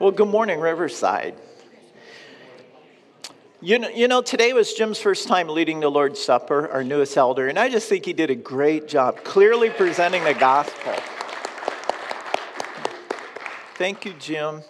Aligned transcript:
Well, 0.00 0.10
good 0.10 0.26
morning, 0.26 0.58
Riverside. 0.58 1.36
You 3.60 3.78
know, 3.78 3.88
you 3.88 4.08
know, 4.08 4.22
today 4.22 4.52
was 4.52 4.74
Jim's 4.74 4.98
first 4.98 5.28
time 5.28 5.48
leading 5.48 5.78
the 5.78 5.88
Lord's 5.88 6.20
Supper, 6.20 6.68
our 6.68 6.82
newest 6.82 7.16
elder, 7.16 7.46
and 7.46 7.56
I 7.56 7.68
just 7.68 7.88
think 7.88 8.04
he 8.04 8.12
did 8.12 8.28
a 8.28 8.34
great 8.34 8.88
job 8.88 9.22
clearly 9.22 9.70
presenting 9.70 10.24
the 10.24 10.34
gospel. 10.34 10.94
Thank 13.76 14.04
you, 14.04 14.14
Jim. 14.18 14.62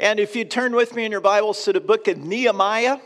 And 0.00 0.18
if 0.18 0.34
you 0.34 0.44
turn 0.44 0.74
with 0.74 0.96
me 0.96 1.04
in 1.04 1.12
your 1.12 1.20
Bibles 1.20 1.62
to 1.66 1.72
the 1.72 1.80
book 1.80 2.08
of 2.08 2.18
Nehemiah, 2.18 2.98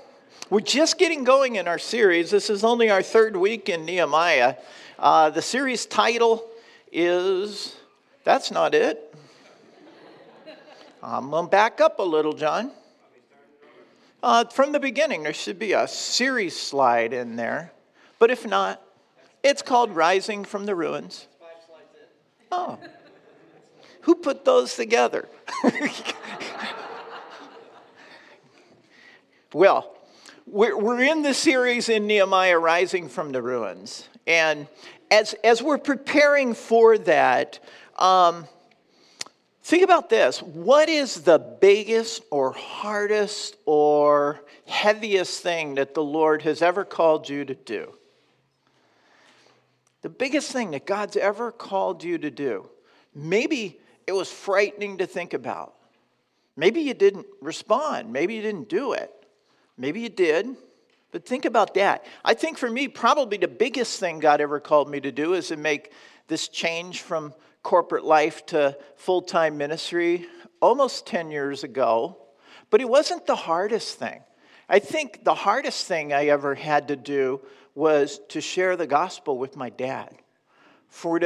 we're 0.49 0.61
just 0.61 0.97
getting 0.97 1.25
going 1.25 1.57
in 1.57 1.69
our 1.69 1.79
series. 1.79 2.31
This 2.31 2.49
is 2.49 2.65
only 2.65 2.89
our 2.89 3.03
third 3.03 3.37
week 3.37 3.69
in 3.69 3.85
Nehemiah. 3.85 4.57
Uh, 4.99 5.29
the 5.29 5.43
series 5.43 5.85
title 5.85 6.49
is 6.91 7.77
That's 8.25 8.51
Not 8.51 8.75
It. 8.75 9.15
I'm 11.07 11.29
going 11.29 11.45
to 11.45 11.51
back 11.51 11.83
up 11.83 11.99
a 11.99 12.03
little, 12.03 12.33
John. 12.33 12.71
Uh, 14.23 14.47
from 14.47 14.73
the 14.73 14.81
beginning, 14.81 15.23
there 15.23 15.35
should 15.35 15.59
be 15.59 15.75
a 15.75 15.87
series 15.87 16.59
slide 16.59 17.13
in 17.13 17.37
there. 17.37 17.73
But 18.19 18.31
if 18.31 18.47
not, 18.47 18.81
it's 19.43 19.61
called 19.61 19.95
Rising 19.95 20.45
from 20.45 20.65
the 20.65 20.75
Ruins. 20.75 21.27
Oh. 22.51 22.79
Who 24.01 24.15
put 24.15 24.47
those 24.47 24.77
together? 24.77 25.29
well, 29.53 29.99
we're, 30.47 31.03
in 31.03 31.21
the 31.21 31.35
series 31.35 31.91
in 31.91 32.07
Nehemiah, 32.07 32.59
Rising 32.59 33.11
from 33.11 33.33
the 33.33 33.43
Ruins. 33.43 34.09
And 34.27 34.69
as, 35.11 35.35
as 35.45 35.63
we're 35.63 35.77
preparing 35.77 36.55
for 36.55 36.97
that, 36.97 37.59
um, 37.99 38.47
Think 39.65 39.83
about 39.83 40.11
this. 40.11 40.43
What 40.43 40.91
is 40.91 41.23
the 41.23 41.39
biggest 41.39 42.23
or 42.31 42.53
hardest 42.53 43.57
or 43.65 44.43
heaviest 44.67 45.43
thing 45.43 45.77
that 45.77 45.95
the 45.95 46.05
Lord 46.05 46.43
has 46.43 46.61
ever 46.61 46.85
called 46.85 47.31
you 47.31 47.47
to 47.47 47.55
do? 47.55 47.95
The 50.03 50.11
biggest 50.11 50.53
thing 50.53 50.73
that 50.73 50.85
God's 50.85 51.17
ever 51.17 51.51
called 51.51 52.05
you 52.05 52.19
to 52.19 52.31
do. 52.31 52.69
Maybe 53.15 53.81
it 54.07 54.13
was 54.13 54.31
frightening 54.31 54.99
to 54.99 55.07
think 55.07 55.33
about. 55.33 55.73
Maybe 56.57 56.83
you 56.83 56.93
didn't 56.93 57.27
respond. 57.41 58.13
Maybe 58.13 58.35
you 58.35 58.43
didn't 58.43 58.69
do 58.69 58.93
it. 58.93 59.11
Maybe 59.79 60.03
you 60.03 60.11
did. 60.11 60.57
But 61.11 61.25
think 61.25 61.47
about 61.47 61.73
that. 61.73 62.05
I 62.23 62.35
think 62.35 62.59
for 62.59 62.69
me, 62.69 62.87
probably 62.87 63.39
the 63.39 63.49
biggest 63.49 63.99
thing 63.99 64.19
God 64.19 64.43
ever 64.43 64.61
called 64.61 64.91
me 64.91 65.01
to 65.01 65.11
do 65.11 65.33
is 65.33 65.49
to 65.49 65.57
make 65.57 65.91
this 66.29 66.49
change 66.49 67.01
from 67.01 67.33
corporate 67.65 68.05
life 68.05 68.47
to 68.47 68.79
full 68.95 69.23
time 69.23 69.59
ministry 69.59 70.27
almost 70.61 71.07
10 71.09 71.33
years 71.33 71.65
ago, 71.65 72.17
but 72.71 72.81
it 72.81 72.89
wasn't 72.89 73.27
the 73.27 73.35
hardest 73.35 73.99
thing. 73.99 74.23
I 74.69 74.79
think 74.79 75.25
the 75.25 75.35
hardest 75.35 75.87
thing 75.87 76.13
I 76.13 76.27
ever 76.27 76.55
had 76.55 76.89
to 76.89 76.97
do 76.97 77.41
was 77.75 78.21
to 78.29 78.41
share 78.41 78.77
the 78.77 78.87
gospel 78.87 79.37
with 79.37 79.57
my 79.57 79.71
dad. 79.71 80.15
For 80.89 81.19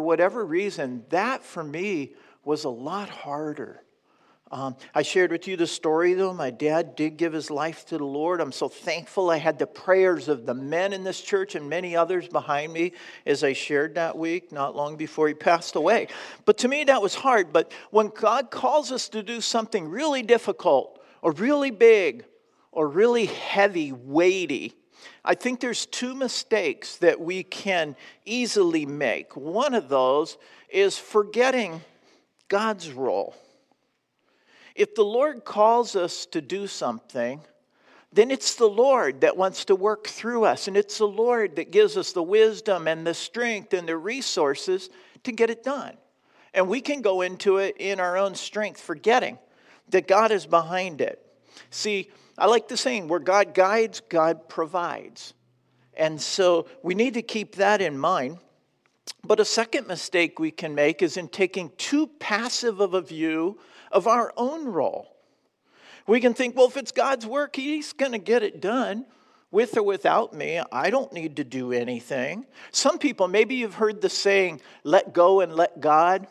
whatever 0.00 0.46
reason, 0.46 1.04
that 1.10 1.44
for 1.44 1.62
me 1.62 2.14
was 2.42 2.64
a 2.64 2.70
lot 2.70 3.10
harder 3.10 3.82
um, 4.52 4.74
I 4.92 5.02
shared 5.02 5.30
with 5.30 5.46
you 5.46 5.56
the 5.56 5.66
story, 5.66 6.14
though. 6.14 6.34
My 6.34 6.50
dad 6.50 6.96
did 6.96 7.16
give 7.16 7.32
his 7.32 7.52
life 7.52 7.86
to 7.86 7.98
the 7.98 8.04
Lord. 8.04 8.40
I'm 8.40 8.50
so 8.50 8.68
thankful 8.68 9.30
I 9.30 9.36
had 9.36 9.60
the 9.60 9.66
prayers 9.66 10.26
of 10.26 10.44
the 10.44 10.54
men 10.54 10.92
in 10.92 11.04
this 11.04 11.20
church 11.20 11.54
and 11.54 11.70
many 11.70 11.94
others 11.94 12.26
behind 12.26 12.72
me 12.72 12.92
as 13.24 13.44
I 13.44 13.52
shared 13.52 13.94
that 13.94 14.18
week, 14.18 14.50
not 14.50 14.74
long 14.74 14.96
before 14.96 15.28
he 15.28 15.34
passed 15.34 15.76
away. 15.76 16.08
But 16.46 16.58
to 16.58 16.68
me, 16.68 16.82
that 16.84 17.00
was 17.00 17.14
hard. 17.14 17.52
But 17.52 17.70
when 17.92 18.08
God 18.08 18.50
calls 18.50 18.90
us 18.90 19.08
to 19.10 19.22
do 19.22 19.40
something 19.40 19.88
really 19.88 20.22
difficult 20.22 21.00
or 21.22 21.30
really 21.30 21.70
big 21.70 22.24
or 22.72 22.88
really 22.88 23.26
heavy, 23.26 23.92
weighty, 23.92 24.74
I 25.24 25.34
think 25.34 25.60
there's 25.60 25.86
two 25.86 26.14
mistakes 26.16 26.96
that 26.96 27.20
we 27.20 27.44
can 27.44 27.94
easily 28.24 28.84
make. 28.84 29.36
One 29.36 29.74
of 29.74 29.88
those 29.88 30.38
is 30.68 30.98
forgetting 30.98 31.82
God's 32.48 32.90
role. 32.90 33.36
If 34.74 34.94
the 34.94 35.04
Lord 35.04 35.44
calls 35.44 35.96
us 35.96 36.26
to 36.26 36.40
do 36.40 36.66
something, 36.66 37.40
then 38.12 38.30
it's 38.30 38.54
the 38.56 38.66
Lord 38.66 39.20
that 39.20 39.36
wants 39.36 39.64
to 39.66 39.76
work 39.76 40.08
through 40.08 40.44
us. 40.44 40.68
And 40.68 40.76
it's 40.76 40.98
the 40.98 41.06
Lord 41.06 41.56
that 41.56 41.70
gives 41.70 41.96
us 41.96 42.12
the 42.12 42.22
wisdom 42.22 42.88
and 42.88 43.06
the 43.06 43.14
strength 43.14 43.72
and 43.72 43.88
the 43.88 43.96
resources 43.96 44.90
to 45.24 45.32
get 45.32 45.50
it 45.50 45.62
done. 45.62 45.96
And 46.52 46.68
we 46.68 46.80
can 46.80 47.02
go 47.02 47.20
into 47.20 47.58
it 47.58 47.76
in 47.78 48.00
our 48.00 48.16
own 48.16 48.34
strength, 48.34 48.80
forgetting 48.80 49.38
that 49.90 50.08
God 50.08 50.32
is 50.32 50.46
behind 50.46 51.00
it. 51.00 51.24
See, 51.70 52.10
I 52.36 52.46
like 52.46 52.68
the 52.68 52.76
saying 52.76 53.06
where 53.06 53.20
God 53.20 53.54
guides, 53.54 54.00
God 54.08 54.48
provides. 54.48 55.34
And 55.94 56.20
so 56.20 56.66
we 56.82 56.94
need 56.94 57.14
to 57.14 57.22
keep 57.22 57.56
that 57.56 57.80
in 57.80 57.98
mind. 57.98 58.38
But 59.22 59.38
a 59.38 59.44
second 59.44 59.86
mistake 59.86 60.38
we 60.38 60.50
can 60.50 60.74
make 60.74 61.02
is 61.02 61.16
in 61.16 61.28
taking 61.28 61.70
too 61.76 62.06
passive 62.06 62.80
of 62.80 62.94
a 62.94 63.00
view 63.00 63.58
of 63.90 64.06
our 64.06 64.32
own 64.36 64.66
role. 64.66 65.16
We 66.06 66.20
can 66.20 66.34
think, 66.34 66.56
well, 66.56 66.66
if 66.66 66.76
it's 66.76 66.92
God's 66.92 67.26
work, 67.26 67.56
He's 67.56 67.92
going 67.92 68.12
to 68.12 68.18
get 68.18 68.42
it 68.42 68.60
done 68.60 69.06
with 69.50 69.76
or 69.76 69.82
without 69.82 70.32
me. 70.32 70.60
I 70.72 70.90
don't 70.90 71.12
need 71.12 71.36
to 71.36 71.44
do 71.44 71.72
anything. 71.72 72.46
Some 72.70 72.98
people, 72.98 73.28
maybe 73.28 73.56
you've 73.56 73.74
heard 73.74 74.00
the 74.00 74.08
saying, 74.08 74.60
let 74.84 75.12
go 75.12 75.40
and 75.40 75.54
let 75.54 75.80
God. 75.80 76.26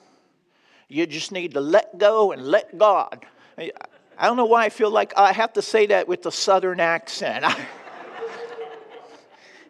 You 0.88 1.06
just 1.06 1.32
need 1.32 1.54
to 1.54 1.62
let 1.62 1.98
go 1.98 2.32
and 2.32 2.42
let 2.42 2.78
God. 2.78 3.26
I 3.58 4.28
don't 4.28 4.38
know 4.38 4.46
why 4.46 4.66
I 4.66 4.70
feel 4.70 4.90
like 4.90 5.14
I 5.18 5.34
have 5.34 5.54
to 5.54 5.62
say 5.62 5.88
that 5.88 6.08
with 6.08 6.26
a 6.26 6.32
southern 6.32 6.80
accent. 6.80 7.46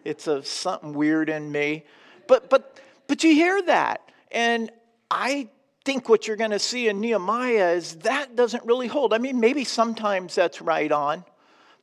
it's 0.06 0.28
a, 0.28 0.44
something 0.44 0.94
weird 0.94 1.30
in 1.30 1.52
me. 1.52 1.84
But, 2.28 2.50
but, 2.50 2.80
but 3.08 3.24
you 3.24 3.34
hear 3.34 3.62
that. 3.64 4.02
And 4.32 4.72
I 5.12 5.50
think 5.90 6.08
what 6.08 6.28
you're 6.28 6.38
going 6.38 6.52
to 6.52 6.60
see 6.60 6.88
in 6.88 7.02
Nehemiah 7.02 7.72
is 7.72 7.96
that 7.96 8.36
doesn't 8.36 8.64
really 8.64 8.86
hold. 8.86 9.12
I 9.12 9.18
mean, 9.18 9.40
maybe 9.40 9.64
sometimes 9.64 10.36
that's 10.36 10.62
right 10.62 10.92
on, 10.92 11.26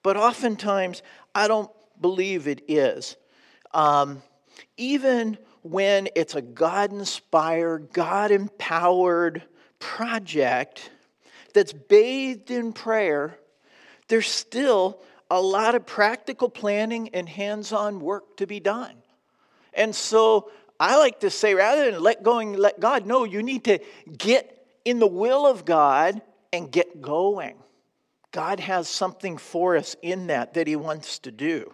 but 0.04 0.16
oftentimes 0.16 1.02
I 1.34 1.48
don't 1.48 1.68
believe 2.00 2.46
it 2.46 2.62
is. 2.68 3.16
Um, 3.74 4.22
even 4.76 5.38
when 5.62 6.08
it's 6.14 6.36
a 6.36 6.40
God 6.40 6.92
inspired, 6.92 7.92
God 7.92 8.30
empowered 8.30 9.42
project 9.80 10.88
that's 11.52 11.72
bathed 11.72 12.52
in 12.52 12.72
prayer, 12.72 13.36
there's 14.06 14.30
still 14.30 15.00
a 15.32 15.40
lot 15.40 15.74
of 15.74 15.84
practical 15.84 16.48
planning 16.48 17.08
and 17.08 17.28
hands 17.28 17.72
on 17.72 17.98
work 17.98 18.36
to 18.36 18.46
be 18.46 18.60
done. 18.60 18.94
And 19.74 19.92
so 19.92 20.52
I 20.78 20.98
like 20.98 21.20
to 21.20 21.30
say 21.30 21.54
rather 21.54 21.90
than 21.90 22.02
let 22.02 22.22
go 22.22 22.38
and 22.38 22.56
let 22.56 22.80
God, 22.80 23.06
no, 23.06 23.24
you 23.24 23.42
need 23.42 23.64
to 23.64 23.78
get 24.16 24.66
in 24.84 24.98
the 24.98 25.06
will 25.06 25.46
of 25.46 25.64
God 25.64 26.20
and 26.52 26.70
get 26.70 27.00
going. 27.00 27.56
God 28.32 28.60
has 28.60 28.88
something 28.88 29.38
for 29.38 29.76
us 29.76 29.96
in 30.02 30.26
that 30.26 30.54
that 30.54 30.66
He 30.66 30.76
wants 30.76 31.18
to 31.20 31.30
do. 31.30 31.72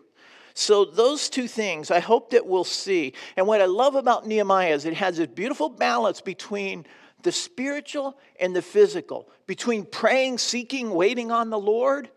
So, 0.54 0.84
those 0.84 1.28
two 1.28 1.48
things 1.48 1.90
I 1.90 2.00
hope 2.00 2.30
that 2.30 2.46
we'll 2.46 2.64
see. 2.64 3.14
And 3.36 3.46
what 3.46 3.60
I 3.60 3.64
love 3.64 3.94
about 3.94 4.26
Nehemiah 4.26 4.74
is 4.74 4.84
it 4.84 4.94
has 4.94 5.18
a 5.18 5.26
beautiful 5.26 5.68
balance 5.68 6.20
between 6.20 6.86
the 7.22 7.32
spiritual 7.32 8.18
and 8.38 8.54
the 8.54 8.62
physical, 8.62 9.28
between 9.46 9.84
praying, 9.84 10.38
seeking, 10.38 10.90
waiting 10.90 11.30
on 11.30 11.50
the 11.50 11.58
Lord, 11.58 12.10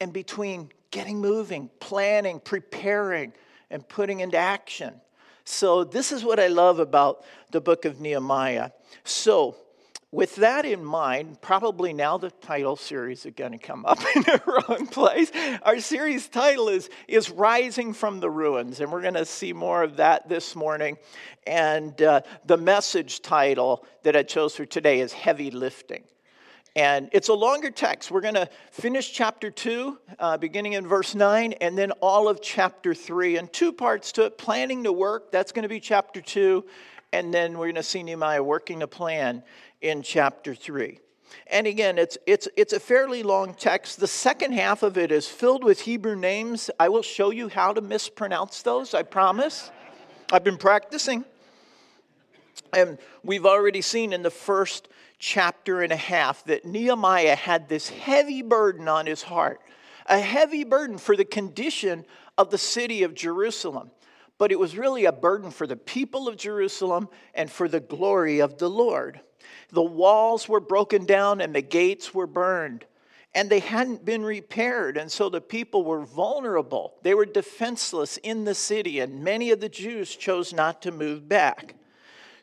and 0.00 0.12
between 0.12 0.70
getting 0.90 1.20
moving, 1.20 1.70
planning, 1.80 2.40
preparing, 2.40 3.32
and 3.70 3.86
putting 3.88 4.20
into 4.20 4.36
action. 4.36 5.00
So, 5.48 5.84
this 5.84 6.10
is 6.10 6.24
what 6.24 6.40
I 6.40 6.48
love 6.48 6.80
about 6.80 7.24
the 7.52 7.60
book 7.60 7.84
of 7.84 8.00
Nehemiah. 8.00 8.70
So, 9.04 9.54
with 10.10 10.36
that 10.36 10.64
in 10.64 10.84
mind, 10.84 11.40
probably 11.40 11.92
now 11.92 12.18
the 12.18 12.30
title 12.30 12.74
series 12.74 13.24
is 13.24 13.32
going 13.36 13.52
to 13.52 13.58
come 13.58 13.86
up 13.86 13.98
in 14.16 14.22
the 14.22 14.42
wrong 14.46 14.88
place. 14.88 15.30
Our 15.62 15.78
series 15.78 16.28
title 16.28 16.68
is, 16.68 16.90
is 17.06 17.30
Rising 17.30 17.92
from 17.92 18.18
the 18.18 18.28
Ruins, 18.28 18.80
and 18.80 18.90
we're 18.90 19.02
going 19.02 19.14
to 19.14 19.24
see 19.24 19.52
more 19.52 19.84
of 19.84 19.98
that 19.98 20.28
this 20.28 20.56
morning. 20.56 20.98
And 21.46 22.00
uh, 22.02 22.22
the 22.44 22.56
message 22.56 23.22
title 23.22 23.86
that 24.02 24.16
I 24.16 24.24
chose 24.24 24.56
for 24.56 24.66
today 24.66 24.98
is 24.98 25.12
Heavy 25.12 25.52
Lifting. 25.52 26.02
And 26.76 27.08
it's 27.12 27.28
a 27.28 27.34
longer 27.34 27.70
text. 27.70 28.10
We're 28.10 28.20
going 28.20 28.34
to 28.34 28.50
finish 28.70 29.10
chapter 29.10 29.50
2, 29.50 29.98
uh, 30.18 30.36
beginning 30.36 30.74
in 30.74 30.86
verse 30.86 31.14
9, 31.14 31.54
and 31.54 31.76
then 31.76 31.90
all 32.02 32.28
of 32.28 32.42
chapter 32.42 32.92
3. 32.92 33.38
And 33.38 33.50
two 33.50 33.72
parts 33.72 34.12
to 34.12 34.26
it 34.26 34.36
planning 34.36 34.84
to 34.84 34.92
work, 34.92 35.32
that's 35.32 35.52
going 35.52 35.62
to 35.62 35.70
be 35.70 35.80
chapter 35.80 36.20
2. 36.20 36.66
And 37.14 37.32
then 37.32 37.56
we're 37.56 37.64
going 37.64 37.76
to 37.76 37.82
see 37.82 38.02
Nehemiah 38.02 38.42
working 38.42 38.82
a 38.82 38.86
plan 38.86 39.42
in 39.80 40.02
chapter 40.02 40.54
3. 40.54 41.00
And 41.46 41.66
again, 41.66 41.96
it's, 41.96 42.18
it's, 42.26 42.46
it's 42.58 42.74
a 42.74 42.80
fairly 42.80 43.22
long 43.22 43.54
text. 43.54 43.98
The 43.98 44.06
second 44.06 44.52
half 44.52 44.82
of 44.82 44.98
it 44.98 45.10
is 45.10 45.26
filled 45.26 45.64
with 45.64 45.80
Hebrew 45.80 46.14
names. 46.14 46.68
I 46.78 46.90
will 46.90 47.02
show 47.02 47.30
you 47.30 47.48
how 47.48 47.72
to 47.72 47.80
mispronounce 47.80 48.60
those, 48.60 48.92
I 48.92 49.02
promise. 49.02 49.70
I've 50.30 50.44
been 50.44 50.58
practicing. 50.58 51.24
And 52.74 52.98
we've 53.22 53.46
already 53.46 53.80
seen 53.80 54.12
in 54.12 54.22
the 54.22 54.30
first 54.30 54.88
chapter 55.18 55.82
and 55.82 55.92
a 55.92 55.96
half 55.96 56.44
that 56.44 56.64
Nehemiah 56.64 57.36
had 57.36 57.68
this 57.68 57.88
heavy 57.88 58.42
burden 58.42 58.88
on 58.88 59.06
his 59.06 59.22
heart, 59.22 59.60
a 60.06 60.18
heavy 60.18 60.64
burden 60.64 60.98
for 60.98 61.16
the 61.16 61.24
condition 61.24 62.04
of 62.38 62.50
the 62.50 62.58
city 62.58 63.02
of 63.02 63.14
Jerusalem. 63.14 63.90
But 64.38 64.52
it 64.52 64.58
was 64.58 64.76
really 64.76 65.06
a 65.06 65.12
burden 65.12 65.50
for 65.50 65.66
the 65.66 65.76
people 65.76 66.28
of 66.28 66.36
Jerusalem 66.36 67.08
and 67.34 67.50
for 67.50 67.68
the 67.68 67.80
glory 67.80 68.40
of 68.40 68.58
the 68.58 68.68
Lord. 68.68 69.20
The 69.70 69.82
walls 69.82 70.48
were 70.48 70.60
broken 70.60 71.06
down 71.06 71.40
and 71.40 71.54
the 71.54 71.62
gates 71.62 72.12
were 72.12 72.26
burned 72.26 72.84
and 73.36 73.50
they 73.50 73.58
hadn't 73.58 74.02
been 74.02 74.24
repaired. 74.24 74.96
And 74.96 75.12
so 75.12 75.28
the 75.28 75.42
people 75.42 75.84
were 75.84 76.00
vulnerable. 76.00 76.94
They 77.02 77.12
were 77.12 77.26
defenseless 77.26 78.16
in 78.16 78.44
the 78.44 78.54
city, 78.54 78.98
and 78.98 79.22
many 79.22 79.50
of 79.50 79.60
the 79.60 79.68
Jews 79.68 80.16
chose 80.16 80.54
not 80.54 80.80
to 80.82 80.90
move 80.90 81.28
back. 81.28 81.74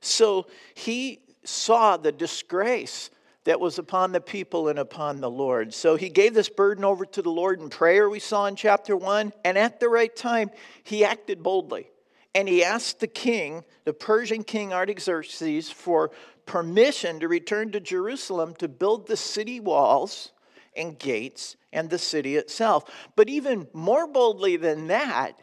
So 0.01 0.45
he 0.75 1.22
saw 1.43 1.97
the 1.97 2.11
disgrace 2.11 3.09
that 3.45 3.59
was 3.59 3.77
upon 3.77 4.11
the 4.11 4.21
people 4.21 4.69
and 4.69 4.79
upon 4.79 5.19
the 5.19 5.29
Lord. 5.29 5.73
So 5.73 5.95
he 5.95 6.09
gave 6.09 6.33
this 6.33 6.49
burden 6.49 6.85
over 6.85 7.05
to 7.05 7.21
the 7.21 7.29
Lord 7.29 7.59
in 7.59 7.69
prayer, 7.69 8.09
we 8.09 8.19
saw 8.19 8.45
in 8.45 8.55
chapter 8.55 8.95
1. 8.95 9.33
And 9.43 9.57
at 9.57 9.79
the 9.79 9.89
right 9.89 10.15
time, 10.15 10.49
he 10.83 11.03
acted 11.03 11.43
boldly. 11.43 11.89
And 12.35 12.47
he 12.47 12.63
asked 12.63 12.99
the 12.99 13.07
king, 13.07 13.63
the 13.83 13.93
Persian 13.93 14.43
king 14.43 14.73
Artaxerxes, 14.73 15.69
for 15.69 16.11
permission 16.45 17.19
to 17.19 17.27
return 17.27 17.71
to 17.71 17.79
Jerusalem 17.79 18.55
to 18.55 18.67
build 18.67 19.07
the 19.07 19.17
city 19.17 19.59
walls 19.59 20.31
and 20.75 20.97
gates 20.97 21.55
and 21.71 21.89
the 21.89 21.99
city 21.99 22.35
itself. 22.35 22.89
But 23.15 23.29
even 23.29 23.67
more 23.73 24.07
boldly 24.07 24.57
than 24.57 24.87
that, 24.87 25.39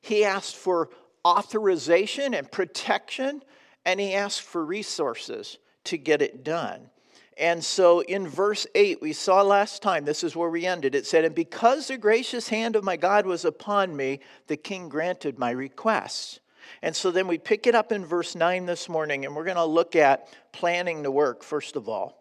he 0.00 0.24
asked 0.24 0.56
for 0.56 0.90
authorization 1.24 2.34
and 2.34 2.50
protection, 2.50 3.42
and 3.84 4.00
he 4.00 4.14
asked 4.14 4.42
for 4.42 4.64
resources 4.64 5.58
to 5.84 5.98
get 5.98 6.22
it 6.22 6.44
done. 6.44 6.90
And 7.36 7.64
so 7.64 8.00
in 8.00 8.28
verse 8.28 8.66
8, 8.74 9.02
we 9.02 9.12
saw 9.12 9.42
last 9.42 9.82
time, 9.82 10.04
this 10.04 10.22
is 10.22 10.36
where 10.36 10.50
we 10.50 10.66
ended. 10.66 10.94
It 10.94 11.06
said, 11.06 11.24
And 11.24 11.34
because 11.34 11.88
the 11.88 11.98
gracious 11.98 12.48
hand 12.48 12.76
of 12.76 12.84
my 12.84 12.96
God 12.96 13.26
was 13.26 13.44
upon 13.44 13.96
me, 13.96 14.20
the 14.46 14.56
king 14.56 14.88
granted 14.88 15.38
my 15.38 15.50
request. 15.50 16.40
And 16.80 16.94
so 16.94 17.10
then 17.10 17.26
we 17.26 17.38
pick 17.38 17.66
it 17.66 17.74
up 17.74 17.92
in 17.92 18.04
verse 18.04 18.34
9 18.34 18.66
this 18.66 18.88
morning, 18.88 19.24
and 19.24 19.34
we're 19.34 19.44
going 19.44 19.56
to 19.56 19.64
look 19.64 19.96
at 19.96 20.28
planning 20.52 21.02
the 21.02 21.10
work, 21.10 21.42
first 21.42 21.76
of 21.76 21.88
all. 21.88 22.20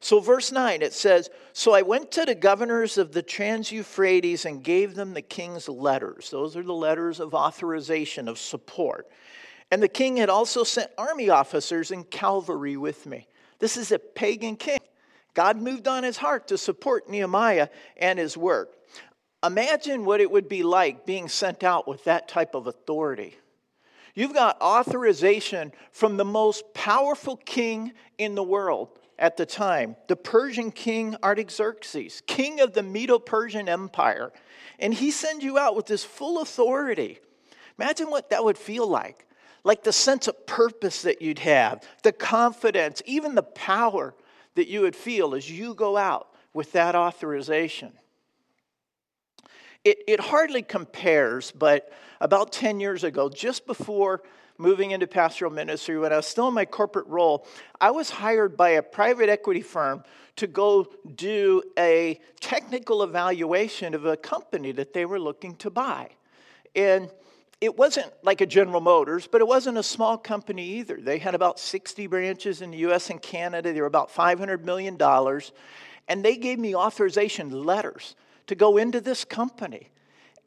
So, 0.00 0.20
verse 0.20 0.52
9, 0.52 0.82
it 0.82 0.92
says, 0.92 1.30
So 1.52 1.72
I 1.72 1.82
went 1.82 2.12
to 2.12 2.26
the 2.26 2.34
governors 2.34 2.98
of 2.98 3.12
the 3.12 3.22
Trans 3.22 3.72
Euphrates 3.72 4.44
and 4.44 4.62
gave 4.62 4.94
them 4.94 5.14
the 5.14 5.22
king's 5.22 5.68
letters. 5.68 6.30
Those 6.30 6.56
are 6.56 6.62
the 6.62 6.72
letters 6.72 7.18
of 7.18 7.34
authorization, 7.34 8.28
of 8.28 8.38
support. 8.38 9.08
And 9.70 9.82
the 9.82 9.88
king 9.88 10.16
had 10.16 10.30
also 10.30 10.64
sent 10.64 10.90
army 10.96 11.28
officers 11.28 11.90
and 11.90 12.08
cavalry 12.08 12.76
with 12.76 13.06
me. 13.06 13.26
This 13.58 13.76
is 13.76 13.90
a 13.92 13.98
pagan 13.98 14.56
king. 14.56 14.78
God 15.34 15.60
moved 15.60 15.88
on 15.88 16.04
his 16.04 16.16
heart 16.16 16.48
to 16.48 16.58
support 16.58 17.10
Nehemiah 17.10 17.68
and 17.96 18.18
his 18.18 18.36
work. 18.36 18.74
Imagine 19.44 20.04
what 20.04 20.20
it 20.20 20.30
would 20.30 20.48
be 20.48 20.62
like 20.62 21.04
being 21.04 21.28
sent 21.28 21.62
out 21.62 21.86
with 21.86 22.04
that 22.04 22.26
type 22.28 22.54
of 22.54 22.66
authority. 22.66 23.36
You've 24.14 24.32
got 24.32 24.60
authorization 24.62 25.72
from 25.92 26.16
the 26.16 26.24
most 26.24 26.72
powerful 26.72 27.36
king 27.36 27.92
in 28.16 28.34
the 28.34 28.42
world 28.42 28.98
at 29.18 29.36
the 29.36 29.46
time, 29.46 29.96
the 30.08 30.16
Persian 30.16 30.70
king 30.70 31.16
Artaxerxes, 31.22 32.22
king 32.26 32.60
of 32.60 32.72
the 32.72 32.82
Medo 32.82 33.18
Persian 33.18 33.68
Empire. 33.68 34.32
And 34.78 34.92
he 34.92 35.10
sends 35.10 35.44
you 35.44 35.58
out 35.58 35.76
with 35.76 35.86
this 35.86 36.04
full 36.04 36.40
authority. 36.40 37.18
Imagine 37.78 38.10
what 38.10 38.30
that 38.30 38.42
would 38.42 38.58
feel 38.58 38.86
like. 38.86 39.25
Like 39.66 39.82
the 39.82 39.92
sense 39.92 40.28
of 40.28 40.46
purpose 40.46 41.02
that 41.02 41.20
you'd 41.20 41.40
have, 41.40 41.82
the 42.04 42.12
confidence, 42.12 43.02
even 43.04 43.34
the 43.34 43.42
power 43.42 44.14
that 44.54 44.68
you 44.68 44.82
would 44.82 44.94
feel 44.94 45.34
as 45.34 45.50
you 45.50 45.74
go 45.74 45.96
out 45.96 46.28
with 46.54 46.70
that 46.70 46.94
authorization. 46.94 47.92
It, 49.82 49.98
it 50.06 50.20
hardly 50.20 50.62
compares, 50.62 51.50
but 51.50 51.92
about 52.20 52.52
10 52.52 52.78
years 52.78 53.02
ago, 53.02 53.28
just 53.28 53.66
before 53.66 54.22
moving 54.56 54.92
into 54.92 55.08
pastoral 55.08 55.50
ministry, 55.50 55.98
when 55.98 56.12
I 56.12 56.16
was 56.18 56.26
still 56.26 56.46
in 56.46 56.54
my 56.54 56.64
corporate 56.64 57.08
role, 57.08 57.44
I 57.80 57.90
was 57.90 58.08
hired 58.08 58.56
by 58.56 58.68
a 58.68 58.82
private 58.82 59.28
equity 59.28 59.62
firm 59.62 60.04
to 60.36 60.46
go 60.46 60.86
do 61.16 61.64
a 61.76 62.20
technical 62.38 63.02
evaluation 63.02 63.94
of 63.94 64.04
a 64.04 64.16
company 64.16 64.70
that 64.70 64.92
they 64.92 65.06
were 65.06 65.18
looking 65.18 65.56
to 65.56 65.70
buy. 65.70 66.10
And 66.76 67.10
it 67.60 67.76
wasn't 67.76 68.12
like 68.22 68.42
a 68.42 68.46
General 68.46 68.80
Motors, 68.80 69.26
but 69.26 69.40
it 69.40 69.46
wasn't 69.46 69.78
a 69.78 69.82
small 69.82 70.18
company 70.18 70.62
either. 70.62 70.98
They 71.00 71.18
had 71.18 71.34
about 71.34 71.58
60 71.58 72.06
branches 72.06 72.60
in 72.60 72.70
the 72.70 72.78
US 72.78 73.08
and 73.08 73.20
Canada. 73.20 73.72
They 73.72 73.80
were 73.80 73.86
about 73.86 74.10
$500 74.10 74.62
million. 74.62 74.98
And 76.08 76.24
they 76.24 76.36
gave 76.36 76.58
me 76.58 76.76
authorization 76.76 77.50
letters 77.64 78.14
to 78.48 78.54
go 78.54 78.76
into 78.76 79.00
this 79.00 79.24
company. 79.24 79.90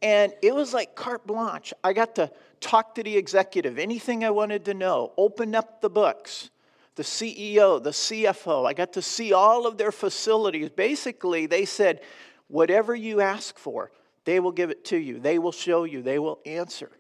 And 0.02 0.34
it 0.42 0.54
was 0.54 0.74
like 0.74 0.96
carte 0.96 1.26
blanche. 1.26 1.74
I 1.84 1.94
got 1.94 2.16
to 2.16 2.32
talk 2.62 2.96
to 2.96 3.04
the 3.04 3.18
executive, 3.18 3.80
anything 3.80 4.24
I 4.24 4.30
wanted 4.30 4.66
to 4.66 4.74
know, 4.74 5.12
open 5.18 5.56
up 5.56 5.82
the 5.82 5.90
books, 5.90 6.52
the 6.96 7.04
CEO, 7.04 7.82
the 7.82 7.90
CFO. 7.90 8.68
I 8.68 8.74
got 8.74 8.94
to 8.94 9.02
see 9.02 9.34
all 9.34 9.66
of 9.66 9.78
their 9.78 9.92
facilities. 9.92 10.70
Basically, 10.70 11.48
they 11.48 11.66
said, 11.66 12.02
whatever 12.48 12.96
you 12.96 13.20
ask 13.20 13.58
for, 13.58 13.92
they 14.26 14.40
will 14.40 14.52
give 14.52 14.70
it 14.70 14.86
to 14.86 14.98
you, 14.98 15.20
they 15.20 15.40
will 15.40 15.52
show 15.52 15.86
you, 15.86 16.02
they 16.02 16.20
will 16.20 16.40
answer. 16.46 16.92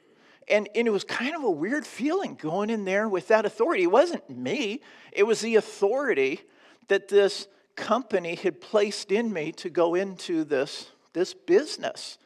And, 0.49 0.67
and 0.75 0.87
it 0.87 0.91
was 0.91 1.03
kind 1.03 1.35
of 1.35 1.43
a 1.43 1.49
weird 1.49 1.85
feeling 1.85 2.35
going 2.35 2.69
in 2.69 2.85
there 2.85 3.07
with 3.07 3.27
that 3.27 3.45
authority. 3.45 3.83
It 3.83 3.91
wasn't 3.91 4.29
me, 4.29 4.81
it 5.11 5.23
was 5.23 5.41
the 5.41 5.55
authority 5.55 6.41
that 6.87 7.07
this 7.07 7.47
company 7.75 8.35
had 8.35 8.59
placed 8.59 9.11
in 9.11 9.31
me 9.31 9.51
to 9.53 9.69
go 9.69 9.95
into 9.95 10.43
this, 10.43 10.89
this 11.13 11.33
business. 11.33 12.17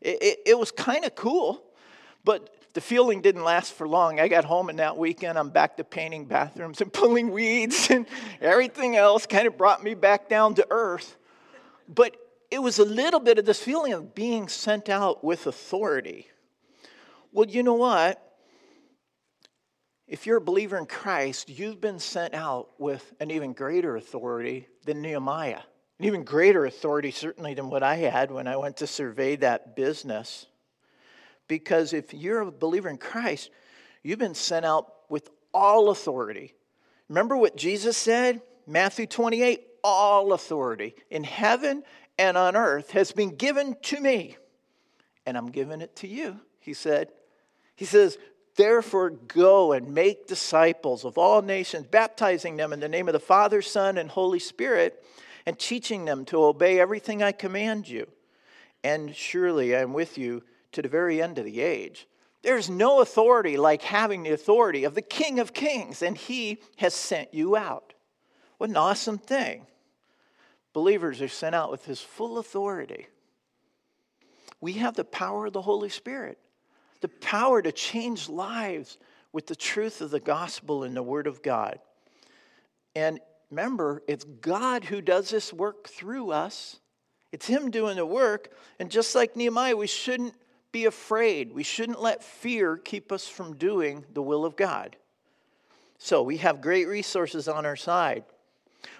It, 0.00 0.22
it, 0.22 0.38
it 0.46 0.58
was 0.58 0.70
kind 0.70 1.04
of 1.04 1.14
cool, 1.14 1.62
but 2.24 2.54
the 2.72 2.80
feeling 2.80 3.20
didn't 3.20 3.42
last 3.42 3.72
for 3.72 3.88
long. 3.88 4.20
I 4.20 4.28
got 4.28 4.44
home 4.44 4.68
and 4.68 4.78
that 4.78 4.96
weekend 4.96 5.36
I'm 5.36 5.50
back 5.50 5.76
to 5.78 5.84
painting 5.84 6.26
bathrooms 6.26 6.80
and 6.80 6.92
pulling 6.92 7.32
weeds 7.32 7.90
and 7.90 8.06
everything 8.40 8.96
else 8.96 9.26
kind 9.26 9.46
of 9.46 9.58
brought 9.58 9.82
me 9.82 9.94
back 9.94 10.28
down 10.28 10.54
to 10.54 10.66
earth. 10.70 11.16
But 11.92 12.16
it 12.50 12.60
was 12.60 12.78
a 12.78 12.84
little 12.84 13.20
bit 13.20 13.38
of 13.38 13.44
this 13.44 13.62
feeling 13.62 13.92
of 13.92 14.14
being 14.14 14.48
sent 14.48 14.88
out 14.88 15.24
with 15.24 15.46
authority. 15.46 16.29
Well, 17.32 17.48
you 17.48 17.62
know 17.62 17.74
what? 17.74 18.22
If 20.06 20.26
you're 20.26 20.38
a 20.38 20.40
believer 20.40 20.76
in 20.76 20.86
Christ, 20.86 21.48
you've 21.48 21.80
been 21.80 22.00
sent 22.00 22.34
out 22.34 22.70
with 22.78 23.12
an 23.20 23.30
even 23.30 23.52
greater 23.52 23.96
authority 23.96 24.66
than 24.84 25.02
Nehemiah. 25.02 25.60
An 26.00 26.04
even 26.04 26.24
greater 26.24 26.66
authority, 26.66 27.12
certainly, 27.12 27.54
than 27.54 27.70
what 27.70 27.84
I 27.84 27.96
had 27.96 28.32
when 28.32 28.48
I 28.48 28.56
went 28.56 28.78
to 28.78 28.86
survey 28.88 29.36
that 29.36 29.76
business. 29.76 30.46
Because 31.46 31.92
if 31.92 32.12
you're 32.12 32.40
a 32.40 32.50
believer 32.50 32.88
in 32.88 32.98
Christ, 32.98 33.50
you've 34.02 34.18
been 34.18 34.34
sent 34.34 34.64
out 34.64 34.92
with 35.08 35.30
all 35.54 35.90
authority. 35.90 36.54
Remember 37.08 37.36
what 37.36 37.56
Jesus 37.56 37.96
said? 37.96 38.42
Matthew 38.66 39.06
28 39.06 39.64
all 39.82 40.32
authority 40.32 40.94
in 41.10 41.24
heaven 41.24 41.82
and 42.18 42.36
on 42.36 42.56
earth 42.56 42.90
has 42.90 43.12
been 43.12 43.36
given 43.36 43.76
to 43.82 44.00
me, 44.00 44.36
and 45.24 45.36
I'm 45.36 45.50
giving 45.50 45.80
it 45.80 45.96
to 45.96 46.08
you, 46.08 46.38
he 46.58 46.74
said. 46.74 47.10
He 47.80 47.86
says, 47.86 48.18
Therefore, 48.56 49.08
go 49.08 49.72
and 49.72 49.94
make 49.94 50.26
disciples 50.26 51.06
of 51.06 51.16
all 51.16 51.40
nations, 51.40 51.86
baptizing 51.86 52.58
them 52.58 52.74
in 52.74 52.80
the 52.80 52.90
name 52.90 53.08
of 53.08 53.14
the 53.14 53.18
Father, 53.18 53.62
Son, 53.62 53.96
and 53.96 54.10
Holy 54.10 54.38
Spirit 54.38 55.02
and 55.46 55.58
teaching 55.58 56.04
them 56.04 56.26
to 56.26 56.44
obey 56.44 56.78
everything 56.78 57.22
I 57.22 57.32
command 57.32 57.88
you. 57.88 58.06
And 58.84 59.16
surely 59.16 59.74
I'm 59.74 59.94
with 59.94 60.18
you 60.18 60.42
to 60.72 60.82
the 60.82 60.90
very 60.90 61.22
end 61.22 61.38
of 61.38 61.46
the 61.46 61.62
age. 61.62 62.06
There's 62.42 62.68
no 62.68 63.00
authority 63.00 63.56
like 63.56 63.80
having 63.80 64.24
the 64.24 64.32
authority 64.32 64.84
of 64.84 64.94
the 64.94 65.00
King 65.00 65.38
of 65.38 65.54
Kings, 65.54 66.02
and 66.02 66.18
He 66.18 66.58
has 66.76 66.92
sent 66.92 67.32
you 67.32 67.56
out. 67.56 67.94
What 68.58 68.68
an 68.68 68.76
awesome 68.76 69.16
thing. 69.16 69.66
Believers 70.74 71.22
are 71.22 71.28
sent 71.28 71.54
out 71.54 71.70
with 71.70 71.86
His 71.86 72.02
full 72.02 72.36
authority. 72.36 73.06
We 74.60 74.74
have 74.74 74.96
the 74.96 75.04
power 75.04 75.46
of 75.46 75.54
the 75.54 75.62
Holy 75.62 75.88
Spirit, 75.88 76.36
the 77.00 77.08
power 77.08 77.62
to 77.62 77.72
change 77.72 78.28
lives 78.28 78.98
with 79.32 79.46
the 79.46 79.56
truth 79.56 80.00
of 80.00 80.10
the 80.10 80.20
gospel 80.20 80.84
and 80.84 80.96
the 80.96 81.02
Word 81.02 81.26
of 81.26 81.42
God. 81.42 81.78
And 82.94 83.20
remember, 83.50 84.02
it's 84.08 84.24
God 84.24 84.84
who 84.84 85.00
does 85.00 85.30
this 85.30 85.52
work 85.52 85.88
through 85.88 86.32
us. 86.32 86.80
It's 87.32 87.46
Him 87.46 87.70
doing 87.70 87.96
the 87.96 88.06
work. 88.06 88.52
And 88.78 88.90
just 88.90 89.14
like 89.14 89.36
Nehemiah, 89.36 89.76
we 89.76 89.86
shouldn't 89.86 90.34
be 90.72 90.84
afraid. 90.84 91.52
We 91.52 91.62
shouldn't 91.62 92.00
let 92.00 92.22
fear 92.22 92.76
keep 92.76 93.12
us 93.12 93.28
from 93.28 93.56
doing 93.56 94.04
the 94.12 94.22
will 94.22 94.44
of 94.44 94.56
God. 94.56 94.96
So 95.98 96.22
we 96.22 96.38
have 96.38 96.60
great 96.60 96.88
resources 96.88 97.46
on 97.46 97.66
our 97.66 97.76
side. 97.76 98.24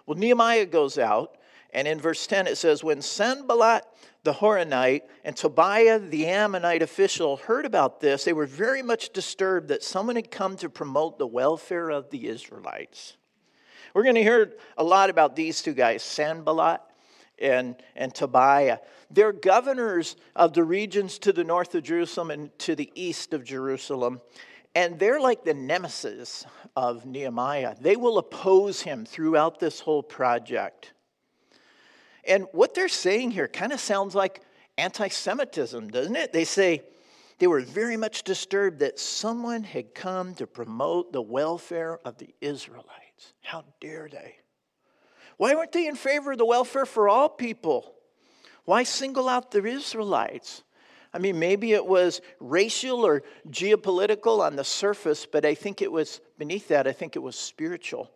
Well, 0.06 0.18
Nehemiah 0.18 0.66
goes 0.66 0.98
out, 0.98 1.36
And 1.72 1.86
in 1.86 2.00
verse 2.00 2.26
10, 2.26 2.46
it 2.46 2.58
says, 2.58 2.82
When 2.82 3.00
Sanballat 3.00 3.84
the 4.22 4.34
Horonite 4.34 5.02
and 5.24 5.36
Tobiah 5.36 5.98
the 5.98 6.26
Ammonite 6.26 6.82
official 6.82 7.38
heard 7.38 7.64
about 7.64 8.00
this, 8.00 8.24
they 8.24 8.32
were 8.32 8.46
very 8.46 8.82
much 8.82 9.10
disturbed 9.10 9.68
that 9.68 9.82
someone 9.82 10.16
had 10.16 10.30
come 10.30 10.56
to 10.58 10.68
promote 10.68 11.18
the 11.18 11.26
welfare 11.26 11.90
of 11.90 12.10
the 12.10 12.28
Israelites. 12.28 13.16
We're 13.94 14.04
going 14.04 14.16
to 14.16 14.22
hear 14.22 14.52
a 14.76 14.84
lot 14.84 15.10
about 15.10 15.36
these 15.36 15.62
two 15.62 15.72
guys, 15.72 16.02
Sanballat 16.02 16.80
and, 17.38 17.76
and 17.96 18.14
Tobiah. 18.14 18.78
They're 19.10 19.32
governors 19.32 20.16
of 20.36 20.52
the 20.52 20.62
regions 20.62 21.18
to 21.20 21.32
the 21.32 21.42
north 21.42 21.74
of 21.74 21.82
Jerusalem 21.82 22.30
and 22.30 22.58
to 22.60 22.76
the 22.76 22.92
east 22.94 23.32
of 23.32 23.44
Jerusalem. 23.44 24.20
And 24.74 24.98
they're 24.98 25.20
like 25.20 25.44
the 25.44 25.54
nemesis 25.54 26.46
of 26.76 27.04
Nehemiah. 27.04 27.74
They 27.80 27.96
will 27.96 28.18
oppose 28.18 28.82
him 28.82 29.04
throughout 29.04 29.58
this 29.58 29.80
whole 29.80 30.02
project. 30.02 30.92
And 32.26 32.46
what 32.52 32.74
they're 32.74 32.88
saying 32.88 33.32
here 33.32 33.48
kind 33.48 33.72
of 33.72 33.80
sounds 33.80 34.14
like 34.14 34.42
anti 34.78 35.08
Semitism, 35.08 35.88
doesn't 35.88 36.16
it? 36.16 36.32
They 36.32 36.44
say 36.44 36.82
they 37.38 37.46
were 37.46 37.60
very 37.60 37.96
much 37.96 38.22
disturbed 38.22 38.80
that 38.80 38.98
someone 38.98 39.62
had 39.62 39.94
come 39.94 40.34
to 40.34 40.46
promote 40.46 41.12
the 41.12 41.22
welfare 41.22 41.98
of 42.04 42.18
the 42.18 42.34
Israelites. 42.40 43.34
How 43.42 43.64
dare 43.80 44.08
they? 44.10 44.36
Why 45.36 45.54
weren't 45.54 45.72
they 45.72 45.86
in 45.86 45.96
favor 45.96 46.32
of 46.32 46.38
the 46.38 46.44
welfare 46.44 46.84
for 46.84 47.08
all 47.08 47.28
people? 47.28 47.94
Why 48.66 48.82
single 48.82 49.28
out 49.28 49.50
the 49.50 49.64
Israelites? 49.64 50.62
I 51.12 51.18
mean, 51.18 51.38
maybe 51.38 51.72
it 51.72 51.84
was 51.84 52.20
racial 52.38 53.04
or 53.04 53.22
geopolitical 53.48 54.40
on 54.40 54.54
the 54.54 54.64
surface, 54.64 55.26
but 55.26 55.44
I 55.44 55.54
think 55.54 55.82
it 55.82 55.90
was 55.90 56.20
beneath 56.38 56.68
that, 56.68 56.86
I 56.86 56.92
think 56.92 57.16
it 57.16 57.20
was 57.20 57.36
spiritual. 57.36 58.10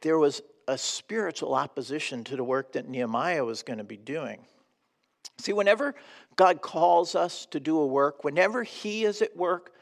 There 0.00 0.18
was 0.18 0.42
a 0.68 0.78
spiritual 0.78 1.54
opposition 1.54 2.24
to 2.24 2.36
the 2.36 2.44
work 2.44 2.72
that 2.72 2.88
Nehemiah 2.88 3.44
was 3.44 3.62
going 3.62 3.78
to 3.78 3.84
be 3.84 3.96
doing. 3.96 4.44
See, 5.38 5.52
whenever 5.52 5.94
God 6.36 6.62
calls 6.62 7.14
us 7.14 7.46
to 7.46 7.60
do 7.60 7.78
a 7.78 7.86
work, 7.86 8.24
whenever 8.24 8.62
He 8.62 9.04
is 9.04 9.22
at 9.22 9.36
work, 9.36 9.72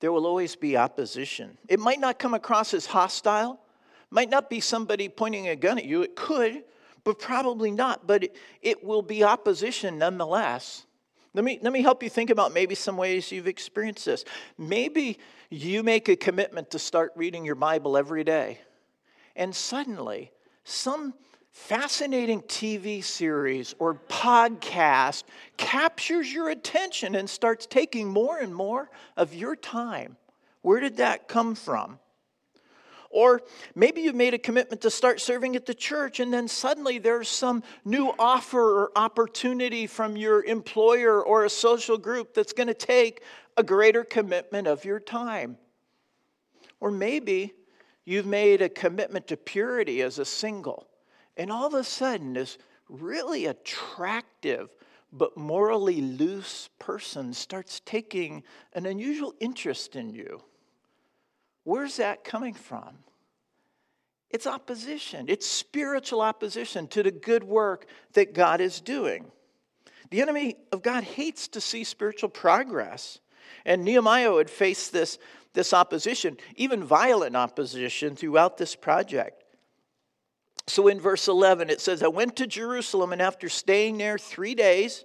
there 0.00 0.12
will 0.12 0.26
always 0.26 0.56
be 0.56 0.76
opposition. 0.76 1.56
It 1.68 1.80
might 1.80 2.00
not 2.00 2.18
come 2.18 2.34
across 2.34 2.74
as 2.74 2.86
hostile, 2.86 3.60
might 4.10 4.28
not 4.28 4.50
be 4.50 4.60
somebody 4.60 5.08
pointing 5.08 5.48
a 5.48 5.56
gun 5.56 5.78
at 5.78 5.84
you. 5.84 6.02
It 6.02 6.16
could, 6.16 6.64
but 7.04 7.18
probably 7.18 7.70
not. 7.70 8.06
But 8.06 8.24
it, 8.24 8.36
it 8.62 8.84
will 8.84 9.02
be 9.02 9.24
opposition 9.24 9.98
nonetheless. 9.98 10.86
Let 11.32 11.44
me, 11.44 11.58
let 11.62 11.72
me 11.72 11.82
help 11.82 12.02
you 12.02 12.08
think 12.08 12.30
about 12.30 12.52
maybe 12.52 12.76
some 12.76 12.96
ways 12.96 13.32
you've 13.32 13.48
experienced 13.48 14.04
this. 14.04 14.24
Maybe 14.56 15.18
you 15.50 15.82
make 15.82 16.08
a 16.08 16.16
commitment 16.16 16.70
to 16.70 16.78
start 16.78 17.12
reading 17.16 17.44
your 17.44 17.56
Bible 17.56 17.96
every 17.96 18.22
day, 18.22 18.60
and 19.36 19.54
suddenly 19.54 20.30
some 20.64 21.14
fascinating 21.50 22.42
TV 22.42 23.02
series 23.02 23.74
or 23.78 23.94
podcast 24.08 25.24
captures 25.56 26.32
your 26.32 26.50
attention 26.50 27.14
and 27.14 27.30
starts 27.30 27.66
taking 27.66 28.08
more 28.08 28.38
and 28.38 28.54
more 28.54 28.90
of 29.16 29.34
your 29.34 29.54
time. 29.54 30.16
Where 30.62 30.80
did 30.80 30.96
that 30.96 31.28
come 31.28 31.54
from? 31.54 31.98
Or 33.10 33.42
maybe 33.76 34.00
you've 34.00 34.16
made 34.16 34.34
a 34.34 34.38
commitment 34.38 34.80
to 34.80 34.90
start 34.90 35.20
serving 35.20 35.54
at 35.54 35.66
the 35.66 35.74
church, 35.74 36.18
and 36.18 36.34
then 36.34 36.48
suddenly 36.48 36.98
there's 36.98 37.28
some 37.28 37.62
new 37.84 38.12
offer 38.18 38.82
or 38.82 38.90
opportunity 38.96 39.86
from 39.86 40.16
your 40.16 40.42
employer 40.42 41.22
or 41.24 41.44
a 41.44 41.50
social 41.50 41.96
group 41.96 42.34
that's 42.34 42.52
going 42.52 42.66
to 42.66 42.74
take 42.74 43.22
a 43.56 43.62
greater 43.62 44.02
commitment 44.02 44.66
of 44.66 44.84
your 44.84 44.98
time. 44.98 45.56
Or 46.80 46.90
maybe 46.90 47.52
you've 48.04 48.26
made 48.26 48.62
a 48.62 48.68
commitment 48.68 49.26
to 49.28 49.36
purity 49.36 50.02
as 50.02 50.18
a 50.18 50.24
single, 50.24 50.86
and 51.36 51.50
all 51.50 51.66
of 51.66 51.74
a 51.74 51.84
sudden, 51.84 52.34
this 52.34 52.58
really 52.88 53.46
attractive 53.46 54.74
but 55.12 55.36
morally 55.36 56.00
loose 56.00 56.68
person 56.78 57.32
starts 57.32 57.80
taking 57.84 58.42
an 58.72 58.84
unusual 58.84 59.32
interest 59.38 59.94
in 59.94 60.10
you. 60.10 60.42
Where's 61.62 61.96
that 61.96 62.24
coming 62.24 62.54
from? 62.54 62.98
It's 64.28 64.48
opposition. 64.48 65.26
It's 65.28 65.46
spiritual 65.46 66.20
opposition 66.20 66.88
to 66.88 67.04
the 67.04 67.12
good 67.12 67.44
work 67.44 67.86
that 68.14 68.34
God 68.34 68.60
is 68.60 68.80
doing. 68.80 69.30
The 70.10 70.20
enemy 70.20 70.56
of 70.72 70.82
God 70.82 71.04
hates 71.04 71.46
to 71.48 71.60
see 71.60 71.84
spiritual 71.84 72.28
progress. 72.28 73.20
And 73.64 73.84
Nehemiah 73.84 74.32
would 74.32 74.50
face 74.50 74.88
this, 74.88 75.18
this 75.54 75.72
opposition, 75.72 76.36
even 76.56 76.84
violent 76.84 77.34
opposition, 77.34 78.14
throughout 78.14 78.58
this 78.58 78.76
project. 78.76 79.42
So 80.66 80.88
in 80.88 81.00
verse 81.00 81.28
11, 81.28 81.70
it 81.70 81.80
says, 81.80 82.02
I 82.02 82.08
went 82.08 82.36
to 82.36 82.46
Jerusalem, 82.46 83.12
and 83.12 83.22
after 83.22 83.48
staying 83.48 83.98
there 83.98 84.18
three 84.18 84.54
days, 84.54 85.04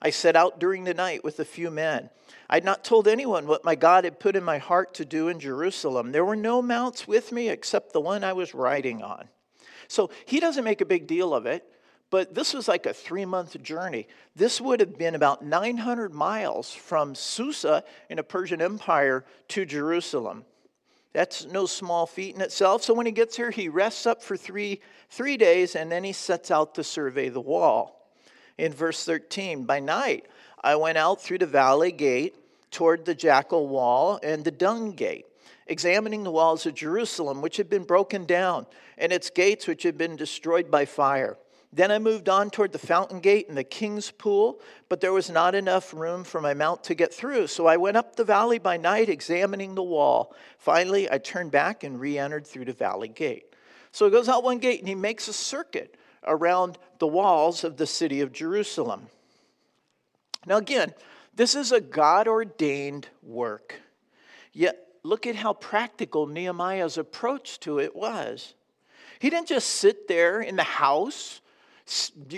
I 0.00 0.10
set 0.10 0.36
out 0.36 0.60
during 0.60 0.84
the 0.84 0.94
night 0.94 1.24
with 1.24 1.40
a 1.40 1.44
few 1.44 1.70
men. 1.70 2.10
I 2.50 2.56
had 2.56 2.64
not 2.64 2.84
told 2.84 3.08
anyone 3.08 3.46
what 3.46 3.64
my 3.64 3.74
God 3.74 4.04
had 4.04 4.20
put 4.20 4.36
in 4.36 4.44
my 4.44 4.58
heart 4.58 4.94
to 4.94 5.04
do 5.04 5.28
in 5.28 5.40
Jerusalem. 5.40 6.12
There 6.12 6.24
were 6.24 6.36
no 6.36 6.62
mounts 6.62 7.06
with 7.06 7.32
me 7.32 7.48
except 7.48 7.92
the 7.92 8.00
one 8.00 8.24
I 8.24 8.32
was 8.32 8.54
riding 8.54 9.02
on. 9.02 9.28
So 9.88 10.10
he 10.26 10.40
doesn't 10.40 10.64
make 10.64 10.80
a 10.80 10.86
big 10.86 11.06
deal 11.06 11.34
of 11.34 11.46
it, 11.46 11.64
but 12.10 12.34
this 12.34 12.54
was 12.54 12.68
like 12.68 12.86
a 12.86 12.94
three 12.94 13.24
month 13.24 13.60
journey. 13.62 14.08
This 14.34 14.60
would 14.60 14.80
have 14.80 14.96
been 14.96 15.14
about 15.14 15.44
900 15.44 16.14
miles 16.14 16.72
from 16.72 17.14
Susa 17.14 17.84
in 18.08 18.16
the 18.16 18.22
Persian 18.22 18.62
Empire 18.62 19.24
to 19.48 19.66
Jerusalem. 19.66 20.44
That's 21.12 21.46
no 21.46 21.66
small 21.66 22.06
feat 22.06 22.34
in 22.34 22.40
itself. 22.40 22.82
So 22.82 22.94
when 22.94 23.06
he 23.06 23.12
gets 23.12 23.36
here, 23.36 23.50
he 23.50 23.68
rests 23.68 24.06
up 24.06 24.22
for 24.22 24.36
three, 24.36 24.80
three 25.10 25.36
days 25.36 25.74
and 25.74 25.90
then 25.90 26.04
he 26.04 26.12
sets 26.12 26.50
out 26.50 26.74
to 26.76 26.84
survey 26.84 27.28
the 27.28 27.40
wall. 27.40 28.10
In 28.56 28.72
verse 28.72 29.04
13, 29.04 29.64
by 29.64 29.80
night, 29.80 30.26
I 30.62 30.76
went 30.76 30.98
out 30.98 31.20
through 31.20 31.38
the 31.38 31.46
valley 31.46 31.92
gate 31.92 32.34
toward 32.70 33.04
the 33.04 33.14
jackal 33.14 33.68
wall 33.68 34.18
and 34.22 34.44
the 34.44 34.50
dung 34.50 34.92
gate, 34.92 35.26
examining 35.66 36.24
the 36.24 36.30
walls 36.30 36.66
of 36.66 36.74
Jerusalem, 36.74 37.40
which 37.40 37.56
had 37.56 37.70
been 37.70 37.84
broken 37.84 38.24
down, 38.24 38.66
and 38.96 39.12
its 39.12 39.30
gates, 39.30 39.66
which 39.66 39.84
had 39.84 39.96
been 39.96 40.16
destroyed 40.16 40.70
by 40.70 40.84
fire. 40.84 41.36
Then 41.72 41.90
I 41.90 41.98
moved 41.98 42.28
on 42.28 42.50
toward 42.50 42.72
the 42.72 42.78
fountain 42.78 43.20
gate 43.20 43.48
and 43.48 43.56
the 43.56 43.64
king's 43.64 44.10
pool, 44.10 44.60
but 44.88 45.00
there 45.00 45.12
was 45.12 45.28
not 45.28 45.54
enough 45.54 45.92
room 45.92 46.24
for 46.24 46.40
my 46.40 46.54
mount 46.54 46.82
to 46.84 46.94
get 46.94 47.12
through. 47.12 47.48
So 47.48 47.66
I 47.66 47.76
went 47.76 47.98
up 47.98 48.16
the 48.16 48.24
valley 48.24 48.58
by 48.58 48.78
night, 48.78 49.10
examining 49.10 49.74
the 49.74 49.82
wall. 49.82 50.34
Finally, 50.56 51.10
I 51.10 51.18
turned 51.18 51.50
back 51.50 51.84
and 51.84 52.00
re 52.00 52.18
entered 52.18 52.46
through 52.46 52.64
the 52.64 52.72
valley 52.72 53.08
gate. 53.08 53.54
So 53.92 54.06
he 54.06 54.10
goes 54.10 54.28
out 54.28 54.44
one 54.44 54.58
gate 54.58 54.80
and 54.80 54.88
he 54.88 54.94
makes 54.94 55.28
a 55.28 55.32
circuit 55.32 55.96
around 56.26 56.78
the 56.98 57.06
walls 57.06 57.64
of 57.64 57.76
the 57.76 57.86
city 57.86 58.22
of 58.22 58.32
Jerusalem. 58.32 59.08
Now, 60.46 60.56
again, 60.56 60.94
this 61.34 61.54
is 61.54 61.70
a 61.70 61.80
God 61.80 62.28
ordained 62.28 63.08
work. 63.22 63.74
Yet, 64.52 64.78
look 65.02 65.26
at 65.26 65.36
how 65.36 65.52
practical 65.52 66.26
Nehemiah's 66.26 66.96
approach 66.96 67.60
to 67.60 67.78
it 67.78 67.94
was. 67.94 68.54
He 69.18 69.30
didn't 69.30 69.48
just 69.48 69.68
sit 69.68 70.08
there 70.08 70.40
in 70.40 70.56
the 70.56 70.62
house 70.62 71.40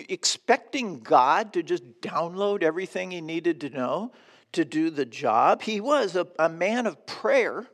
expecting 0.08 1.00
God 1.00 1.52
to 1.54 1.62
just 1.62 2.00
download 2.00 2.62
everything 2.62 3.10
he 3.10 3.20
needed 3.20 3.60
to 3.62 3.70
know 3.70 4.12
to 4.52 4.64
do 4.64 4.90
the 4.90 5.04
job. 5.06 5.62
He 5.62 5.80
was 5.80 6.16
a, 6.16 6.26
a 6.38 6.48
man 6.48 6.86
of 6.86 7.06
prayer, 7.06 7.66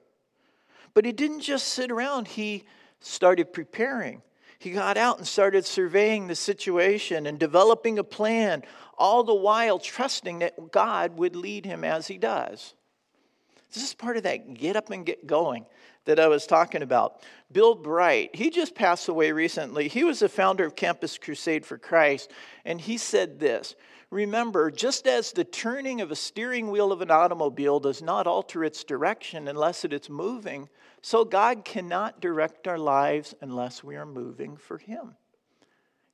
but 0.95 1.04
he 1.04 1.12
didn't 1.12 1.40
just 1.40 1.68
sit 1.68 1.90
around, 1.90 2.28
he 2.28 2.64
started 3.00 3.52
preparing. 3.52 4.23
He 4.59 4.71
got 4.71 4.97
out 4.97 5.18
and 5.18 5.26
started 5.26 5.66
surveying 5.66 6.26
the 6.26 6.35
situation 6.35 7.26
and 7.26 7.38
developing 7.38 7.99
a 7.99 8.04
plan, 8.04 8.62
all 8.99 9.23
the 9.23 9.35
while 9.35 9.78
trusting 9.78 10.38
that 10.40 10.73
God 10.73 11.18
would 11.18 11.37
lead 11.37 11.66
him 11.66 11.85
as 11.85 12.06
he 12.06 12.18
does. 12.18 12.75
This 13.76 13.85
is 13.90 13.95
part 13.95 14.16
of 14.16 14.23
that 14.23 14.54
get 14.54 14.75
up 14.75 14.88
and 14.88 15.04
get 15.04 15.26
going 15.26 15.66
that 16.06 16.18
I 16.18 16.28
was 16.28 16.47
talking 16.47 16.80
about. 16.80 17.21
Bill 17.52 17.75
Bright, 17.75 18.35
he 18.35 18.49
just 18.49 18.75
passed 18.75 19.06
away 19.06 19.33
recently. 19.33 19.87
He 19.87 20.02
was 20.02 20.21
the 20.21 20.30
founder 20.30 20.64
of 20.64 20.75
Campus 20.75 21.18
Crusade 21.18 21.66
for 21.66 21.76
Christ, 21.76 22.30
and 22.64 22.80
he 22.80 22.97
said 22.97 23.38
this 23.38 23.75
Remember, 24.09 24.71
just 24.71 25.06
as 25.06 25.30
the 25.30 25.45
turning 25.45 26.00
of 26.00 26.11
a 26.11 26.16
steering 26.16 26.71
wheel 26.71 26.90
of 26.90 27.02
an 27.02 27.11
automobile 27.11 27.78
does 27.78 28.00
not 28.00 28.26
alter 28.26 28.64
its 28.64 28.83
direction 28.83 29.47
unless 29.47 29.85
it 29.85 29.92
is 29.92 30.09
moving, 30.09 30.71
so 31.02 31.26
God 31.26 31.66
cannot 31.66 32.18
direct 32.18 32.66
our 32.66 32.78
lives 32.78 33.35
unless 33.42 33.85
we 33.85 33.97
are 33.97 34.06
moving 34.06 34.56
for 34.56 34.78
Him. 34.78 35.16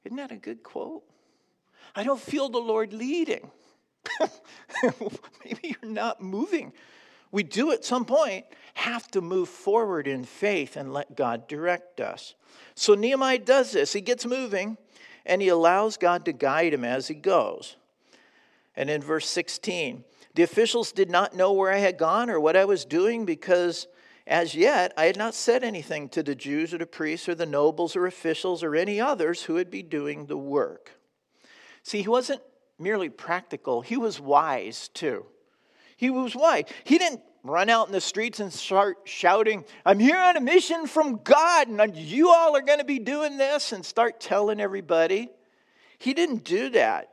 Isn't 0.05 0.17
that 0.17 0.33
a 0.33 0.37
good 0.37 0.65
quote? 0.65 1.05
I 1.95 2.03
don't 2.03 2.21
feel 2.21 2.49
the 2.49 2.59
Lord 2.59 2.93
leading. 2.93 3.53
Maybe 5.45 5.77
you're 5.81 5.93
not 5.93 6.21
moving. 6.21 6.73
We 7.33 7.43
do 7.43 7.73
at 7.73 7.85
some 7.85 8.05
point 8.05 8.45
have 8.75 9.09
to 9.13 9.21
move 9.21 9.49
forward 9.49 10.07
in 10.07 10.25
faith 10.25 10.77
and 10.77 10.93
let 10.93 11.17
God 11.17 11.49
direct 11.49 12.01
us. 12.01 12.35
So 12.75 12.95
Nehemiah 12.95 13.39
does 13.39 13.73
this. 13.73 13.93
He 13.93 14.01
gets 14.01 14.25
moving 14.25 14.77
and 15.27 15.43
he 15.43 15.49
allows 15.49 15.97
God 15.97 16.25
to 16.27 16.33
guide 16.33 16.73
him 16.73 16.85
as 16.85 17.09
he 17.09 17.15
goes. 17.15 17.77
And 18.77 18.89
in 18.89 19.03
verse 19.03 19.29
16, 19.29 20.05
the 20.35 20.43
officials 20.43 20.93
did 20.93 21.11
not 21.11 21.35
know 21.35 21.53
where 21.53 21.73
I 21.73 21.79
had 21.79 21.99
gone 21.99 22.31
or 22.31 22.39
what 22.39 22.57
I 22.57 22.65
was 22.65 22.85
doing 22.85 23.25
because 23.25 23.89
As 24.27 24.55
yet, 24.55 24.93
I 24.97 25.07
had 25.07 25.17
not 25.17 25.35
said 25.35 25.65
anything 25.65 26.09
to 26.11 26.23
the 26.23 26.35
Jews 26.35 26.73
or 26.73 26.79
the 26.79 26.87
priests 26.87 27.29
or 27.29 27.35
the 27.35 27.47
nobles 27.47 27.97
or 27.97 28.07
officials 28.07 28.63
or 28.63 28.77
any 28.77 29.01
others 29.01 29.43
who 29.43 29.55
would 29.55 29.71
be 29.71 29.83
doing 29.83 30.27
the 30.27 30.37
work. 30.37 30.93
See, 31.83 32.03
he 32.03 32.09
wasn't 32.09 32.43
merely 32.79 33.09
practical, 33.09 33.83
he 33.83 33.97
was 33.97 34.21
wise 34.21 34.89
too. 34.89 35.27
He 36.03 36.11
was 36.11 36.35
why? 36.35 36.65
He 36.83 36.99
didn't 36.99 37.21
run 37.45 37.71
out 37.71 37.87
in 37.87 37.93
the 37.93 38.01
streets 38.01 38.41
and 38.41 38.53
start 38.53 38.97
shouting, 39.05 39.65
I'm 39.87 40.01
here 40.01 40.19
on 40.19 40.37
a 40.37 40.41
mission 40.41 40.89
from 40.89 41.21
God, 41.23 41.69
and 41.69 41.97
you 41.97 42.31
all 42.31 42.57
are 42.57 42.61
going 42.61 42.81
to 42.81 42.85
be 42.85 42.99
doing 42.99 43.37
this, 43.37 43.71
and 43.71 43.87
start 43.87 44.19
telling 44.19 44.59
everybody. 44.59 45.29
He 46.01 46.13
didn't 46.13 46.43
do 46.43 46.71
that. 46.71 47.11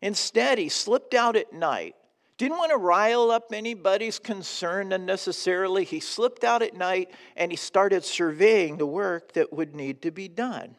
Instead, 0.00 0.56
he 0.56 0.70
slipped 0.70 1.12
out 1.12 1.36
at 1.36 1.52
night 1.52 1.94
didn't 2.38 2.56
want 2.56 2.70
to 2.70 2.78
rile 2.78 3.30
up 3.30 3.52
anybody's 3.52 4.18
concern 4.18 4.92
unnecessarily. 4.92 5.84
He 5.84 6.00
slipped 6.00 6.44
out 6.44 6.62
at 6.62 6.74
night 6.74 7.10
and 7.34 7.50
he 7.50 7.56
started 7.56 8.04
surveying 8.04 8.76
the 8.76 8.86
work 8.86 9.32
that 9.32 9.52
would 9.52 9.74
need 9.74 10.02
to 10.02 10.10
be 10.10 10.28
done. 10.28 10.76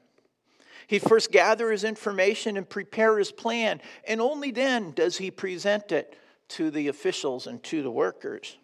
He 0.88 1.00
first 1.00 1.32
gather 1.32 1.72
his 1.72 1.84
information 1.84 2.58
and 2.58 2.68
prepare 2.68 3.18
his 3.18 3.32
plan, 3.32 3.82
and 4.08 4.22
only 4.22 4.52
then 4.52 4.92
does 4.92 5.18
he 5.18 5.32
present 5.32 5.92
it 5.92 6.16
to 6.50 6.72
the 6.72 6.88
officials 6.88 7.48
and 7.48 7.62
to 7.64 7.84
the 7.84 7.92
workers. 7.92 8.58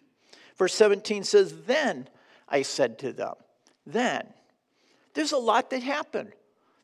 Verse 0.57 0.73
17 0.73 1.23
says, 1.23 1.63
Then 1.65 2.07
I 2.47 2.61
said 2.61 2.99
to 2.99 3.13
them, 3.13 3.35
Then. 3.85 4.27
There's 5.13 5.31
a 5.31 5.37
lot 5.37 5.69
that 5.69 5.83
happened. 5.83 6.33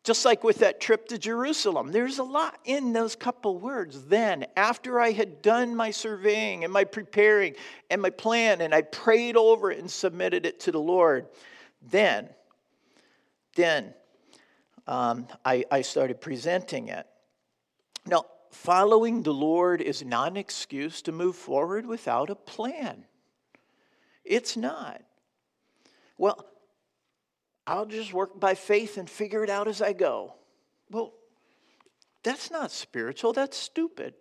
Just 0.03 0.23
like 0.23 0.43
with 0.43 0.59
that 0.59 0.79
trip 0.79 1.09
to 1.09 1.17
Jerusalem, 1.17 1.91
there's 1.91 2.19
a 2.19 2.23
lot 2.23 2.57
in 2.63 2.93
those 2.93 3.15
couple 3.15 3.57
words. 3.57 4.05
Then, 4.05 4.45
after 4.55 4.99
I 4.99 5.11
had 5.11 5.41
done 5.41 5.75
my 5.75 5.91
surveying 5.91 6.63
and 6.63 6.71
my 6.71 6.85
preparing 6.85 7.55
and 7.89 8.01
my 8.01 8.09
plan, 8.09 8.61
and 8.61 8.73
I 8.73 8.81
prayed 8.81 9.35
over 9.35 9.71
it 9.71 9.79
and 9.79 9.91
submitted 9.91 10.45
it 10.45 10.61
to 10.61 10.71
the 10.71 10.79
Lord, 10.79 11.27
then, 11.91 12.29
then 13.55 13.93
um, 14.87 15.27
I, 15.43 15.65
I 15.69 15.81
started 15.81 16.21
presenting 16.21 16.87
it. 16.87 17.05
Now, 18.05 18.25
following 18.49 19.23
the 19.23 19.33
Lord 19.33 19.81
is 19.81 20.03
not 20.03 20.31
an 20.31 20.37
excuse 20.37 21.01
to 21.03 21.11
move 21.11 21.35
forward 21.35 21.85
without 21.85 22.29
a 22.29 22.35
plan. 22.35 23.05
It's 24.23 24.55
not. 24.57 25.01
Well, 26.17 26.45
I'll 27.65 27.85
just 27.85 28.13
work 28.13 28.39
by 28.39 28.55
faith 28.55 28.97
and 28.97 29.09
figure 29.09 29.43
it 29.43 29.49
out 29.49 29.67
as 29.67 29.81
I 29.81 29.93
go. 29.93 30.33
Well, 30.89 31.13
that's 32.23 32.51
not 32.51 32.71
spiritual, 32.71 33.33
that's 33.33 33.57
stupid 33.57 34.13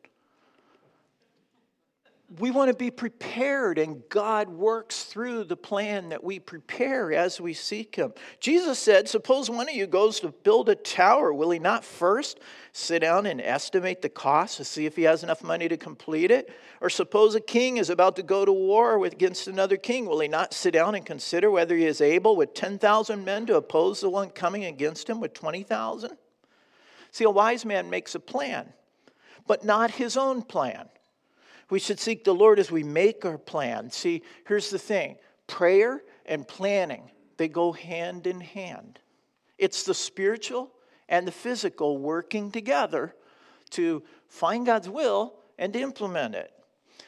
we 2.37 2.51
want 2.51 2.69
to 2.69 2.77
be 2.77 2.91
prepared, 2.91 3.79
and 3.79 4.07
God 4.11 4.51
works 4.51 5.05
through 5.05 5.45
the 5.45 5.57
plan 5.57 6.11
that 6.11 6.23
we 6.23 6.39
prepare 6.39 7.11
as 7.15 7.41
we 7.41 7.55
seek 7.55 7.97
Him. 7.97 8.13
Jesus 8.39 8.79
said, 8.79 9.09
Suppose 9.09 9.49
one 9.49 9.67
of 9.67 9.75
you 9.75 9.87
goes 9.87 10.21
to 10.21 10.29
build 10.29 10.69
a 10.69 10.75
tower, 10.75 11.33
will 11.33 11.51
he 11.51 11.59
not 11.59 11.87
first 11.87 12.39
sit 12.73 12.99
down 12.99 13.25
and 13.25 13.41
estimate 13.41 14.03
the 14.03 14.11
cost 14.11 14.59
to 14.59 14.65
see 14.65 14.85
if 14.85 14.95
he 14.95 15.05
has 15.05 15.23
enough 15.23 15.43
money 15.43 15.69
to 15.69 15.79
complete 15.79 16.31
it? 16.31 16.51
Or 16.83 16.91
suppose 16.91 17.35
a 17.35 17.41
king 17.41 17.79
is 17.79 17.89
about 17.89 18.17
to 18.17 18.23
go 18.23 18.45
to 18.45 18.53
war 18.53 19.03
against 19.07 19.49
another 19.49 19.79
king, 19.79 20.05
will 20.05 20.21
he 20.21 20.29
not 20.29 20.53
sit 20.53 20.75
down 20.75 20.95
and 20.95 21.07
consider 21.07 21.51
whether 21.51 21.75
he 21.75 21.87
is 21.87 22.03
able 22.03 22.37
with 22.37 22.53
10,000 22.53 23.25
men 23.25 23.47
to 23.47 23.57
oppose 23.57 24.03
the 24.03 24.11
one 24.11 24.29
coming 24.29 24.67
against 24.67 25.09
him 25.09 25.19
with 25.19 25.33
20,000? 25.33 26.19
See, 27.11 27.25
a 27.25 27.31
wise 27.31 27.65
man 27.65 27.89
makes 27.89 28.15
a 28.15 28.21
plan, 28.21 28.75
but 29.47 29.65
not 29.65 29.93
his 29.93 30.19
own 30.19 30.43
plan. 30.43 30.91
We 31.71 31.79
should 31.79 32.01
seek 32.01 32.25
the 32.25 32.35
Lord 32.35 32.59
as 32.59 32.71
we 32.71 32.83
make 32.83 33.25
our 33.25 33.39
plan. 33.39 33.91
See, 33.91 34.23
here's 34.47 34.71
the 34.71 34.79
thing 34.79 35.17
prayer 35.47 36.03
and 36.27 36.47
planning, 36.47 37.11
they 37.37 37.49
go 37.49 37.73
hand 37.73 38.27
in 38.27 38.41
hand. 38.41 38.99
It's 39.59 39.83
the 39.83 39.95
spiritual 39.95 40.71
and 41.09 41.27
the 41.27 41.33
physical 41.33 41.99
working 41.99 42.51
together 42.51 43.15
to 43.71 44.03
find 44.29 44.67
God's 44.67 44.89
will 44.89 45.35
and 45.59 45.75
implement 45.75 46.35
it. 46.35 46.53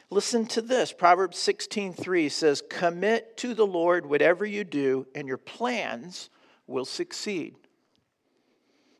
Listen 0.09 0.45
to 0.47 0.61
this. 0.61 0.91
Proverbs 0.91 1.37
16:3 1.37 2.27
says, 2.29 2.61
"Commit 2.69 3.37
to 3.37 3.53
the 3.53 3.65
Lord 3.65 4.05
whatever 4.05 4.45
you 4.45 4.63
do, 4.63 5.07
and 5.15 5.27
your 5.27 5.37
plans 5.37 6.29
will 6.67 6.85
succeed." 6.85 7.55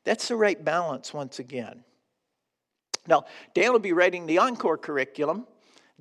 That's 0.05 0.29
the 0.29 0.37
right 0.37 0.63
balance 0.63 1.13
once 1.13 1.37
again. 1.37 1.83
Now, 3.07 3.25
Dan 3.53 3.73
will 3.73 3.79
be 3.79 3.93
writing 3.93 4.25
the 4.25 4.37
Encore 4.37 4.77
curriculum 4.77 5.47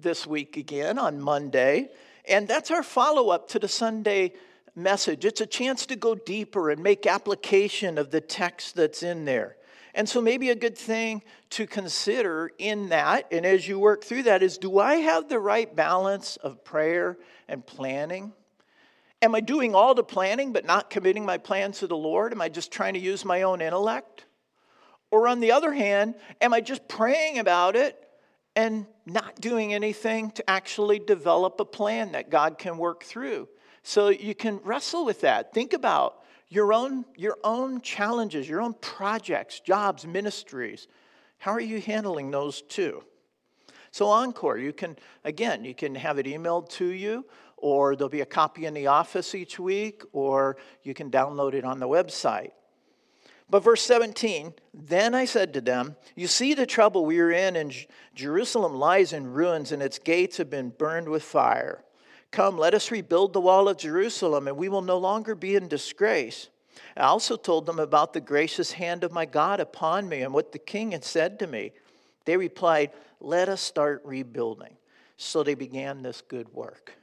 this 0.02 0.26
week 0.26 0.56
again 0.56 0.98
on 0.98 1.20
Monday, 1.20 1.90
and 2.26 2.46
that's 2.48 2.70
our 2.70 2.82
follow 2.82 3.30
up 3.30 3.48
to 3.48 3.58
the 3.58 3.68
Sunday 3.68 4.32
message. 4.74 5.24
It's 5.24 5.40
a 5.40 5.46
chance 5.46 5.86
to 5.86 5.96
go 5.96 6.14
deeper 6.14 6.70
and 6.70 6.82
make 6.82 7.06
application 7.06 7.98
of 7.98 8.10
the 8.10 8.20
text 8.20 8.76
that's 8.76 9.02
in 9.02 9.24
there. 9.24 9.56
And 9.94 10.08
so, 10.08 10.20
maybe 10.20 10.50
a 10.50 10.54
good 10.54 10.78
thing 10.78 11.22
to 11.50 11.66
consider 11.66 12.50
in 12.58 12.90
that, 12.90 13.26
and 13.32 13.44
as 13.44 13.66
you 13.66 13.78
work 13.78 14.04
through 14.04 14.22
that, 14.24 14.42
is 14.42 14.56
do 14.56 14.78
I 14.78 14.96
have 14.96 15.28
the 15.28 15.40
right 15.40 15.74
balance 15.74 16.36
of 16.36 16.64
prayer 16.64 17.18
and 17.48 17.66
planning? 17.66 18.32
Am 19.22 19.34
I 19.34 19.40
doing 19.40 19.74
all 19.74 19.94
the 19.94 20.04
planning 20.04 20.52
but 20.52 20.64
not 20.64 20.90
committing 20.90 21.26
my 21.26 21.38
plans 21.38 21.80
to 21.80 21.86
the 21.86 21.96
Lord? 21.96 22.32
Am 22.32 22.40
I 22.40 22.48
just 22.48 22.70
trying 22.70 22.94
to 22.94 23.00
use 23.00 23.24
my 23.24 23.42
own 23.42 23.60
intellect? 23.60 24.24
Or 25.10 25.26
on 25.26 25.40
the 25.40 25.52
other 25.52 25.72
hand, 25.72 26.14
am 26.40 26.54
I 26.54 26.60
just 26.60 26.86
praying 26.86 27.38
about 27.38 27.74
it 27.74 28.09
and 28.56 28.86
not 29.06 29.40
doing 29.40 29.72
anything 29.72 30.30
to 30.32 30.50
actually 30.50 30.98
develop 30.98 31.60
a 31.60 31.64
plan 31.64 32.12
that 32.12 32.30
God 32.30 32.58
can 32.58 32.78
work 32.78 33.04
through? 33.04 33.48
So 33.82 34.08
you 34.08 34.34
can 34.34 34.60
wrestle 34.64 35.04
with 35.04 35.22
that. 35.22 35.52
Think 35.54 35.72
about 35.72 36.22
your 36.48 36.72
own, 36.72 37.04
your 37.16 37.38
own 37.44 37.80
challenges, 37.80 38.48
your 38.48 38.60
own 38.60 38.74
projects, 38.74 39.60
jobs, 39.60 40.06
ministries. 40.06 40.88
How 41.38 41.52
are 41.52 41.60
you 41.60 41.80
handling 41.80 42.30
those 42.30 42.60
too? 42.62 43.04
So, 43.92 44.06
Encore, 44.06 44.58
you 44.58 44.72
can, 44.72 44.96
again, 45.24 45.64
you 45.64 45.74
can 45.74 45.94
have 45.94 46.18
it 46.18 46.26
emailed 46.26 46.68
to 46.70 46.86
you, 46.86 47.24
or 47.56 47.96
there'll 47.96 48.08
be 48.08 48.20
a 48.20 48.26
copy 48.26 48.66
in 48.66 48.74
the 48.74 48.86
office 48.86 49.34
each 49.34 49.58
week, 49.58 50.02
or 50.12 50.56
you 50.82 50.94
can 50.94 51.10
download 51.10 51.54
it 51.54 51.64
on 51.64 51.80
the 51.80 51.88
website. 51.88 52.50
But 53.50 53.64
verse 53.64 53.82
17, 53.82 54.54
then 54.72 55.12
I 55.12 55.24
said 55.24 55.52
to 55.54 55.60
them, 55.60 55.96
You 56.14 56.28
see 56.28 56.54
the 56.54 56.66
trouble 56.66 57.04
we 57.04 57.18
are 57.18 57.32
in, 57.32 57.56
and 57.56 57.74
Jerusalem 58.14 58.74
lies 58.74 59.12
in 59.12 59.32
ruins, 59.32 59.72
and 59.72 59.82
its 59.82 59.98
gates 59.98 60.36
have 60.36 60.48
been 60.48 60.70
burned 60.70 61.08
with 61.08 61.24
fire. 61.24 61.82
Come, 62.30 62.56
let 62.56 62.74
us 62.74 62.92
rebuild 62.92 63.32
the 63.32 63.40
wall 63.40 63.68
of 63.68 63.76
Jerusalem, 63.76 64.46
and 64.46 64.56
we 64.56 64.68
will 64.68 64.82
no 64.82 64.98
longer 64.98 65.34
be 65.34 65.56
in 65.56 65.66
disgrace. 65.66 66.48
I 66.96 67.02
also 67.02 67.36
told 67.36 67.66
them 67.66 67.80
about 67.80 68.12
the 68.12 68.20
gracious 68.20 68.70
hand 68.72 69.02
of 69.02 69.10
my 69.10 69.26
God 69.26 69.58
upon 69.58 70.08
me 70.08 70.22
and 70.22 70.32
what 70.32 70.52
the 70.52 70.58
king 70.58 70.92
had 70.92 71.04
said 71.04 71.40
to 71.40 71.48
me. 71.48 71.72
They 72.26 72.36
replied, 72.36 72.92
Let 73.20 73.48
us 73.48 73.60
start 73.60 74.02
rebuilding. 74.04 74.76
So 75.16 75.42
they 75.42 75.54
began 75.54 76.02
this 76.02 76.22
good 76.22 76.48
work. 76.54 76.99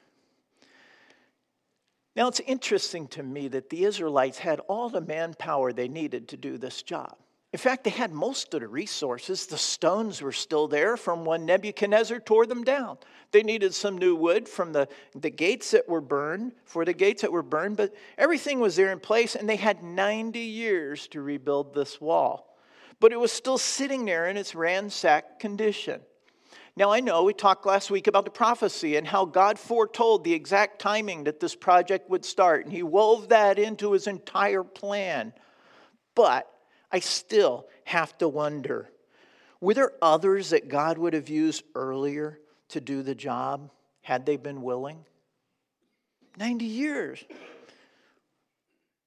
Now, 2.17 2.27
it's 2.27 2.39
interesting 2.39 3.07
to 3.09 3.21
me 3.21 3.47
that 3.49 3.69
the 3.69 3.85
Israelites 3.85 4.39
had 4.39 4.59
all 4.61 4.89
the 4.89 5.01
manpower 5.01 5.71
they 5.71 5.87
needed 5.87 6.27
to 6.29 6.37
do 6.37 6.57
this 6.57 6.81
job. 6.81 7.15
In 7.53 7.59
fact, 7.59 7.83
they 7.83 7.91
had 7.91 8.11
most 8.11 8.55
of 8.55 8.61
the 8.61 8.67
resources. 8.67 9.45
The 9.45 9.57
stones 9.57 10.19
were 10.23 10.31
still 10.31 10.67
there 10.67 10.97
from 10.97 11.25
when 11.25 11.45
Nebuchadnezzar 11.45 12.19
tore 12.19 12.47
them 12.47 12.63
down. 12.63 12.97
They 13.31 13.43
needed 13.43 13.75
some 13.75 13.99
new 13.99 14.15
wood 14.15 14.49
from 14.49 14.73
the, 14.73 14.89
the 15.13 15.29
gates 15.29 15.69
that 15.71 15.87
were 15.87 16.01
burned, 16.01 16.53
for 16.65 16.85
the 16.85 16.93
gates 16.93 17.21
that 17.21 17.31
were 17.31 17.43
burned, 17.43 17.77
but 17.77 17.93
everything 18.17 18.59
was 18.59 18.75
there 18.75 18.91
in 18.91 18.99
place, 18.99 19.35
and 19.35 19.47
they 19.47 19.55
had 19.55 19.83
90 19.83 20.39
years 20.39 21.07
to 21.09 21.21
rebuild 21.21 21.75
this 21.75 22.01
wall. 22.01 22.57
But 22.99 23.13
it 23.13 23.19
was 23.19 23.31
still 23.31 23.59
sitting 23.59 24.05
there 24.05 24.27
in 24.27 24.37
its 24.37 24.55
ransacked 24.55 25.39
condition. 25.39 26.01
Now, 26.77 26.91
I 26.91 26.99
know 26.99 27.23
we 27.23 27.33
talked 27.33 27.65
last 27.65 27.89
week 27.89 28.05
about 28.05 28.23
the 28.25 28.29
prophecy 28.29 28.97
and 28.97 29.07
how 29.07 29.25
God 29.25 29.57
foretold 29.57 30.23
the 30.23 30.33
exact 30.33 30.77
timing 30.77 31.23
that 31.23 31.39
this 31.39 31.55
project 31.55 32.07
would 32.07 32.23
start, 32.23 32.65
and 32.65 32.71
He 32.71 32.83
wove 32.83 33.29
that 33.29 33.57
into 33.57 33.93
His 33.93 34.05
entire 34.05 34.63
plan. 34.63 35.33
But 36.13 36.47
I 36.91 36.99
still 36.99 37.65
have 37.85 38.15
to 38.19 38.29
wonder 38.29 38.91
were 39.59 39.73
there 39.73 39.93
others 40.03 40.51
that 40.51 40.69
God 40.69 40.99
would 40.99 41.13
have 41.13 41.29
used 41.29 41.63
earlier 41.73 42.39
to 42.69 42.79
do 42.79 43.01
the 43.01 43.15
job 43.15 43.71
had 44.01 44.27
they 44.27 44.37
been 44.37 44.61
willing? 44.61 45.03
90 46.37 46.65
years. 46.65 47.23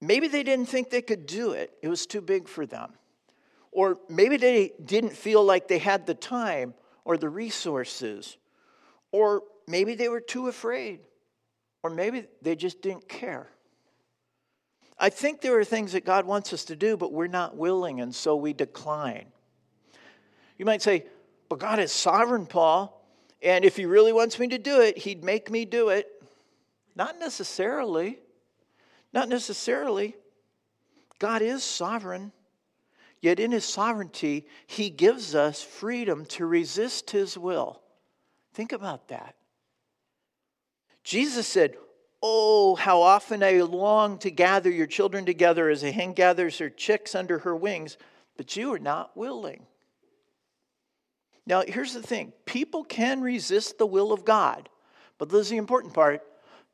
Maybe 0.01 0.27
they 0.27 0.43
didn't 0.43 0.67
think 0.67 0.91
they 0.91 1.03
could 1.03 1.25
do 1.25 1.53
it, 1.53 1.71
it 1.83 1.89
was 1.89 2.05
too 2.05 2.21
big 2.21 2.49
for 2.49 2.67
them. 2.67 2.95
Or 3.71 3.99
maybe 4.09 4.39
they 4.39 4.73
didn't 4.85 5.13
feel 5.13 5.45
like 5.45 5.69
they 5.69 5.79
had 5.79 6.05
the 6.05 6.15
time 6.15 6.75
or 7.05 7.17
the 7.17 7.29
resources, 7.29 8.37
or 9.13 9.43
maybe 9.67 9.95
they 9.95 10.09
were 10.09 10.21
too 10.21 10.49
afraid, 10.49 11.01
or 11.83 11.91
maybe 11.91 12.27
they 12.43 12.57
just 12.57 12.83
didn't 12.83 13.09
care. 13.09 13.49
I 14.99 15.09
think 15.09 15.41
there 15.41 15.59
are 15.59 15.65
things 15.65 15.93
that 15.93 16.05
God 16.05 16.27
wants 16.27 16.53
us 16.53 16.65
to 16.67 16.77
do, 16.77 16.97
but 16.97 17.13
we're 17.13 17.27
not 17.27 17.57
willing, 17.57 18.01
and 18.01 18.15
so 18.15 18.37
we 18.37 18.53
decline. 18.53 19.27
You 20.59 20.67
might 20.67 20.83
say, 20.83 21.07
but 21.49 21.59
God 21.59 21.79
is 21.79 21.91
sovereign, 21.91 22.45
Paul, 22.47 23.03
and 23.43 23.65
if 23.65 23.77
He 23.77 23.87
really 23.87 24.13
wants 24.13 24.39
me 24.39 24.49
to 24.49 24.59
do 24.59 24.81
it, 24.81 24.99
He'd 24.99 25.25
make 25.25 25.51
me 25.51 25.65
do 25.65 25.89
it. 25.89 26.07
Not 26.95 27.19
necessarily. 27.19 28.19
Not 29.13 29.29
necessarily. 29.29 30.17
God 31.19 31.41
is 31.41 31.65
sovereign. 31.65 32.33
Yet 33.21 33.39
in 33.39 33.53
his 33.53 33.65
sovereignty, 33.65 34.47
he 34.67 34.89
gives 34.89 35.35
us 35.35 35.63
freedom 35.63 36.25
to 36.27 36.47
resist 36.47 37.11
his 37.11 37.37
will. 37.37 37.81
Think 38.55 38.73
about 38.73 39.09
that. 39.09 39.35
Jesus 41.05 41.47
said, 41.47 41.77
Oh, 42.23 42.75
how 42.75 43.01
often 43.01 43.43
I 43.43 43.61
long 43.63 44.19
to 44.19 44.31
gather 44.31 44.71
your 44.71 44.87
children 44.87 45.25
together 45.25 45.71
as 45.71 45.83
a 45.83 45.91
hen 45.91 46.13
gathers 46.13 46.59
her 46.59 46.69
chicks 46.69 47.15
under 47.15 47.39
her 47.39 47.57
wings, 47.57 47.97
but 48.37 48.57
you 48.57 48.73
are 48.75 48.79
not 48.79 49.17
willing. 49.17 49.67
Now, 51.47 51.63
here's 51.67 51.95
the 51.95 52.03
thing 52.03 52.33
people 52.45 52.85
can 52.85 53.23
resist 53.23 53.79
the 53.79 53.87
will 53.87 54.13
of 54.13 54.25
God, 54.25 54.69
but 55.19 55.31
this 55.31 55.41
is 55.43 55.51
the 55.51 55.57
important 55.57 55.95
part, 55.95 56.23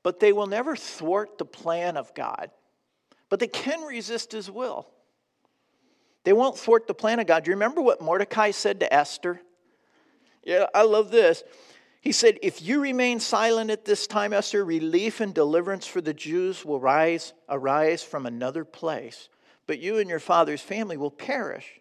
but 0.02 0.20
they 0.20 0.32
will 0.32 0.46
never 0.46 0.76
thwart 0.76 1.38
the 1.38 1.44
plan 1.44 1.96
of 1.96 2.12
God. 2.14 2.50
But 3.28 3.40
they 3.40 3.48
can 3.48 3.82
resist 3.82 4.32
his 4.32 4.50
will. 4.50 4.88
They 6.26 6.32
won't 6.32 6.58
thwart 6.58 6.88
the 6.88 6.92
plan 6.92 7.20
of 7.20 7.28
God. 7.28 7.44
Do 7.44 7.50
you 7.50 7.54
remember 7.54 7.80
what 7.80 8.00
Mordecai 8.00 8.50
said 8.50 8.80
to 8.80 8.92
Esther? 8.92 9.40
Yeah, 10.42 10.66
I 10.74 10.82
love 10.82 11.12
this. 11.12 11.44
He 12.00 12.10
said, 12.10 12.40
If 12.42 12.60
you 12.60 12.80
remain 12.80 13.20
silent 13.20 13.70
at 13.70 13.84
this 13.84 14.08
time, 14.08 14.32
Esther, 14.32 14.64
relief 14.64 15.20
and 15.20 15.32
deliverance 15.32 15.86
for 15.86 16.00
the 16.00 16.12
Jews 16.12 16.64
will 16.64 16.80
rise, 16.80 17.32
arise 17.48 18.02
from 18.02 18.26
another 18.26 18.64
place, 18.64 19.28
but 19.68 19.78
you 19.78 19.98
and 19.98 20.10
your 20.10 20.18
father's 20.18 20.60
family 20.60 20.96
will 20.96 21.12
perish. 21.12 21.80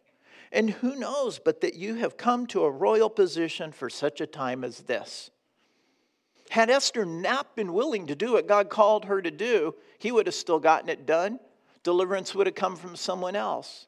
And 0.51 0.69
who 0.69 0.95
knows 0.95 1.39
but 1.39 1.61
that 1.61 1.73
you 1.73 1.95
have 1.95 2.15
come 2.15 2.45
to 2.47 2.65
a 2.65 2.71
royal 2.71 3.09
position 3.09 3.71
for 3.71 3.89
such 3.89 4.21
a 4.21 4.27
time 4.27 4.63
as 4.63 4.81
this? 4.81 5.31
Had 6.51 6.69
Esther 6.69 7.03
not 7.03 7.55
been 7.55 7.73
willing 7.73 8.05
to 8.05 8.15
do 8.15 8.33
what 8.33 8.47
God 8.47 8.69
called 8.69 9.05
her 9.05 9.23
to 9.23 9.31
do, 9.31 9.73
he 9.97 10.11
would 10.11 10.27
have 10.27 10.35
still 10.35 10.59
gotten 10.59 10.89
it 10.89 11.07
done. 11.07 11.39
Deliverance 11.81 12.35
would 12.35 12.45
have 12.45 12.55
come 12.55 12.75
from 12.75 12.95
someone 12.95 13.35
else. 13.35 13.87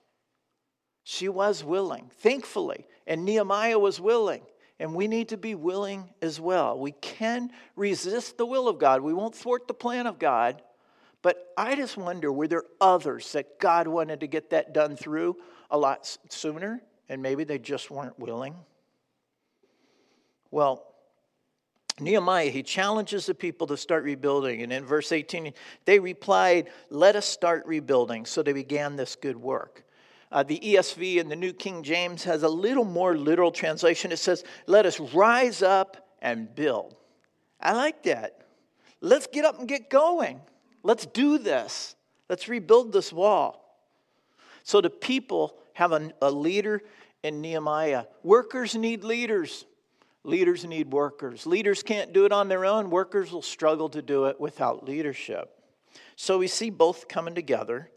She 1.10 1.30
was 1.30 1.64
willing, 1.64 2.12
thankfully, 2.18 2.86
and 3.08 3.24
Nehemiah 3.24 3.80
was 3.80 3.98
willing. 3.98 4.42
And 4.78 4.94
we 4.94 5.08
need 5.08 5.30
to 5.30 5.38
be 5.38 5.56
willing 5.56 6.10
as 6.22 6.38
well. 6.38 6.78
We 6.78 6.92
can 6.92 7.50
resist 7.78 8.38
the 8.38 8.46
will 8.46 8.68
of 8.68 8.78
God. 8.78 9.00
We 9.00 9.14
won't 9.14 9.34
thwart 9.34 9.70
the 9.70 9.74
plan 9.74 10.06
of 10.06 10.20
God. 10.20 10.62
But 11.22 11.54
I 11.58 11.78
just 11.78 11.96
wonder 11.96 12.30
were 12.30 12.50
there 12.50 12.66
others 12.82 13.32
that 13.32 13.58
God 13.58 13.88
wanted 13.88 14.20
to 14.20 14.28
get 14.28 14.50
that 14.50 14.74
done 14.74 14.98
through 14.98 15.38
a 15.72 15.78
lot 15.78 16.18
sooner 16.28 16.82
and 17.08 17.22
maybe 17.22 17.46
they 17.46 17.58
just 17.58 17.90
weren't 17.90 18.20
willing? 18.20 18.56
Well, 20.52 20.94
Nehemiah, 22.02 22.50
he 22.50 22.64
challenges 22.64 23.28
the 23.28 23.34
people 23.34 23.68
to 23.68 23.78
start 23.78 24.04
rebuilding. 24.04 24.62
And 24.62 24.74
in 24.74 24.84
verse 24.84 25.14
18, 25.14 25.54
they 25.86 26.00
replied, 26.00 26.68
Let 26.90 27.16
us 27.16 27.26
start 27.26 27.66
rebuilding. 27.66 28.26
So 28.26 28.44
they 28.44 28.52
began 28.52 28.98
this 28.98 29.16
good 29.16 29.38
work. 29.38 29.86
Uh, 30.32 30.44
the 30.44 30.60
ESV 30.60 31.22
and 31.22 31.32
the 31.32 31.36
New 31.36 31.54
King 31.54 31.84
James 31.84 32.24
has 32.26 32.44
a 32.44 32.50
little 32.50 32.84
more 32.84 33.16
literal 33.18 33.52
translation. 33.52 34.12
It 34.12 34.20
says, 34.20 34.44
Let 34.66 34.86
us 34.86 35.00
rise 35.00 35.62
up 35.62 36.10
and 36.22 36.54
build. 36.54 36.96
I 37.62 37.74
like 37.74 38.04
that. 38.04 38.42
Let's 39.00 39.28
get 39.28 39.46
up 39.46 39.60
and 39.60 39.68
get 39.68 39.90
going. 39.90 40.42
Let's 40.84 41.06
do 41.06 41.38
this. 41.38 41.96
Let's 42.30 42.48
rebuild 42.50 42.92
this 42.92 43.14
wall. 43.14 43.64
So 44.64 44.82
the 44.82 44.90
people 44.90 45.58
have 45.74 45.92
a, 45.94 46.12
a 46.22 46.30
leader 46.30 46.82
in 47.24 47.42
Nehemiah. 47.42 48.06
Workers 48.24 48.76
need 48.76 49.04
leaders. 49.04 49.66
Leaders 50.24 50.66
need 50.66 50.92
workers. 50.92 51.46
Leaders 51.46 51.84
can't 51.84 52.12
do 52.12 52.26
it 52.26 52.34
on 52.34 52.50
their 52.50 52.66
own. 52.66 52.90
Workers 52.90 53.32
will 53.32 53.42
struggle 53.42 53.88
to 53.90 54.02
do 54.02 54.26
it 54.26 54.42
without 54.42 54.84
leadership. 54.84 55.54
So 56.18 56.38
we 56.40 56.48
see 56.48 56.70
both 56.70 57.08
coming 57.08 57.34
together. 57.34 57.90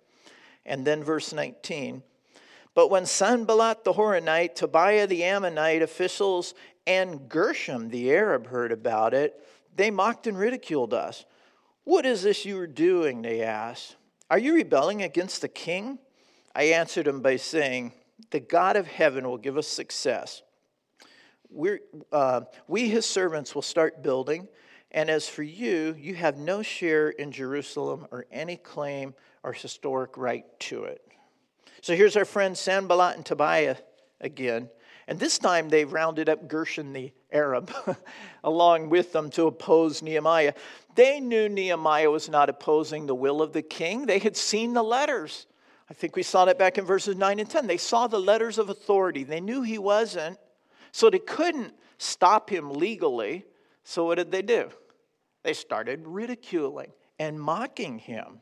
And 0.65 0.87
then 0.87 1.03
verse 1.03 1.33
19 1.33 2.05
but 2.81 2.91
when 2.91 3.05
Sanballat 3.05 3.85
the 3.85 3.93
Horonite, 3.93 4.55
Tobiah 4.55 5.07
the 5.07 5.23
Ammonite 5.23 5.83
officials, 5.83 6.55
and 6.87 7.29
Geshem 7.29 7.91
the 7.91 8.11
Arab 8.11 8.47
heard 8.47 8.73
about 8.73 9.13
it, 9.13 9.39
they 9.77 9.91
mocked 9.91 10.27
and 10.27 10.39
ridiculed 10.39 10.95
us. 10.95 11.27
What 11.85 12.07
is 12.07 12.23
this 12.23 12.47
you 12.47 12.59
are 12.59 12.67
doing? 12.67 13.21
They 13.21 13.43
asked. 13.43 13.97
Are 14.31 14.39
you 14.39 14.55
rebelling 14.55 15.03
against 15.03 15.43
the 15.43 15.49
king? 15.49 15.99
I 16.55 16.63
answered 16.73 17.05
them 17.05 17.21
by 17.21 17.37
saying, 17.37 17.93
The 18.31 18.41
God 18.41 18.77
of 18.77 18.87
heaven 18.87 19.29
will 19.29 19.37
give 19.37 19.59
us 19.59 19.69
success. 19.69 20.41
We're, 21.51 21.81
uh, 22.11 22.45
we, 22.67 22.89
his 22.89 23.05
servants, 23.05 23.55
will 23.55 23.61
start 23.61 24.03
building. 24.03 24.49
And 24.91 25.11
as 25.11 25.29
for 25.29 25.43
you, 25.43 25.95
you 25.99 26.15
have 26.15 26.39
no 26.39 26.63
share 26.63 27.11
in 27.11 27.31
Jerusalem 27.31 28.07
or 28.11 28.25
any 28.33 28.57
claim 28.57 29.13
or 29.43 29.53
historic 29.53 30.17
right 30.17 30.47
to 30.61 30.85
it. 30.85 31.10
So 31.83 31.97
here's 31.97 32.17
our 32.17 32.25
friends 32.25 32.61
Sanballat 32.61 33.17
and 33.17 33.25
Tobiah 33.25 33.77
again. 34.21 34.69
And 35.07 35.19
this 35.19 35.39
time 35.39 35.69
they've 35.69 35.93
rounded 35.93 36.29
up 36.29 36.49
Geshem 36.49 36.93
the 36.93 37.13
Arab 37.33 37.73
along 38.45 38.91
with 38.91 39.13
them 39.13 39.31
to 39.31 39.47
oppose 39.47 40.03
Nehemiah. 40.03 40.55
They 40.95 41.21
knew 41.21 41.49
Nehemiah 41.49 42.11
was 42.11 42.29
not 42.29 42.49
opposing 42.49 43.07
the 43.07 43.15
will 43.15 43.43
of 43.43 43.53
the 43.53 43.63
king, 43.63 44.07
they 44.07 44.19
had 44.19 44.37
seen 44.37 44.73
the 44.73 44.83
letters. 44.83 45.47
I 45.91 45.95
think 45.95 46.15
we 46.15 46.23
saw 46.23 46.45
that 46.45 46.59
back 46.59 46.79
in 46.79 46.85
verses 46.85 47.17
9 47.17 47.41
and 47.41 47.51
10. 47.51 47.67
They 47.67 47.77
saw 47.77 48.07
the 48.07 48.21
letters 48.21 48.59
of 48.59 48.69
authority. 48.69 49.25
They 49.25 49.41
knew 49.41 49.63
he 49.63 49.77
wasn't, 49.77 50.39
so 50.93 51.11
they 51.11 51.19
couldn't 51.19 51.75
stop 51.99 52.49
him 52.49 52.71
legally. 52.71 53.45
So 53.83 54.05
what 54.05 54.15
did 54.15 54.31
they 54.31 54.43
do? 54.43 54.71
They 55.43 55.53
started 55.53 56.07
ridiculing 56.07 56.93
and 57.19 57.41
mocking 57.41 57.99
him. 57.99 58.41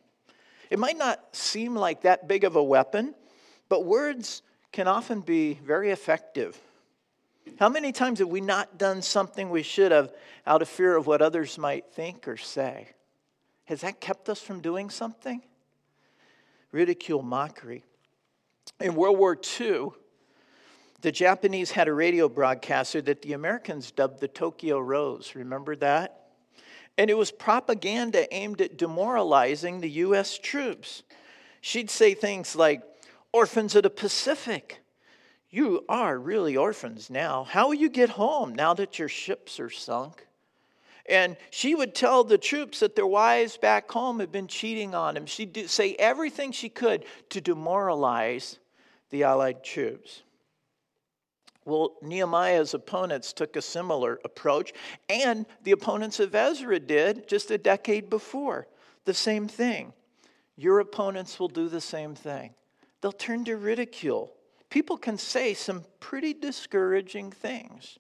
It 0.71 0.79
might 0.79 0.99
not 0.99 1.35
seem 1.35 1.75
like 1.75 2.03
that 2.03 2.29
big 2.29 2.45
of 2.45 2.57
a 2.57 2.63
weapon, 2.63 3.15
but 3.69 3.85
words 3.85 4.43
can 4.73 4.87
often 4.87 5.21
be 5.21 5.55
very 5.55 5.91
effective. 5.91 6.59
How 7.59 7.69
many 7.69 7.93
times 7.93 8.19
have 8.19 8.29
we 8.29 8.41
not 8.41 8.79
done 8.79 9.03
something 9.03 9.51
we 9.51 9.63
should 9.63 9.93
have 9.93 10.13
out 10.47 10.63
of 10.63 10.69
fear 10.69 10.97
of 10.97 11.07
what 11.07 11.23
others 11.23 11.59
might 11.59 11.87
think 11.93 12.29
or 12.29 12.37
say? 12.37 12.89
Has 13.65 13.81
that 13.81 14.01
kept 14.01 14.29
us 14.29 14.41
from 14.41 14.61
doing 14.61 14.91
something? 14.91 15.43
Ridicule, 16.73 17.23
mockery. 17.23 17.85
In 18.81 18.95
World 18.95 19.19
War 19.19 19.39
II, 19.61 19.89
the 21.01 21.13
Japanese 21.13 21.71
had 21.71 21.89
a 21.89 21.93
radio 21.93 22.29
broadcaster 22.29 23.01
that 23.03 23.23
the 23.23 23.33
Americans 23.33 23.91
dubbed 23.91 24.21
the 24.21 24.29
Tokyo 24.29 24.79
Rose. 24.79 25.35
Remember 25.35 25.75
that? 25.77 26.18
And 26.99 27.09
it 27.09 27.17
was 27.17 27.31
propaganda 27.31 28.33
aimed 28.35 28.61
at 28.61 28.77
demoralizing 28.77 29.81
the 29.81 29.91
U.S. 29.91 30.37
troops. 30.37 31.05
She'd 31.61 31.91
say 31.91 32.13
things 32.13 32.57
like, 32.57 32.83
orphans 33.33 33.77
of 33.77 33.85
the 33.85 33.91
Pacific. 33.91 34.81
You 35.49 35.85
are 35.89 36.19
really 36.19 36.57
orphans 36.57 37.09
now. 37.09 37.45
How 37.45 37.69
will 37.69 37.75
you 37.75 37.89
get 37.89 38.11
home 38.11 38.55
now 38.55 38.75
that 38.75 38.99
your 38.99 39.09
ships 39.09 39.61
are 39.61 39.71
sunk? 39.71 40.27
And 41.09 41.37
she 41.51 41.75
would 41.75 41.95
tell 41.95 42.23
the 42.23 42.37
troops 42.37 42.81
that 42.81 42.95
their 42.95 43.07
wives 43.07 43.57
back 43.57 43.91
home 43.91 44.21
had 44.21 44.31
been 44.31 44.47
cheating 44.47 44.95
on 44.95 45.15
them. 45.15 45.25
She'd 45.25 45.71
say 45.71 45.95
everything 45.95 46.53
she 46.53 46.69
could 46.69 47.05
to 47.31 47.41
demoralize 47.41 48.59
the 49.11 49.23
Allied 49.23 49.65
troops. 49.65 50.23
Well, 51.69 51.97
Nehemiah's 52.01 52.73
opponents 52.73 53.35
took 53.35 53.55
a 53.55 53.61
similar 53.61 54.19
approach, 54.25 54.73
and 55.11 55.45
the 55.65 55.73
opponents 55.73 56.19
of 56.19 56.35
Ezra 56.35 56.81
did 56.81 57.29
just 57.29 57.51
a 57.51 57.59
decade 57.59 58.09
before. 58.09 58.67
The 59.05 59.13
same 59.13 59.49
thing. 59.49 59.93
Your 60.57 60.81
opponents 60.81 61.39
will 61.39 61.49
do 61.49 61.69
the 61.69 61.81
same 61.81 62.15
thing 62.15 62.55
they'll 63.01 63.13
turn 63.13 63.45
to 63.45 63.57
ridicule. 63.57 64.33
People 64.71 64.97
can 64.97 65.19
say 65.19 65.55
some 65.55 65.85
pretty 66.01 66.33
discouraging 66.33 67.31
things. 67.31 67.99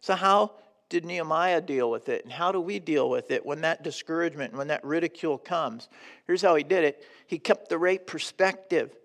So, 0.00 0.14
how 0.14 0.52
did 0.88 1.04
Nehemiah 1.04 1.60
deal 1.60 1.90
with 1.90 2.08
it? 2.08 2.24
And 2.24 2.32
how 2.32 2.52
do 2.52 2.60
we 2.60 2.78
deal 2.78 3.10
with 3.10 3.32
it 3.32 3.44
when 3.44 3.60
that 3.62 3.82
discouragement, 3.82 4.54
when 4.54 4.68
that 4.68 4.84
ridicule 4.84 5.38
comes? 5.38 5.88
Here's 6.26 6.42
how 6.42 6.54
he 6.54 6.62
did 6.62 6.84
it 6.84 7.04
he 7.26 7.38
kept 7.38 7.68
the 7.68 7.78
right 7.78 8.06
perspective. 8.06 8.96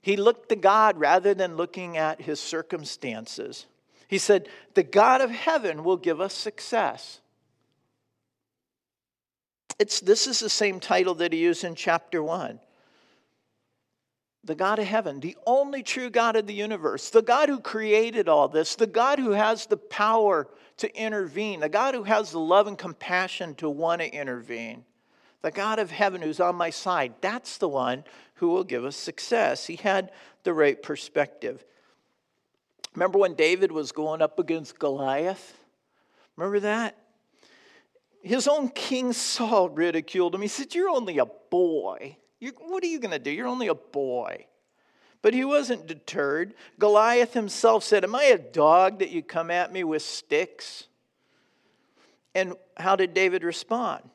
He 0.00 0.16
looked 0.16 0.48
to 0.50 0.56
God 0.56 0.98
rather 0.98 1.34
than 1.34 1.56
looking 1.56 1.96
at 1.96 2.20
his 2.20 2.40
circumstances. 2.40 3.66
He 4.08 4.18
said, 4.18 4.48
The 4.74 4.82
God 4.82 5.20
of 5.20 5.30
heaven 5.30 5.84
will 5.84 5.96
give 5.96 6.20
us 6.20 6.34
success. 6.34 7.20
It's, 9.78 10.00
this 10.00 10.26
is 10.26 10.40
the 10.40 10.50
same 10.50 10.80
title 10.80 11.14
that 11.16 11.32
he 11.32 11.38
used 11.40 11.64
in 11.64 11.74
chapter 11.74 12.22
1 12.22 12.58
the 14.44 14.54
God 14.54 14.78
of 14.78 14.86
heaven, 14.86 15.20
the 15.20 15.36
only 15.46 15.82
true 15.82 16.10
God 16.10 16.34
of 16.34 16.46
the 16.46 16.54
universe, 16.54 17.10
the 17.10 17.22
God 17.22 17.48
who 17.48 17.60
created 17.60 18.28
all 18.28 18.48
this, 18.48 18.76
the 18.76 18.86
God 18.86 19.18
who 19.18 19.32
has 19.32 19.66
the 19.66 19.76
power 19.76 20.48
to 20.78 20.96
intervene, 20.96 21.60
the 21.60 21.68
God 21.68 21.94
who 21.94 22.04
has 22.04 22.30
the 22.30 22.40
love 22.40 22.66
and 22.66 22.78
compassion 22.78 23.54
to 23.56 23.68
want 23.68 24.00
to 24.00 24.08
intervene, 24.08 24.84
the 25.42 25.50
God 25.50 25.78
of 25.78 25.90
heaven 25.90 26.22
who's 26.22 26.40
on 26.40 26.56
my 26.56 26.70
side, 26.70 27.14
that's 27.20 27.58
the 27.58 27.68
one 27.68 28.04
who 28.34 28.48
will 28.48 28.64
give 28.64 28.84
us 28.84 28.96
success. 28.96 29.66
He 29.66 29.76
had 29.76 30.10
the 30.42 30.52
right 30.52 30.82
perspective. 30.82 31.64
Remember 32.94 33.18
when 33.18 33.34
David 33.34 33.70
was 33.70 33.92
going 33.92 34.22
up 34.22 34.38
against 34.38 34.78
Goliath? 34.78 35.56
Remember 36.36 36.60
that? 36.60 36.96
his 38.22 38.48
own 38.48 38.68
King 38.68 39.12
Saul 39.12 39.70
ridiculed 39.70 40.34
him. 40.34 40.42
He 40.42 40.48
said, 40.48 40.74
You're 40.74 40.90
only 40.90 41.18
a 41.18 41.26
boy. 41.26 42.16
You're, 42.40 42.52
what 42.58 42.82
are 42.82 42.88
you 42.88 43.00
going 43.00 43.12
to 43.12 43.18
do? 43.18 43.30
You're 43.30 43.46
only 43.46 43.68
a 43.68 43.74
boy. 43.74 44.46
But 45.20 45.34
he 45.34 45.44
wasn't 45.44 45.86
deterred. 45.86 46.54
Goliath 46.78 47.34
himself 47.34 47.84
said, 47.84 48.04
Am 48.04 48.14
I 48.14 48.24
a 48.24 48.38
dog 48.38 49.00
that 49.00 49.10
you 49.10 49.22
come 49.22 49.50
at 49.50 49.72
me 49.72 49.84
with 49.84 50.02
sticks? 50.02 50.86
And 52.34 52.54
how 52.76 52.96
did 52.96 53.14
David 53.14 53.42
respond? 53.42 54.08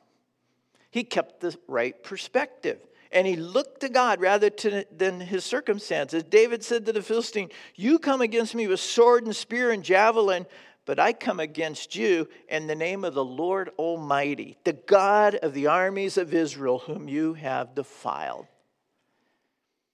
He 0.94 1.02
kept 1.02 1.40
the 1.40 1.58
right 1.66 2.00
perspective 2.04 2.78
and 3.10 3.26
he 3.26 3.34
looked 3.34 3.80
to 3.80 3.88
God 3.88 4.20
rather 4.20 4.48
to, 4.48 4.86
than 4.96 5.18
his 5.18 5.44
circumstances. 5.44 6.22
David 6.22 6.62
said 6.62 6.86
to 6.86 6.92
the 6.92 7.02
Philistine, 7.02 7.50
You 7.74 7.98
come 7.98 8.20
against 8.20 8.54
me 8.54 8.68
with 8.68 8.78
sword 8.78 9.24
and 9.24 9.34
spear 9.34 9.72
and 9.72 9.82
javelin, 9.82 10.46
but 10.84 11.00
I 11.00 11.12
come 11.12 11.40
against 11.40 11.96
you 11.96 12.28
in 12.48 12.68
the 12.68 12.76
name 12.76 13.04
of 13.04 13.12
the 13.12 13.24
Lord 13.24 13.70
Almighty, 13.76 14.56
the 14.62 14.74
God 14.74 15.34
of 15.34 15.52
the 15.52 15.66
armies 15.66 16.16
of 16.16 16.32
Israel, 16.32 16.78
whom 16.78 17.08
you 17.08 17.34
have 17.34 17.74
defiled. 17.74 18.46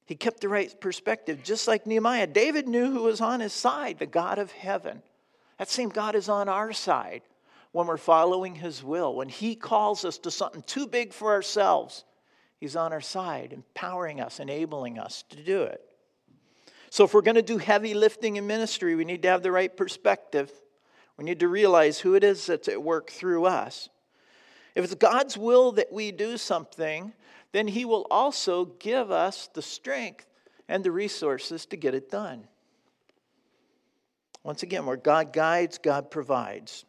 He 0.05 0.17
kept 0.17 0.43
the 0.43 0.51
right 0.51 0.79
perspective, 0.83 1.43
just 1.43 1.67
like 1.67 1.87
Nehemiah. 1.87 2.27
David 2.27 2.69
knew 2.69 2.93
who 2.93 3.05
was 3.05 3.23
on 3.23 3.41
his 3.41 3.55
side, 3.55 4.01
the 4.01 4.05
God 4.05 4.39
of 4.39 4.53
heaven. 4.53 5.01
That 5.57 5.71
same 5.71 5.89
God 5.89 6.15
is 6.15 6.29
on 6.29 6.51
our 6.51 6.75
side 6.75 7.23
when 7.73 7.87
we're 7.87 7.97
following 7.97 8.55
his 8.55 8.83
will. 8.83 9.15
When 9.15 9.29
he 9.29 9.55
calls 9.55 10.05
us 10.05 10.19
to 10.19 10.31
something 10.31 10.63
too 10.63 10.87
big 10.87 11.13
for 11.13 11.33
ourselves, 11.33 12.05
he's 12.59 12.77
on 12.77 12.93
our 12.93 13.01
side, 13.01 13.53
empowering 13.53 14.21
us, 14.21 14.41
enabling 14.41 14.99
us 14.99 15.25
to 15.31 15.43
do 15.43 15.63
it. 15.63 15.81
So, 16.91 17.05
if 17.05 17.15
we're 17.15 17.23
going 17.23 17.37
to 17.37 17.43
do 17.43 17.59
heavy 17.59 17.95
lifting 17.95 18.37
in 18.37 18.49
ministry, 18.49 18.97
we 18.97 19.05
need 19.05 19.23
to 19.23 19.29
have 19.29 19.43
the 19.43 19.53
right 19.53 19.75
perspective. 19.75 20.51
We 21.17 21.25
need 21.25 21.41
to 21.41 21.49
realize 21.49 22.01
who 22.01 22.15
it 22.15 22.25
is 22.25 22.47
that's 22.47 22.67
at 22.67 22.83
work 22.83 23.11
through 23.11 23.45
us. 23.45 23.89
If 24.75 24.85
it's 24.85 24.95
God's 24.95 25.37
will 25.37 25.73
that 25.73 25.93
we 25.93 26.11
do 26.11 26.37
something, 26.37 27.13
then 27.53 27.69
He 27.69 27.85
will 27.85 28.07
also 28.11 28.65
give 28.65 29.11
us 29.13 29.49
the 29.55 29.63
strength 29.63 30.27
and 30.69 30.83
the 30.83 30.91
resources 30.91 31.67
to 31.67 31.77
get 31.77 31.95
it 31.95 32.11
done. 32.11 32.49
Once 34.43 34.63
again, 34.63 34.87
where 34.87 34.97
God 34.97 35.33
guides, 35.33 35.79
God 35.79 36.11
provides. 36.11 36.85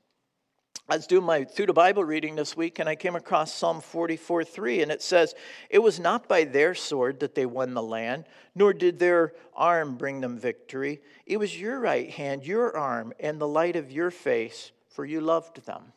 I 0.92 0.98
was 0.98 1.08
doing 1.08 1.24
my 1.24 1.46
through 1.46 1.68
the 1.68 1.74
Bible 1.74 2.04
reading 2.04 2.36
this 2.36 2.58
week 2.58 2.78
and 2.78 2.90
I 2.90 2.96
came 2.98 3.16
across 3.16 3.54
Psalm 3.54 3.80
44 3.80 4.44
3, 4.44 4.82
and 4.82 4.92
it 4.92 5.02
says, 5.02 5.34
It 5.70 5.80
was 5.80 6.02
not 6.02 6.28
by 6.28 6.44
their 6.44 6.76
sword 6.76 7.22
that 7.22 7.34
they 7.34 7.46
won 7.46 7.74
the 7.74 7.82
land, 7.82 8.26
nor 8.56 8.74
did 8.74 9.00
their 9.00 9.32
arm 9.56 9.96
bring 9.96 10.20
them 10.20 10.38
victory. 10.38 11.00
It 11.26 11.38
was 11.38 11.58
your 11.58 11.80
right 11.80 12.10
hand, 12.10 12.46
your 12.46 12.76
arm, 12.76 13.14
and 13.22 13.40
the 13.40 13.48
light 13.48 13.78
of 13.78 13.90
your 13.90 14.12
face, 14.12 14.74
for 14.90 15.06
you 15.06 15.22
loved 15.22 15.66
them. 15.66 15.94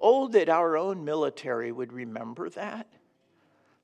Oh, 0.00 0.28
that 0.28 0.48
our 0.48 0.76
own 0.76 1.04
military 1.04 1.72
would 1.72 1.92
remember 1.92 2.48
that 2.50 2.86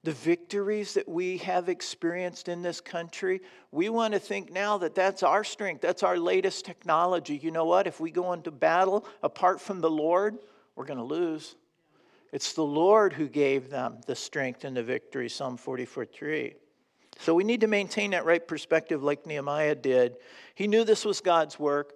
the 0.05 0.13
victories 0.13 0.95
that 0.95 1.09
we 1.09 1.39
have 1.39 1.69
experienced 1.69 2.49
in 2.49 2.63
this 2.63 2.81
country, 2.81 3.41
we 3.71 3.89
want 3.89 4.15
to 4.15 4.21
think 4.21 4.53
now 4.53 4.79
that 4.79 4.95
that's 4.95 5.23
our 5.23 5.45
strength, 5.45 5.81
that's 5.81 6.03
our 6.03 6.19
latest 6.19 6.65
technology. 6.65 7.37
You 7.37 7.53
know 7.53 7.65
what? 7.65 7.87
If 7.87 8.01
we 8.01 8.11
go 8.11 8.33
into 8.33 8.51
battle 8.51 9.07
apart 9.23 9.61
from 9.61 9.81
the 9.81 9.91
Lord, 9.91 10.39
we're 10.75 10.87
going 10.87 10.99
to 10.99 11.05
lose. 11.05 11.55
It's 12.33 12.55
the 12.55 12.65
Lord 12.65 13.13
who 13.13 13.29
gave 13.29 13.71
them 13.71 14.01
the 14.07 14.17
strength 14.17 14.65
and 14.65 14.77
the 14.77 14.83
victory, 14.83 15.29
Psalm 15.29 15.57
44 15.57 16.07
3. 16.07 16.55
So 17.19 17.35
we 17.35 17.45
need 17.45 17.61
to 17.61 17.69
maintain 17.69 18.13
that 18.13 18.25
right 18.25 18.47
perspective 18.47 19.03
like 19.03 19.27
Nehemiah 19.27 19.75
did. 19.75 20.17
He 20.55 20.67
knew 20.67 20.83
this 20.83 21.05
was 21.05 21.21
God's 21.21 21.59
work, 21.59 21.93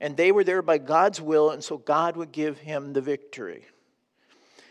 and 0.00 0.16
they 0.16 0.32
were 0.32 0.44
there 0.44 0.60
by 0.60 0.78
God's 0.78 1.20
will, 1.20 1.50
and 1.50 1.62
so 1.62 1.78
God 1.78 2.16
would 2.16 2.32
give 2.32 2.58
him 2.58 2.92
the 2.92 3.00
victory. 3.00 3.64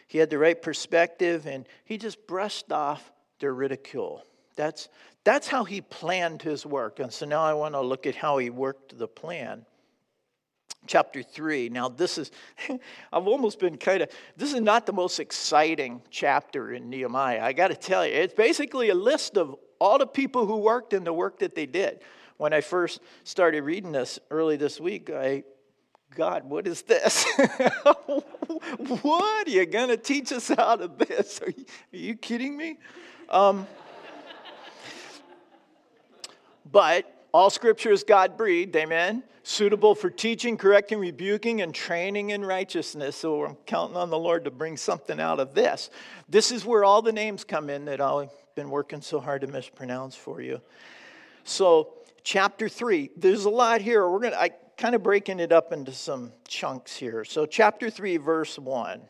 He 0.08 0.18
had 0.18 0.30
the 0.30 0.38
right 0.38 0.60
perspective 0.60 1.46
and 1.46 1.68
he 1.84 1.98
just 1.98 2.28
brushed 2.28 2.72
off 2.72 3.12
their 3.40 3.54
ridicule. 3.54 4.24
That's, 4.56 4.88
that's 5.24 5.48
how 5.48 5.64
he 5.64 5.82
planned 5.82 6.42
his 6.42 6.66
work. 6.66 7.00
And 7.00 7.12
so 7.12 7.26
now 7.26 7.44
I 7.44 7.54
want 7.54 7.74
to 7.74 7.82
look 7.82 8.06
at 8.06 8.16
how 8.16 8.38
he 8.38 8.50
worked 8.50 8.98
the 8.98 9.08
plan. 9.08 9.66
Chapter 10.88 11.24
3. 11.24 11.70
Now, 11.70 11.90
this 11.90 12.18
is, 12.18 12.32
I've 12.70 13.28
almost 13.28 13.60
been 13.60 13.78
kind 13.78 14.04
of, 14.04 14.10
this 14.38 14.54
is 14.54 14.62
not 14.62 14.86
the 14.86 14.94
most 14.94 15.20
exciting 15.20 16.02
chapter 16.12 16.74
in 16.74 16.90
Nehemiah. 16.90 17.42
I 17.42 17.54
got 17.54 17.70
to 17.70 17.76
tell 17.76 18.06
you, 18.06 18.14
it's 18.14 18.36
basically 18.36 18.90
a 18.90 18.96
list 18.96 19.36
of 19.38 19.56
all 19.80 19.98
the 19.98 20.08
people 20.08 20.46
who 20.46 20.58
worked 20.58 20.94
and 20.94 21.06
the 21.06 21.14
work 21.14 21.40
that 21.40 21.56
they 21.56 21.66
did. 21.66 22.02
When 22.38 22.54
I 22.54 22.62
first 22.62 23.00
started 23.24 23.64
reading 23.64 23.94
this 23.94 24.20
early 24.30 24.58
this 24.58 24.80
week, 24.80 25.10
I 25.10 25.44
God, 26.16 26.46
what 26.46 26.66
is 26.66 26.82
this? 26.84 27.26
what? 28.06 29.48
Are 29.48 29.52
you 29.52 29.66
going 29.66 29.90
to 29.90 29.98
teach 29.98 30.32
us 30.32 30.50
out 30.50 30.80
of 30.82 30.98
this? 30.98 31.42
Are 31.42 31.50
you, 31.50 31.66
are 31.94 31.98
you 31.98 32.16
kidding 32.16 32.56
me? 32.56 32.78
Um, 33.30 33.68
but 36.72 37.28
all 37.34 37.50
scripture 37.50 37.92
is 37.92 38.06
God 38.06 38.38
breathed, 38.38 38.74
amen? 38.78 39.24
Suitable 39.44 39.94
for 39.94 40.10
teaching, 40.10 40.56
correcting, 40.56 41.00
rebuking, 41.00 41.62
and 41.62 41.76
training 41.76 42.30
in 42.30 42.46
righteousness. 42.46 43.18
So 43.18 43.44
I'm 43.44 43.56
counting 43.66 43.98
on 43.98 44.10
the 44.10 44.18
Lord 44.18 44.46
to 44.46 44.52
bring 44.52 44.78
something 44.78 45.20
out 45.20 45.42
of 45.42 45.54
this. 45.54 45.90
This 46.30 46.50
is 46.50 46.64
where 46.66 46.86
all 46.86 47.02
the 47.02 47.12
names 47.12 47.44
come 47.44 47.70
in 47.70 47.84
that 47.86 48.00
I've 48.00 48.30
been 48.56 48.70
working 48.70 49.02
so 49.02 49.20
hard 49.20 49.42
to 49.42 49.48
mispronounce 49.48 50.16
for 50.16 50.42
you. 50.42 50.62
So, 51.44 51.94
chapter 52.24 52.70
3, 52.70 53.12
there's 53.18 53.44
a 53.44 53.50
lot 53.50 53.82
here. 53.82 54.10
We're 54.10 54.20
going 54.20 54.32
to, 54.32 54.50
kind 54.78 54.96
of 54.96 55.04
breaking 55.04 55.40
it 55.40 55.52
up 55.52 55.72
into 55.72 55.92
some 55.92 56.32
chunks 56.48 56.96
here. 56.96 57.24
So, 57.24 57.46
chapter 57.46 57.90
3, 57.90 58.18
verse 58.18 58.60
1. 58.60 59.02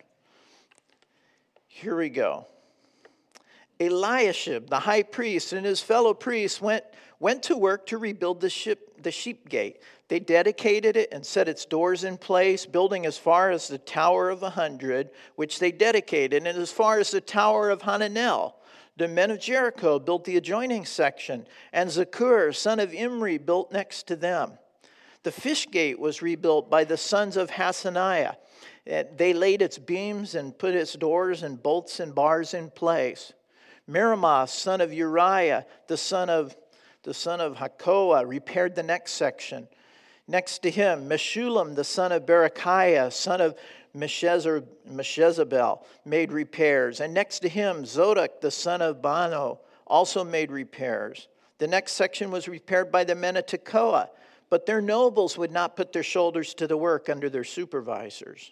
Here 1.67 1.97
we 1.97 2.09
go. 2.09 2.47
Eliashib, 3.79 4.69
the 4.69 4.79
high 4.79 5.03
priest, 5.03 5.51
and 5.53 5.65
his 5.65 5.81
fellow 5.81 6.13
priests 6.13 6.61
went, 6.61 6.85
went 7.19 7.43
to 7.43 7.57
work 7.57 7.85
to 7.87 7.97
rebuild 7.97 8.39
the, 8.39 8.49
ship, 8.49 9.01
the 9.03 9.11
sheep 9.11 9.49
gate. 9.49 9.81
They 10.07 10.19
dedicated 10.19 10.95
it 10.95 11.09
and 11.11 11.25
set 11.25 11.49
its 11.49 11.65
doors 11.65 12.03
in 12.03 12.17
place, 12.17 12.65
building 12.65 13.05
as 13.05 13.17
far 13.17 13.51
as 13.51 13.67
the 13.67 13.77
Tower 13.77 14.29
of 14.29 14.43
a 14.43 14.51
Hundred, 14.51 15.09
which 15.35 15.59
they 15.59 15.71
dedicated, 15.71 16.47
and 16.47 16.57
as 16.57 16.71
far 16.71 16.99
as 16.99 17.11
the 17.11 17.21
Tower 17.21 17.69
of 17.69 17.81
Hananel. 17.81 18.53
The 18.97 19.07
men 19.09 19.31
of 19.31 19.41
Jericho 19.41 19.99
built 19.99 20.23
the 20.23 20.37
adjoining 20.37 20.85
section, 20.85 21.45
and 21.73 21.89
Zaccur, 21.89 22.55
son 22.55 22.79
of 22.79 22.93
Imri, 22.93 23.37
built 23.37 23.73
next 23.73 24.07
to 24.07 24.15
them. 24.15 24.53
The 25.25 25.31
fish 25.31 25.67
gate 25.71 25.99
was 25.99 26.21
rebuilt 26.21 26.69
by 26.69 26.83
the 26.83 26.97
sons 26.97 27.35
of 27.35 27.49
Hassenaah. 27.49 28.35
They 28.85 29.33
laid 29.33 29.63
its 29.63 29.79
beams 29.79 30.35
and 30.35 30.55
put 30.55 30.75
its 30.75 30.93
doors 30.93 31.41
and 31.41 31.61
bolts 31.61 31.99
and 31.99 32.13
bars 32.13 32.53
in 32.53 32.69
place. 32.69 33.33
Meremoth, 33.89 34.49
son 34.49 34.81
of 34.81 34.93
Uriah, 34.93 35.65
the 35.87 35.97
son 35.97 36.29
of 36.29 36.55
the 37.01 37.13
son 37.15 37.41
of 37.41 37.55
Hakoah, 37.55 38.27
repaired 38.27 38.75
the 38.75 38.83
next 38.83 39.13
section. 39.13 39.67
Next 40.27 40.59
to 40.59 40.69
him, 40.69 41.09
Meshullam, 41.09 41.73
the 41.73 41.83
son 41.83 42.11
of 42.11 42.27
Berechiah, 42.27 43.11
son 43.11 43.41
of 43.41 43.55
Meshezabel, 43.97 45.83
made 46.05 46.31
repairs. 46.31 46.99
And 46.99 47.15
next 47.15 47.39
to 47.39 47.49
him, 47.49 47.83
Zodok, 47.83 48.41
the 48.41 48.51
son 48.51 48.83
of 48.83 49.01
Bano, 49.01 49.59
also 49.87 50.23
made 50.23 50.51
repairs. 50.51 51.29
The 51.57 51.67
next 51.67 51.93
section 51.93 52.29
was 52.29 52.47
repaired 52.47 52.91
by 52.91 53.03
the 53.03 53.15
men 53.15 53.37
of 53.37 53.47
Tekoa. 53.47 54.09
But 54.49 54.65
their 54.65 54.81
nobles 54.81 55.37
would 55.37 55.51
not 55.51 55.75
put 55.75 55.91
their 55.91 56.03
shoulders 56.03 56.53
to 56.55 56.67
the 56.67 56.77
work 56.77 57.09
under 57.09 57.29
their 57.29 57.43
supervisors. 57.43 58.51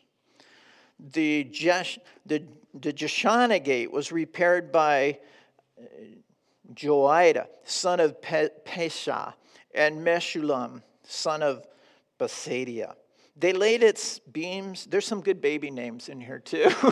The, 0.99 1.43
Jesh, 1.45 1.99
the, 2.25 2.43
the 2.73 2.93
Jeshanah 2.93 3.63
gate 3.63 3.91
was 3.91 4.11
repaired 4.11 4.71
by 4.71 5.19
uh, 5.79 5.83
Joiada, 6.73 7.47
son 7.63 7.99
of 7.99 8.21
Pe- 8.21 8.49
Pesha, 8.65 9.33
and 9.75 10.05
Meshullam, 10.05 10.81
son 11.03 11.43
of 11.43 11.65
Besodeiah. 12.19 12.95
They 13.35 13.53
laid 13.53 13.83
its 13.83 14.19
beams. 14.19 14.85
There's 14.85 15.05
some 15.05 15.21
good 15.21 15.41
baby 15.41 15.71
names 15.71 16.09
in 16.09 16.21
here, 16.21 16.39
too. 16.39 16.69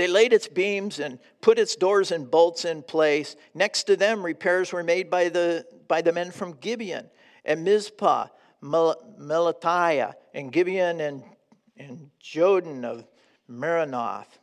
They 0.00 0.06
laid 0.06 0.32
its 0.32 0.48
beams 0.48 0.98
and 0.98 1.18
put 1.42 1.58
its 1.58 1.76
doors 1.76 2.10
and 2.10 2.30
bolts 2.30 2.64
in 2.64 2.82
place. 2.82 3.36
Next 3.52 3.82
to 3.82 3.96
them, 3.96 4.24
repairs 4.24 4.72
were 4.72 4.82
made 4.82 5.10
by 5.10 5.28
the, 5.28 5.66
by 5.88 6.00
the 6.00 6.10
men 6.10 6.30
from 6.30 6.54
Gibeon 6.54 7.10
and 7.44 7.64
Mizpah, 7.64 8.28
Melatiah, 8.62 10.14
and 10.32 10.50
Gibeon 10.50 11.02
and, 11.02 11.22
and 11.76 12.08
Jodan 12.18 12.82
of 12.82 13.04
Meronoth, 13.46 14.38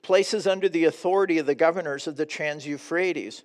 places 0.00 0.46
under 0.46 0.66
the 0.66 0.86
authority 0.86 1.36
of 1.36 1.44
the 1.44 1.54
governors 1.54 2.06
of 2.06 2.16
the 2.16 2.24
Trans 2.24 2.66
Euphrates. 2.66 3.44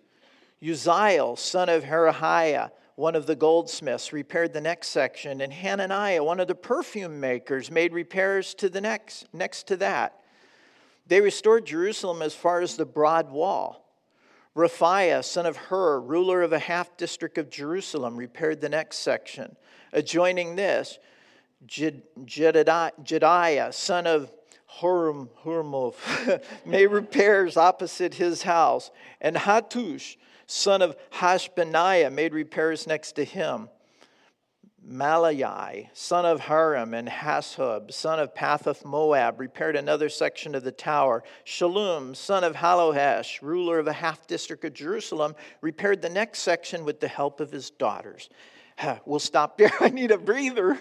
Uzziel, 0.64 1.38
son 1.38 1.68
of 1.68 1.84
Herahiah, 1.84 2.72
one 2.96 3.18
of 3.18 3.26
the 3.26 3.36
goldsmiths, 3.36 4.14
repaired 4.14 4.54
the 4.54 4.62
next 4.62 4.88
section, 4.88 5.42
and 5.42 5.52
Hananiah, 5.52 6.24
one 6.24 6.40
of 6.40 6.48
the 6.48 6.56
perfume 6.56 7.20
makers, 7.20 7.70
made 7.70 7.92
repairs 7.92 8.54
to 8.54 8.70
the 8.70 8.80
next, 8.80 9.26
next 9.34 9.68
to 9.68 9.76
that. 9.76 10.21
They 11.08 11.22
restored 11.22 11.66
Jerusalem 11.66 12.22
as 12.22 12.34
far 12.34 12.62
as 12.62 12.78
the 12.78 12.86
broad 12.86 13.32
wall. 13.32 13.82
Rephaiah, 14.56 15.24
son 15.24 15.46
of 15.46 15.56
Hur, 15.56 16.02
ruler 16.02 16.42
of 16.42 16.52
a 16.52 16.60
half 16.60 16.98
district 16.98 17.38
of 17.38 17.50
Jerusalem, 17.50 18.18
repaired 18.18 18.60
the 18.60 18.70
next 18.70 19.00
section. 19.00 19.56
Adjoining 19.94 20.56
this, 20.56 21.00
Jediah, 21.66 23.74
son 23.74 24.08
of 24.08 24.32
Horam, 24.80 25.30
made 26.66 26.88
repairs 26.88 27.58
opposite 27.58 28.16
his 28.16 28.44
house, 28.44 28.92
and 29.20 29.36
Hattush, 29.36 30.16
son 30.48 30.82
of 30.82 30.96
Hashbaniah, 31.12 32.12
made 32.12 32.34
repairs 32.34 32.88
next 32.88 33.14
to 33.14 33.24
him. 33.24 33.70
Malai, 34.88 35.90
son 35.94 36.26
of 36.26 36.40
Haram, 36.40 36.94
and 36.94 37.08
Hashub, 37.08 37.92
son 37.94 38.20
of 38.20 38.34
Pahath 38.34 38.84
Moab, 38.84 39.40
repaired 39.40 39.76
another 39.76 40.10
section 40.10 40.56
of 40.56 40.64
the 40.64 40.72
tower. 40.72 41.24
Shalom, 41.44 42.16
son 42.16 42.44
of 42.44 42.56
Halohesh, 42.56 43.42
ruler 43.42 43.78
of 43.78 43.88
a 43.88 43.94
half 43.94 44.26
district 44.26 44.66
of 44.66 44.74
Jerusalem, 44.74 45.36
repaired 45.62 46.02
the 46.02 46.10
next 46.10 46.40
section 46.40 46.84
with 46.84 47.00
the 47.00 47.08
help 47.08 47.40
of 47.40 47.52
his 47.52 47.70
daughters. 47.70 48.30
We'll 49.06 49.20
stop 49.20 49.58
there. 49.58 49.72
I 49.80 49.90
need 49.90 50.10
a 50.10 50.18
breather. 50.18 50.80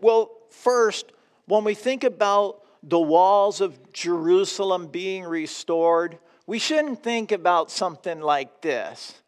Well, 0.00 0.30
first, 0.50 1.12
when 1.46 1.62
we 1.62 1.74
think 1.74 2.02
about 2.02 2.62
the 2.82 2.98
walls 2.98 3.60
of 3.60 3.92
Jerusalem 3.92 4.88
being 4.88 5.22
restored, 5.22 6.18
we 6.46 6.58
shouldn't 6.58 7.02
think 7.02 7.30
about 7.30 7.70
something 7.70 8.20
like 8.20 8.60
this. 8.62 9.22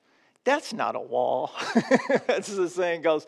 That's 0.44 0.72
not 0.72 0.96
a 0.96 1.00
wall. 1.00 1.52
As 2.28 2.46
the 2.46 2.68
saying 2.68 3.02
goes, 3.02 3.26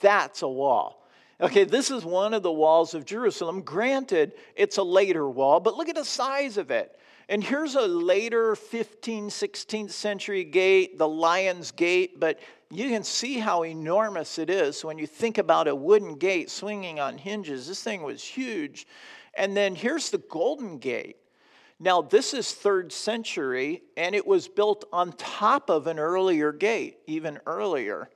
that's 0.00 0.42
a 0.42 0.48
wall. 0.48 1.06
Okay, 1.40 1.64
this 1.64 1.90
is 1.90 2.04
one 2.04 2.34
of 2.34 2.42
the 2.42 2.52
walls 2.52 2.94
of 2.94 3.04
Jerusalem. 3.04 3.62
Granted, 3.62 4.32
it's 4.56 4.78
a 4.78 4.82
later 4.82 5.28
wall, 5.28 5.60
but 5.60 5.76
look 5.76 5.88
at 5.88 5.94
the 5.94 6.04
size 6.04 6.56
of 6.56 6.70
it. 6.70 6.98
And 7.28 7.44
here's 7.44 7.74
a 7.74 7.86
later 7.86 8.54
15th, 8.54 9.26
16th 9.26 9.90
century 9.90 10.44
gate, 10.44 10.98
the 10.98 11.06
Lion's 11.08 11.70
Gate, 11.70 12.18
but 12.18 12.40
you 12.70 12.88
can 12.88 13.04
see 13.04 13.38
how 13.38 13.64
enormous 13.64 14.38
it 14.38 14.50
is 14.50 14.84
when 14.84 14.98
you 14.98 15.06
think 15.06 15.38
about 15.38 15.68
a 15.68 15.74
wooden 15.74 16.16
gate 16.16 16.50
swinging 16.50 16.98
on 16.98 17.18
hinges. 17.18 17.68
This 17.68 17.82
thing 17.82 18.02
was 18.02 18.22
huge. 18.24 18.86
And 19.34 19.56
then 19.56 19.74
here's 19.74 20.10
the 20.10 20.18
Golden 20.18 20.78
Gate. 20.78 21.16
Now, 21.78 22.02
this 22.02 22.34
is 22.34 22.52
third 22.52 22.90
century, 22.92 23.82
and 23.96 24.14
it 24.14 24.26
was 24.26 24.48
built 24.48 24.84
on 24.92 25.12
top 25.12 25.70
of 25.70 25.86
an 25.86 25.98
earlier 25.98 26.50
gate, 26.50 26.98
even 27.06 27.38
earlier. 27.46 28.10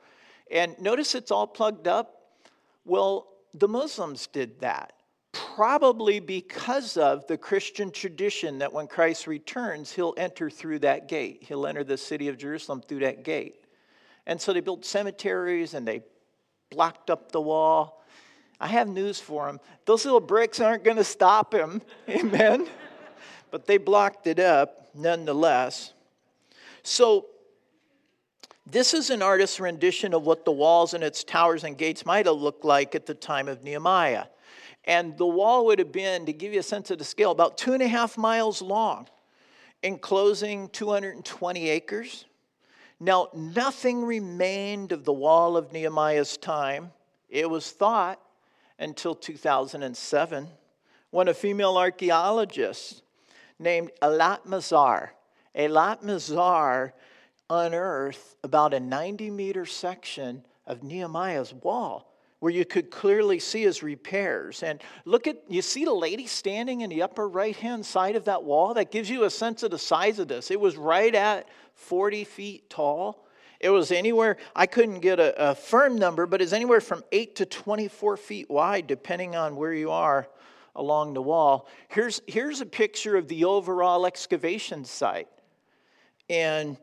And 0.53 0.79
notice 0.79 1.15
it's 1.15 1.31
all 1.31 1.47
plugged 1.47 1.89
up. 1.89 2.21
Well, 2.85 3.29
the 3.55 3.69
Muslims 3.69 4.27
did 4.27 4.61
that, 4.61 4.93
probably 5.33 6.21
because 6.21 6.97
of 6.97 7.27
the 7.27 7.39
Christian 7.39 7.91
tradition 7.91 8.59
that 8.59 8.73
when 8.73 8.87
Christ 8.87 9.27
returns, 9.27 9.93
he'll 9.93 10.15
enter 10.19 10.51
through 10.51 10.81
that 10.81 11.09
gate. 11.09 11.43
He'll 11.43 11.67
enter 11.67 11.85
the 11.85 11.97
city 11.97 12.29
of 12.29 12.37
Jerusalem 12.37 12.83
through 12.87 13.01
that 13.01 13.25
gate. 13.25 13.65
And 14.27 14.41
so 14.41 14.53
they 14.53 14.61
built 14.61 14.85
cemeteries 14.85 15.75
and 15.75 15.89
they 15.89 16.03
blocked 16.71 17.09
up 17.09 17.33
the 17.33 17.41
wall. 17.41 18.05
I 18.61 18.69
have 18.69 18.89
news 18.89 19.19
for 19.19 19.47
them. 19.47 19.59
Those 19.87 20.05
little 20.05 20.21
bricks 20.21 20.61
aren't 20.61 20.85
going 20.85 20.99
to 20.99 21.05
stop 21.05 21.55
him. 21.55 21.83
Amen. 22.09 22.69
but 23.51 23.67
they 23.67 23.79
blocked 23.79 24.27
it 24.27 24.39
up 24.39 24.91
nonetheless. 24.95 25.93
So 26.83 27.27
this 28.73 28.95
is 28.95 29.11
an 29.11 29.21
artist's 29.21 29.61
rendition 29.61 30.15
of 30.15 30.25
what 30.25 30.47
the 30.47 30.51
walls 30.51 30.95
and 30.95 31.05
its 31.05 31.23
towers 31.23 31.63
and 31.63 31.77
gates 31.77 32.07
might 32.07 32.25
have 32.25 32.37
looked 32.37 32.65
like 32.65 32.95
at 32.95 33.05
the 33.05 33.15
time 33.15 33.47
of 33.47 33.63
Nehemiah. 33.63 34.25
And 34.85 35.17
the 35.19 35.27
wall 35.27 35.67
would 35.67 35.79
have 35.79 35.93
been, 35.93 36.25
to 36.25 36.33
give 36.33 36.55
you 36.55 36.61
a 36.61 36.63
sense 36.63 36.91
of 36.91 36.99
the 36.99 37.05
scale, 37.05 37.31
about 37.31 37.59
two 37.59 37.75
and 37.75 37.83
a 37.83 37.87
half 37.87 38.17
miles 38.17 38.63
long, 38.63 39.09
enclosing 39.83 40.71
220 40.71 41.69
acres. 41.69 42.25
Now, 42.99 43.29
nothing 43.35 44.05
remained 44.05 44.93
of 44.93 45.05
the 45.05 45.13
wall 45.13 45.59
of 45.59 45.71
Nehemiah's 45.73 46.39
time. 46.39 46.93
It 47.29 47.49
was 47.49 47.71
thought 47.71 48.21
until 48.79 49.15
2007 49.15 50.49
when 51.11 51.29
a 51.29 51.35
female 51.35 51.77
archaeologist 51.77 53.03
named 53.59 53.91
Eilat 54.01 54.47
Mazar, 54.47 55.11
Eilat 55.55 56.03
Mazar 56.03 56.93
unearth 57.53 58.37
about 58.43 58.73
a 58.73 58.81
90 58.81 59.31
meter 59.31 59.67
section 59.67 60.43
of 60.67 60.83
Nehemiah's 60.83 61.53
wall 61.53 62.09
where 62.41 62.53
you 62.53 62.65
could 62.65 62.91
clearly 62.91 63.39
see 63.39 63.63
his 63.63 63.85
repairs. 63.85 64.65
And 64.65 64.83
look 65.05 65.29
at, 65.29 65.37
you 65.49 65.63
see 65.63 65.85
the 65.85 65.93
lady 65.93 66.27
standing 66.27 66.81
in 66.81 66.91
the 66.91 67.03
upper 67.03 67.29
right 67.29 67.55
hand 67.55 67.87
side 67.87 68.17
of 68.17 68.25
that 68.25 68.43
wall? 68.43 68.75
That 68.75 68.91
gives 68.91 69.09
you 69.09 69.25
a 69.25 69.31
sense 69.31 69.63
of 69.63 69.71
the 69.71 69.79
size 69.79 70.19
of 70.19 70.27
this. 70.27 70.51
It 70.51 70.59
was 70.59 70.77
right 70.77 71.15
at 71.15 71.49
40 71.75 72.25
feet 72.25 72.69
tall. 72.69 73.29
It 73.61 73.71
was 73.71 73.93
anywhere, 73.93 74.39
I 74.57 74.67
couldn't 74.67 75.01
get 75.01 75.21
a, 75.21 75.51
a 75.51 75.55
firm 75.55 75.97
number, 75.97 76.27
but 76.27 76.43
it's 76.43 76.53
anywhere 76.53 76.81
from 76.81 77.05
8 77.13 77.37
to 77.37 77.47
24 77.47 78.17
feet 78.17 78.51
wide, 78.51 78.89
depending 78.89 79.37
on 79.37 79.55
where 79.55 79.73
you 79.73 79.93
are 79.93 80.27
along 80.75 81.15
the 81.15 81.23
wall. 81.23 81.69
Here's, 81.89 82.23
here's 82.27 82.61
a 82.61 82.67
picture 82.67 83.17
of 83.17 83.29
the 83.29 83.45
overall 83.45 84.05
excavation 84.05 84.85
site. 84.85 85.29
And 86.29 86.77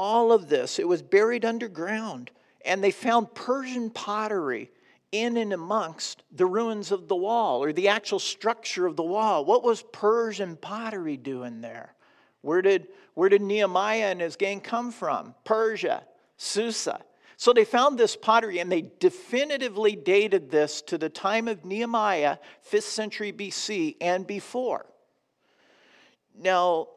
all 0.00 0.32
of 0.32 0.48
this. 0.48 0.78
It 0.78 0.88
was 0.88 1.02
buried 1.02 1.44
underground. 1.44 2.30
And 2.64 2.82
they 2.82 2.90
found 2.90 3.34
Persian 3.34 3.90
pottery 3.90 4.70
in 5.12 5.36
and 5.36 5.52
amongst 5.52 6.22
the 6.32 6.46
ruins 6.46 6.90
of 6.90 7.06
the 7.06 7.16
wall 7.16 7.62
or 7.62 7.72
the 7.72 7.88
actual 7.88 8.18
structure 8.18 8.86
of 8.86 8.96
the 8.96 9.02
wall. 9.02 9.44
What 9.44 9.62
was 9.62 9.82
Persian 9.92 10.56
pottery 10.56 11.18
doing 11.18 11.60
there? 11.60 11.94
Where 12.40 12.62
did, 12.62 12.88
where 13.12 13.28
did 13.28 13.42
Nehemiah 13.42 14.10
and 14.10 14.22
his 14.22 14.36
gang 14.36 14.62
come 14.62 14.90
from? 14.90 15.34
Persia, 15.44 16.02
Susa. 16.38 17.00
So 17.36 17.52
they 17.52 17.66
found 17.66 17.98
this 17.98 18.16
pottery 18.16 18.58
and 18.58 18.72
they 18.72 18.90
definitively 19.00 19.96
dated 19.96 20.50
this 20.50 20.80
to 20.82 20.96
the 20.96 21.10
time 21.10 21.46
of 21.46 21.64
Nehemiah, 21.66 22.38
5th 22.70 22.82
century 22.82 23.32
BC 23.32 23.96
and 24.00 24.26
before. 24.26 24.86
Now, 26.38 26.88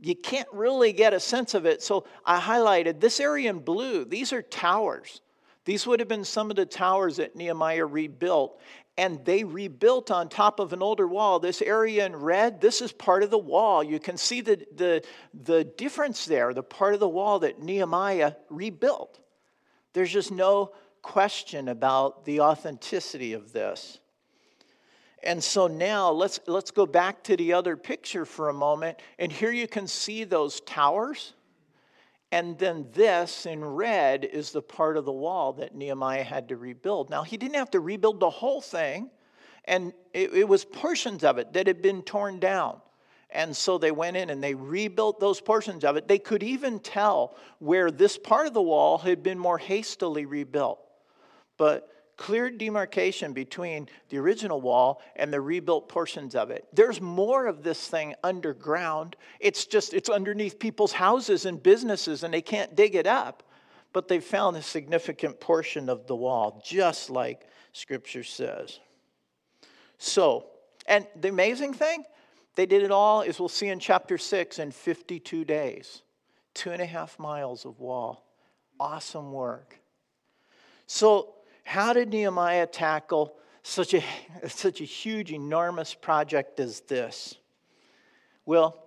you 0.00 0.14
can't 0.14 0.48
really 0.52 0.92
get 0.92 1.14
a 1.14 1.20
sense 1.20 1.54
of 1.54 1.66
it. 1.66 1.82
So 1.82 2.06
I 2.24 2.38
highlighted 2.40 3.00
this 3.00 3.20
area 3.20 3.50
in 3.50 3.60
blue. 3.60 4.04
These 4.04 4.32
are 4.32 4.42
towers. 4.42 5.20
These 5.64 5.86
would 5.86 6.00
have 6.00 6.08
been 6.08 6.24
some 6.24 6.50
of 6.50 6.56
the 6.56 6.66
towers 6.66 7.16
that 7.16 7.34
Nehemiah 7.34 7.86
rebuilt. 7.86 8.60
And 8.98 9.24
they 9.24 9.44
rebuilt 9.44 10.10
on 10.10 10.28
top 10.28 10.58
of 10.58 10.72
an 10.72 10.82
older 10.82 11.06
wall. 11.06 11.38
This 11.38 11.60
area 11.60 12.06
in 12.06 12.16
red, 12.16 12.60
this 12.60 12.80
is 12.80 12.92
part 12.92 13.22
of 13.22 13.30
the 13.30 13.38
wall. 13.38 13.82
You 13.82 13.98
can 13.98 14.16
see 14.16 14.40
the, 14.40 14.64
the, 14.74 15.02
the 15.34 15.64
difference 15.64 16.24
there, 16.24 16.54
the 16.54 16.62
part 16.62 16.94
of 16.94 17.00
the 17.00 17.08
wall 17.08 17.40
that 17.40 17.62
Nehemiah 17.62 18.34
rebuilt. 18.48 19.18
There's 19.92 20.12
just 20.12 20.30
no 20.30 20.72
question 21.02 21.68
about 21.68 22.24
the 22.24 22.40
authenticity 22.40 23.32
of 23.32 23.52
this. 23.52 23.98
And 25.26 25.42
so 25.42 25.66
now 25.66 26.10
let's, 26.10 26.38
let's 26.46 26.70
go 26.70 26.86
back 26.86 27.24
to 27.24 27.36
the 27.36 27.52
other 27.52 27.76
picture 27.76 28.24
for 28.24 28.48
a 28.48 28.54
moment. 28.54 29.00
And 29.18 29.32
here 29.32 29.50
you 29.50 29.66
can 29.66 29.88
see 29.88 30.22
those 30.22 30.60
towers. 30.60 31.34
And 32.30 32.56
then 32.58 32.86
this 32.92 33.44
in 33.44 33.64
red 33.64 34.24
is 34.24 34.52
the 34.52 34.62
part 34.62 34.96
of 34.96 35.04
the 35.04 35.12
wall 35.12 35.52
that 35.54 35.74
Nehemiah 35.74 36.22
had 36.22 36.48
to 36.50 36.56
rebuild. 36.56 37.10
Now, 37.10 37.24
he 37.24 37.36
didn't 37.36 37.56
have 37.56 37.72
to 37.72 37.80
rebuild 37.80 38.20
the 38.20 38.30
whole 38.30 38.60
thing, 38.60 39.10
and 39.64 39.92
it, 40.14 40.32
it 40.32 40.48
was 40.48 40.64
portions 40.64 41.24
of 41.24 41.38
it 41.38 41.52
that 41.54 41.66
had 41.66 41.82
been 41.82 42.02
torn 42.02 42.38
down. 42.38 42.80
And 43.30 43.54
so 43.56 43.78
they 43.78 43.90
went 43.90 44.16
in 44.16 44.30
and 44.30 44.42
they 44.42 44.54
rebuilt 44.54 45.18
those 45.18 45.40
portions 45.40 45.84
of 45.84 45.96
it. 45.96 46.06
They 46.06 46.18
could 46.18 46.44
even 46.44 46.78
tell 46.78 47.36
where 47.58 47.90
this 47.90 48.16
part 48.16 48.46
of 48.46 48.54
the 48.54 48.62
wall 48.62 48.98
had 48.98 49.24
been 49.24 49.38
more 49.38 49.58
hastily 49.58 50.24
rebuilt. 50.24 50.78
But 51.56 51.88
clear 52.16 52.50
demarcation 52.50 53.32
between 53.32 53.88
the 54.08 54.18
original 54.18 54.60
wall 54.60 55.02
and 55.16 55.32
the 55.32 55.40
rebuilt 55.40 55.88
portions 55.88 56.34
of 56.34 56.50
it. 56.50 56.66
There's 56.72 57.00
more 57.00 57.46
of 57.46 57.62
this 57.62 57.88
thing 57.88 58.14
underground. 58.24 59.16
It's 59.38 59.66
just, 59.66 59.92
it's 59.92 60.08
underneath 60.08 60.58
people's 60.58 60.92
houses 60.92 61.44
and 61.44 61.62
businesses, 61.62 62.22
and 62.22 62.32
they 62.32 62.42
can't 62.42 62.74
dig 62.74 62.94
it 62.94 63.06
up. 63.06 63.42
But 63.92 64.08
they 64.08 64.20
found 64.20 64.56
a 64.56 64.62
significant 64.62 65.40
portion 65.40 65.88
of 65.88 66.06
the 66.06 66.16
wall, 66.16 66.62
just 66.64 67.08
like 67.10 67.46
Scripture 67.72 68.24
says. 68.24 68.80
So, 69.98 70.46
and 70.86 71.06
the 71.20 71.28
amazing 71.28 71.72
thing, 71.72 72.04
they 72.56 72.66
did 72.66 72.82
it 72.82 72.90
all, 72.90 73.22
as 73.22 73.38
we'll 73.38 73.48
see 73.48 73.68
in 73.68 73.78
chapter 73.78 74.18
6, 74.18 74.58
in 74.58 74.70
52 74.70 75.44
days. 75.44 76.02
Two 76.54 76.72
and 76.72 76.80
a 76.80 76.86
half 76.86 77.18
miles 77.18 77.64
of 77.64 77.80
wall. 77.80 78.26
Awesome 78.80 79.32
work. 79.32 79.78
So, 80.86 81.35
how 81.66 81.92
did 81.92 82.10
Nehemiah 82.10 82.68
tackle 82.68 83.34
such 83.64 83.92
a, 83.92 84.02
such 84.48 84.80
a 84.80 84.84
huge, 84.84 85.32
enormous 85.32 85.94
project 85.94 86.60
as 86.60 86.80
this? 86.82 87.34
Well, 88.44 88.84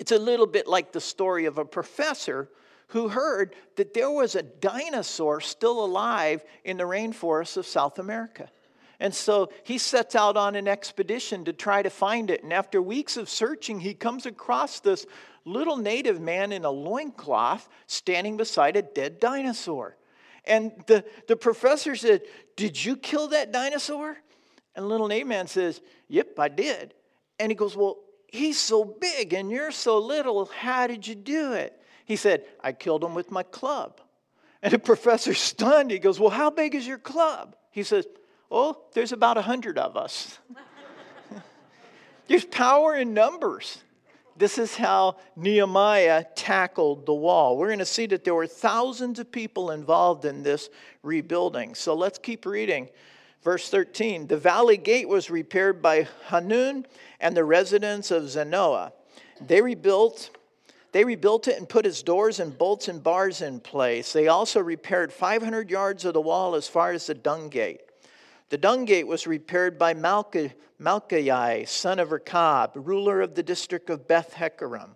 it's 0.00 0.10
a 0.10 0.18
little 0.18 0.48
bit 0.48 0.66
like 0.66 0.90
the 0.90 1.00
story 1.00 1.44
of 1.44 1.58
a 1.58 1.64
professor 1.64 2.50
who 2.88 3.08
heard 3.08 3.54
that 3.76 3.94
there 3.94 4.10
was 4.10 4.34
a 4.34 4.42
dinosaur 4.42 5.40
still 5.40 5.84
alive 5.84 6.44
in 6.64 6.76
the 6.76 6.82
rainforests 6.82 7.56
of 7.56 7.66
South 7.66 8.00
America. 8.00 8.50
And 8.98 9.14
so 9.14 9.50
he 9.62 9.78
sets 9.78 10.16
out 10.16 10.36
on 10.36 10.56
an 10.56 10.66
expedition 10.66 11.44
to 11.44 11.52
try 11.52 11.82
to 11.82 11.90
find 11.90 12.32
it. 12.32 12.42
And 12.42 12.52
after 12.52 12.82
weeks 12.82 13.16
of 13.16 13.28
searching, 13.28 13.78
he 13.78 13.94
comes 13.94 14.26
across 14.26 14.80
this 14.80 15.06
little 15.44 15.76
native 15.76 16.20
man 16.20 16.50
in 16.50 16.64
a 16.64 16.70
loincloth 16.70 17.68
standing 17.86 18.36
beside 18.36 18.76
a 18.76 18.82
dead 18.82 19.20
dinosaur. 19.20 19.96
And 20.46 20.72
the, 20.86 21.04
the 21.28 21.36
professor 21.36 21.96
said, 21.96 22.22
Did 22.56 22.82
you 22.82 22.96
kill 22.96 23.28
that 23.28 23.52
dinosaur? 23.52 24.16
And 24.74 24.88
little 24.88 25.08
Nate 25.08 25.26
Man 25.26 25.46
says, 25.46 25.80
Yep, 26.08 26.38
I 26.38 26.48
did. 26.48 26.94
And 27.38 27.50
he 27.50 27.56
goes, 27.56 27.76
Well, 27.76 27.98
he's 28.28 28.58
so 28.58 28.84
big 28.84 29.32
and 29.32 29.50
you're 29.50 29.70
so 29.70 29.98
little. 29.98 30.44
How 30.46 30.86
did 30.86 31.06
you 31.06 31.14
do 31.14 31.52
it? 31.52 31.80
He 32.04 32.16
said, 32.16 32.44
I 32.62 32.72
killed 32.72 33.02
him 33.02 33.14
with 33.14 33.30
my 33.30 33.42
club. 33.42 34.00
And 34.62 34.72
the 34.72 34.78
professor's 34.92 35.38
stunned. 35.38 35.90
He 35.90 35.98
goes, 35.98 36.20
Well, 36.20 36.30
how 36.30 36.50
big 36.50 36.74
is 36.74 36.86
your 36.86 36.98
club? 36.98 37.56
He 37.70 37.82
says, 37.82 38.06
Oh, 38.50 38.76
there's 38.94 39.12
about 39.12 39.38
a 39.38 39.42
hundred 39.42 39.78
of 39.78 39.96
us. 39.96 40.38
there's 42.28 42.44
power 42.44 42.94
in 42.94 43.12
numbers. 43.12 43.82
This 44.38 44.58
is 44.58 44.76
how 44.76 45.16
Nehemiah 45.34 46.24
tackled 46.34 47.06
the 47.06 47.14
wall. 47.14 47.56
We're 47.56 47.68
going 47.68 47.78
to 47.78 47.86
see 47.86 48.06
that 48.06 48.22
there 48.24 48.34
were 48.34 48.46
thousands 48.46 49.18
of 49.18 49.32
people 49.32 49.70
involved 49.70 50.26
in 50.26 50.42
this 50.42 50.68
rebuilding. 51.02 51.74
So 51.74 51.94
let's 51.94 52.18
keep 52.18 52.44
reading. 52.44 52.88
Verse 53.42 53.70
13 53.70 54.26
The 54.26 54.36
valley 54.36 54.76
gate 54.76 55.08
was 55.08 55.30
repaired 55.30 55.80
by 55.80 56.06
Hanun 56.26 56.84
and 57.20 57.34
the 57.36 57.44
residents 57.44 58.10
of 58.10 58.24
Zanoah. 58.24 58.92
They 59.40 59.62
rebuilt. 59.62 60.30
They 60.92 61.04
rebuilt 61.04 61.48
it 61.48 61.58
and 61.58 61.68
put 61.68 61.86
its 61.86 62.02
doors 62.02 62.40
and 62.40 62.56
bolts 62.56 62.88
and 62.88 63.02
bars 63.02 63.42
in 63.42 63.60
place. 63.60 64.12
They 64.12 64.28
also 64.28 64.60
repaired 64.60 65.12
500 65.12 65.70
yards 65.70 66.04
of 66.04 66.14
the 66.14 66.20
wall 66.20 66.54
as 66.54 66.68
far 66.68 66.92
as 66.92 67.06
the 67.06 67.14
dung 67.14 67.48
gate. 67.48 67.80
The 68.48 68.58
dung 68.58 68.84
gate 68.84 69.08
was 69.08 69.26
repaired 69.26 69.76
by 69.76 69.92
Malchiah, 69.92 71.66
son 71.66 71.98
of 71.98 72.12
Rechab, 72.12 72.72
ruler 72.74 73.20
of 73.20 73.34
the 73.34 73.42
district 73.42 73.90
of 73.90 74.06
Beth 74.06 74.34
Hakkerem. 74.34 74.90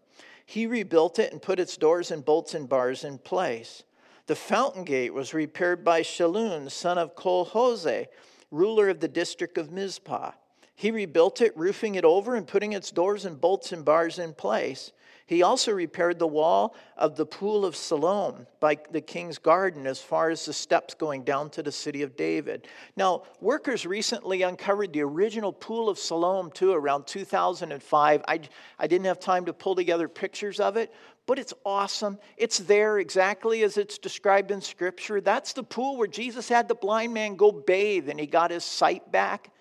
He 0.47 0.67
rebuilt 0.67 1.19
it 1.19 1.33
and 1.33 1.43
put 1.43 1.59
its 1.59 1.77
doors 1.77 2.13
and 2.13 2.25
bolts 2.25 2.55
and 2.55 2.69
bars 2.69 3.03
in 3.03 3.19
place. 3.19 3.83
The 4.27 4.37
fountain 4.37 4.85
gate 4.85 5.13
was 5.13 5.35
repaired 5.35 5.85
by 5.85 6.03
Shallun, 6.03 6.71
son 6.71 6.97
of 6.97 7.17
Col-Hozeh, 7.17 8.07
ruler 8.53 8.89
of 8.89 9.01
the 9.01 9.09
district 9.09 9.59
of 9.59 9.73
Mizpah. 9.73 10.33
He 10.77 10.93
rebuilt 10.93 11.41
it, 11.41 11.57
roofing 11.57 11.97
it 11.97 12.05
over 12.05 12.37
and 12.37 12.47
putting 12.47 12.73
its 12.73 12.93
doors 12.93 13.25
and 13.25 13.41
bolts 13.41 13.73
and 13.73 13.85
bars 13.85 14.21
in 14.21 14.33
place. 14.33 14.93
He 15.31 15.45
also 15.45 15.71
repaired 15.71 16.19
the 16.19 16.27
wall 16.27 16.75
of 16.97 17.15
the 17.15 17.25
pool 17.25 17.65
of 17.65 17.77
Siloam 17.77 18.49
by 18.59 18.79
the 18.91 19.01
king's 19.01 19.39
garden 19.39 19.87
as 19.87 20.03
far 20.03 20.29
as 20.31 20.45
the 20.45 20.53
steps 20.53 20.95
going 20.95 21.23
down 21.23 21.51
to 21.51 21.63
the 21.63 21.71
city 21.71 22.03
of 22.03 22.17
David. 22.17 22.67
Now, 22.97 23.23
workers 23.41 23.87
recently 23.87 24.43
uncovered 24.43 24.93
the 24.93 25.03
original 25.03 25.53
pool 25.53 25.89
of 25.89 26.01
Siloam 26.01 26.51
too 26.51 26.73
around 26.73 27.07
2005. 27.07 28.25
I, 28.27 28.41
I 28.77 28.87
didn't 28.89 29.07
have 29.07 29.21
time 29.21 29.45
to 29.45 29.53
pull 29.53 29.77
together 29.77 30.09
pictures 30.09 30.59
of 30.59 30.77
it, 30.77 30.93
but 31.27 31.39
it's 31.39 31.55
awesome. 31.65 32.19
It's 32.37 32.59
there 32.59 32.99
exactly 32.99 33.63
as 33.63 33.79
it's 33.79 33.99
described 33.99 34.51
in 34.51 34.61
Scripture. 34.61 35.21
That's 35.21 35.53
the 35.53 35.63
pool 35.63 35.97
where 35.97 36.09
Jesus 36.09 36.49
had 36.49 36.67
the 36.67 36.75
blind 36.75 37.15
man 37.15 37.37
go 37.37 37.53
bathe 37.53 38.09
and 38.09 38.19
he 38.19 38.27
got 38.27 38.51
his 38.51 38.65
sight 38.65 39.13
back. 39.13 39.53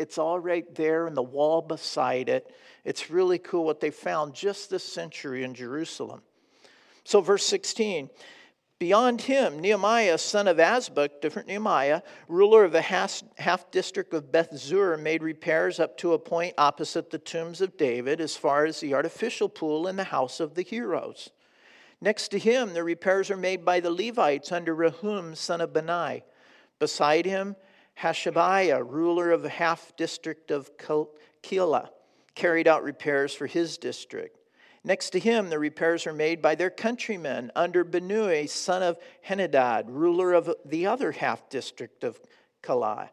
It's 0.00 0.16
all 0.16 0.40
right 0.40 0.74
there 0.74 1.06
in 1.06 1.14
the 1.14 1.22
wall 1.22 1.60
beside 1.60 2.30
it. 2.30 2.50
It's 2.84 3.10
really 3.10 3.38
cool 3.38 3.64
what 3.64 3.80
they 3.80 3.90
found 3.90 4.34
just 4.34 4.70
this 4.70 4.82
century 4.82 5.44
in 5.44 5.52
Jerusalem. 5.52 6.22
So, 7.04 7.20
verse 7.20 7.44
16 7.44 8.08
Beyond 8.78 9.20
him, 9.20 9.60
Nehemiah, 9.60 10.16
son 10.16 10.48
of 10.48 10.56
Azbuk, 10.56 11.20
different 11.20 11.48
Nehemiah, 11.48 12.00
ruler 12.28 12.64
of 12.64 12.72
the 12.72 12.80
half, 12.80 13.70
district 13.70 14.14
of 14.14 14.32
Beth 14.32 14.56
Zur, 14.56 14.96
made 14.96 15.22
repairs 15.22 15.78
up 15.78 15.98
to 15.98 16.14
a 16.14 16.18
point 16.18 16.54
opposite 16.56 17.10
the 17.10 17.18
tombs 17.18 17.60
of 17.60 17.76
David, 17.76 18.22
as 18.22 18.38
far 18.38 18.64
as 18.64 18.80
the 18.80 18.94
artificial 18.94 19.50
pool 19.50 19.86
in 19.86 19.96
the 19.96 20.04
house 20.04 20.40
of 20.40 20.54
the 20.54 20.62
heroes. 20.62 21.28
Next 22.00 22.28
to 22.28 22.38
him, 22.38 22.72
the 22.72 22.82
repairs 22.82 23.30
are 23.30 23.36
made 23.36 23.66
by 23.66 23.80
the 23.80 23.90
Levites 23.90 24.50
under 24.50 24.74
Rehum, 24.74 25.36
son 25.36 25.60
of 25.60 25.74
Benai. 25.74 26.22
Beside 26.78 27.26
him, 27.26 27.56
Hashabiah, 28.00 28.82
ruler 28.86 29.30
of 29.30 29.42
the 29.42 29.50
half 29.50 29.94
district 29.96 30.50
of 30.50 30.70
Keilah, 30.78 31.90
carried 32.34 32.66
out 32.66 32.82
repairs 32.82 33.34
for 33.34 33.46
his 33.46 33.76
district. 33.76 34.38
Next 34.82 35.10
to 35.10 35.18
him, 35.18 35.50
the 35.50 35.58
repairs 35.58 36.06
are 36.06 36.14
made 36.14 36.40
by 36.40 36.54
their 36.54 36.70
countrymen 36.70 37.52
under 37.54 37.84
Binnui, 37.84 38.48
son 38.48 38.82
of 38.82 38.98
Henadad, 39.28 39.84
ruler 39.88 40.32
of 40.32 40.54
the 40.64 40.86
other 40.86 41.12
half 41.12 41.50
district 41.50 42.02
of 42.02 42.18
Keilah. 42.62 43.10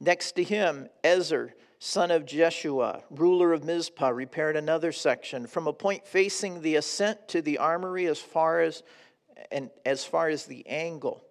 Next 0.00 0.32
to 0.32 0.42
him, 0.42 0.88
Ezer, 1.04 1.54
son 1.78 2.10
of 2.10 2.24
Jeshua, 2.24 3.02
ruler 3.10 3.52
of 3.52 3.64
Mizpah, 3.64 4.08
repaired 4.08 4.56
another 4.56 4.92
section 4.92 5.46
from 5.46 5.66
a 5.66 5.72
point 5.74 6.06
facing 6.06 6.62
the 6.62 6.76
ascent 6.76 7.28
to 7.28 7.42
the 7.42 7.58
armory 7.58 8.06
as 8.06 8.18
far 8.18 8.62
as, 8.62 8.82
and 9.52 9.68
as, 9.84 10.04
far 10.04 10.30
as 10.30 10.46
the 10.46 10.66
angle. 10.66 11.25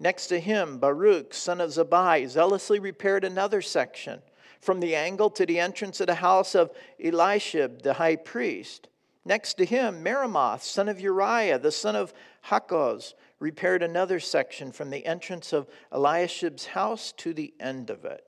Next 0.00 0.28
to 0.28 0.38
him, 0.38 0.78
Baruch, 0.78 1.34
son 1.34 1.60
of 1.60 1.70
Zabai, 1.70 2.28
zealously 2.28 2.78
repaired 2.78 3.24
another 3.24 3.60
section 3.60 4.20
from 4.60 4.80
the 4.80 4.94
angle 4.94 5.30
to 5.30 5.46
the 5.46 5.58
entrance 5.58 6.00
of 6.00 6.06
the 6.06 6.16
house 6.16 6.54
of 6.54 6.70
Eliashib, 7.02 7.82
the 7.82 7.94
high 7.94 8.16
priest. 8.16 8.88
Next 9.24 9.54
to 9.54 9.64
him, 9.64 10.02
Meremoth, 10.02 10.62
son 10.62 10.88
of 10.88 11.00
Uriah, 11.00 11.58
the 11.58 11.72
son 11.72 11.96
of 11.96 12.12
Hakoz, 12.46 13.14
repaired 13.40 13.82
another 13.82 14.20
section 14.20 14.72
from 14.72 14.90
the 14.90 15.04
entrance 15.04 15.52
of 15.52 15.68
Eliashib's 15.92 16.66
house 16.66 17.12
to 17.18 17.34
the 17.34 17.52
end 17.60 17.90
of 17.90 18.04
it. 18.04 18.24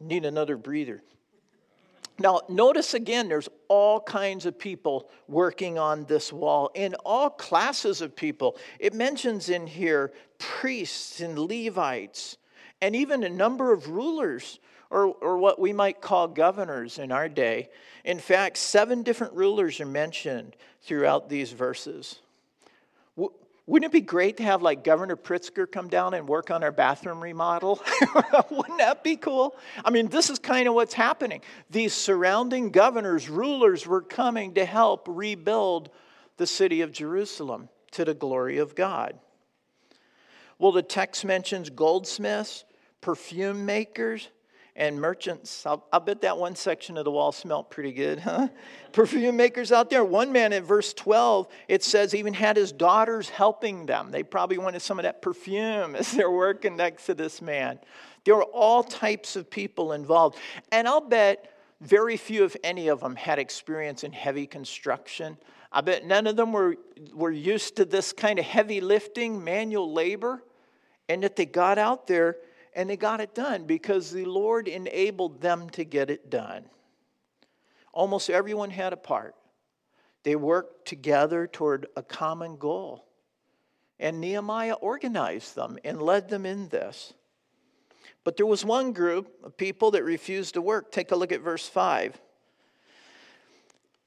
Need 0.00 0.24
another 0.24 0.56
breather. 0.56 1.02
Now, 2.20 2.42
notice 2.50 2.92
again, 2.92 3.28
there's 3.28 3.48
all 3.68 3.98
kinds 3.98 4.44
of 4.44 4.58
people 4.58 5.08
working 5.26 5.78
on 5.78 6.04
this 6.04 6.30
wall, 6.30 6.70
in 6.74 6.94
all 6.96 7.30
classes 7.30 8.02
of 8.02 8.14
people. 8.14 8.58
It 8.78 8.92
mentions 8.92 9.48
in 9.48 9.66
here 9.66 10.12
priests 10.36 11.22
and 11.22 11.38
Levites, 11.38 12.36
and 12.82 12.94
even 12.94 13.24
a 13.24 13.30
number 13.30 13.72
of 13.72 13.88
rulers 13.88 14.60
or, 14.90 15.06
or 15.06 15.38
what 15.38 15.58
we 15.58 15.72
might 15.72 16.02
call 16.02 16.28
governors 16.28 16.98
in 16.98 17.10
our 17.10 17.28
day. 17.28 17.70
In 18.04 18.18
fact, 18.18 18.58
seven 18.58 19.02
different 19.02 19.32
rulers 19.32 19.80
are 19.80 19.86
mentioned 19.86 20.56
throughout 20.82 21.30
these 21.30 21.52
verses. 21.52 22.20
Wouldn't 23.70 23.88
it 23.88 23.92
be 23.92 24.00
great 24.00 24.38
to 24.38 24.42
have 24.42 24.62
like 24.62 24.82
Governor 24.82 25.14
Pritzker 25.14 25.70
come 25.70 25.86
down 25.86 26.12
and 26.14 26.26
work 26.26 26.50
on 26.50 26.64
our 26.64 26.72
bathroom 26.72 27.22
remodel? 27.22 27.80
Wouldn't 28.50 28.78
that 28.78 29.04
be 29.04 29.14
cool? 29.14 29.54
I 29.84 29.90
mean, 29.90 30.08
this 30.08 30.28
is 30.28 30.40
kind 30.40 30.66
of 30.66 30.74
what's 30.74 30.92
happening. 30.92 31.40
These 31.70 31.94
surrounding 31.94 32.72
governors, 32.72 33.28
rulers 33.28 33.86
were 33.86 34.00
coming 34.00 34.54
to 34.54 34.64
help 34.64 35.06
rebuild 35.08 35.88
the 36.36 36.48
city 36.48 36.80
of 36.80 36.90
Jerusalem 36.90 37.68
to 37.92 38.04
the 38.04 38.12
glory 38.12 38.58
of 38.58 38.74
God. 38.74 39.16
Well, 40.58 40.72
the 40.72 40.82
text 40.82 41.24
mentions 41.24 41.70
goldsmiths, 41.70 42.64
perfume 43.00 43.66
makers, 43.66 44.30
and 44.76 45.00
merchants. 45.00 45.64
I'll, 45.66 45.86
I'll, 45.92 46.00
bet 46.00 46.22
that 46.22 46.38
one 46.38 46.54
section 46.54 46.96
of 46.96 47.04
the 47.04 47.10
wall 47.10 47.32
smelled 47.32 47.70
pretty 47.70 47.92
good, 47.92 48.20
huh? 48.20 48.48
Perfume 48.92 49.36
makers 49.36 49.72
out 49.72 49.90
there. 49.90 50.04
One 50.04 50.32
man 50.32 50.52
in 50.52 50.64
verse 50.64 50.92
12, 50.94 51.48
it 51.68 51.82
says, 51.82 52.14
even 52.14 52.34
had 52.34 52.56
his 52.56 52.72
daughters 52.72 53.28
helping 53.28 53.86
them. 53.86 54.10
They 54.10 54.22
probably 54.22 54.58
wanted 54.58 54.82
some 54.82 54.98
of 54.98 55.04
that 55.04 55.22
perfume 55.22 55.94
as 55.96 56.12
they're 56.12 56.30
working 56.30 56.76
next 56.76 57.06
to 57.06 57.14
this 57.14 57.42
man. 57.42 57.78
There 58.24 58.36
were 58.36 58.44
all 58.44 58.82
types 58.82 59.36
of 59.36 59.50
people 59.50 59.92
involved. 59.92 60.36
And 60.70 60.86
I'll 60.86 61.00
bet 61.00 61.56
very 61.80 62.16
few, 62.16 62.44
if 62.44 62.56
any 62.62 62.88
of 62.88 63.00
them, 63.00 63.16
had 63.16 63.38
experience 63.38 64.04
in 64.04 64.12
heavy 64.12 64.46
construction. 64.46 65.38
I 65.72 65.80
bet 65.80 66.04
none 66.04 66.26
of 66.26 66.36
them 66.36 66.52
were, 66.52 66.76
were 67.14 67.30
used 67.30 67.76
to 67.76 67.84
this 67.84 68.12
kind 68.12 68.38
of 68.38 68.44
heavy 68.44 68.80
lifting, 68.80 69.42
manual 69.42 69.92
labor, 69.92 70.42
and 71.08 71.22
that 71.22 71.36
they 71.36 71.46
got 71.46 71.78
out 71.78 72.06
there 72.06 72.36
and 72.74 72.88
they 72.88 72.96
got 72.96 73.20
it 73.20 73.34
done 73.34 73.64
because 73.64 74.10
the 74.10 74.24
Lord 74.24 74.68
enabled 74.68 75.40
them 75.40 75.68
to 75.70 75.84
get 75.84 76.10
it 76.10 76.30
done. 76.30 76.64
Almost 77.92 78.30
everyone 78.30 78.70
had 78.70 78.92
a 78.92 78.96
part. 78.96 79.34
They 80.22 80.36
worked 80.36 80.86
together 80.86 81.46
toward 81.46 81.86
a 81.96 82.02
common 82.02 82.56
goal. 82.56 83.06
And 83.98 84.20
Nehemiah 84.20 84.74
organized 84.74 85.54
them 85.54 85.78
and 85.84 86.00
led 86.00 86.28
them 86.28 86.46
in 86.46 86.68
this. 86.68 87.12
But 88.24 88.36
there 88.36 88.46
was 88.46 88.64
one 88.64 88.92
group 88.92 89.32
of 89.42 89.56
people 89.56 89.90
that 89.92 90.04
refused 90.04 90.54
to 90.54 90.62
work. 90.62 90.92
Take 90.92 91.10
a 91.10 91.16
look 91.16 91.32
at 91.32 91.40
verse 91.40 91.68
5. 91.68 92.20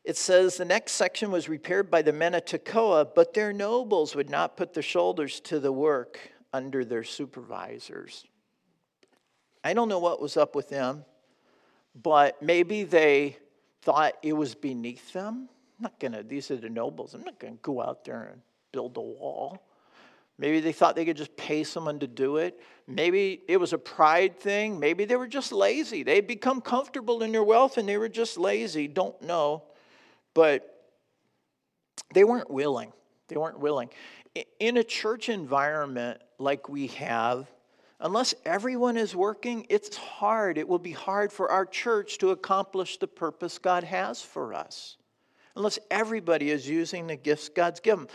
It 0.03 0.18
says 0.18 0.57
the 0.57 0.66
next 0.66 0.93
section 0.93 1.32
was 1.32 1.47
repaired 1.47 1.89
by 1.89 2.01
the 2.01 2.11
men 2.11 2.34
of 2.34 2.45
Tekoa, 2.45 3.07
but 3.16 3.34
their 3.34 3.53
nobles 3.53 4.16
would 4.16 4.30
not 4.30 4.57
put 4.57 4.74
their 4.74 4.84
shoulders 4.84 5.39
to 5.41 5.59
the 5.59 5.72
work 5.72 6.20
under 6.51 6.84
their 6.84 7.03
supervisors. 7.03 8.26
I 9.64 9.74
don't 9.74 9.89
know 9.89 9.99
what 9.99 10.22
was 10.22 10.38
up 10.38 10.55
with 10.55 10.70
them, 10.70 11.05
but 12.01 12.41
maybe 12.41 12.84
they 12.84 13.38
thought 13.82 14.14
it 14.22 14.34
was 14.34 14.55
beneath 14.55 15.14
them. 15.14 15.47
I'm 15.80 15.84
not 15.84 15.99
gonna, 15.99 16.24
these 16.24 16.51
are 16.51 16.57
the 16.57 16.70
nobles. 16.70 17.14
I'm 17.14 17.24
not 17.24 17.39
gonna 17.39 17.57
go 17.61 17.82
out 17.82 18.05
there 18.05 18.30
and 18.32 18.41
build 18.72 18.97
a 18.97 19.01
wall. 19.01 19.61
Maybe 20.38 20.59
they 20.59 20.72
thought 20.72 20.95
they 20.95 21.05
could 21.05 21.18
just 21.18 21.36
pay 21.38 21.64
someone 21.64 21.99
to 21.99 22.07
do 22.07 22.38
it. 22.38 22.59
Maybe 22.88 23.41
it 23.47 23.57
was 23.57 23.72
a 23.72 23.78
pride 23.78 24.39
thing. 24.39 24.80
Maybe 24.80 25.05
they 25.05 25.16
were 25.16 25.28
just 25.28 25.51
lazy. 25.51 26.03
They'd 26.03 26.28
become 26.28 26.59
comfortable 26.59 27.22
in 27.22 27.32
their 27.32 27.43
wealth 27.43 27.78
and 27.78 27.88
they 27.88 27.97
were 27.97 28.09
just 28.09 28.38
lazy. 28.38 28.88
Don't 28.88 29.22
know. 29.22 29.64
But 30.34 30.91
they 32.14 32.24
weren't 32.24 32.49
willing. 32.49 32.91
They 33.28 33.38
weren't 33.38 33.59
willing. 33.59 33.89
In 34.59 34.78
a 34.78 34.84
church 34.84 35.30
environment 35.30 36.20
like 36.39 36.68
we 36.68 36.88
have, 36.88 37.47
unless 38.03 38.35
everyone 38.45 38.97
is 38.97 39.15
working, 39.15 39.65
it's 39.69 39.95
hard. 39.95 40.57
It 40.57 40.67
will 40.67 40.77
be 40.77 40.91
hard 40.91 41.31
for 41.31 41.49
our 41.49 41.65
church 41.65 42.19
to 42.19 42.31
accomplish 42.31 42.97
the 42.97 43.07
purpose 43.07 43.57
God 43.57 43.83
has 43.85 44.21
for 44.21 44.53
us. 44.53 44.97
Unless 45.55 45.79
everybody 45.89 46.51
is 46.51 46.67
using 46.67 47.07
the 47.07 47.15
gifts 47.15 47.49
God's 47.49 47.79
given. 47.79 48.07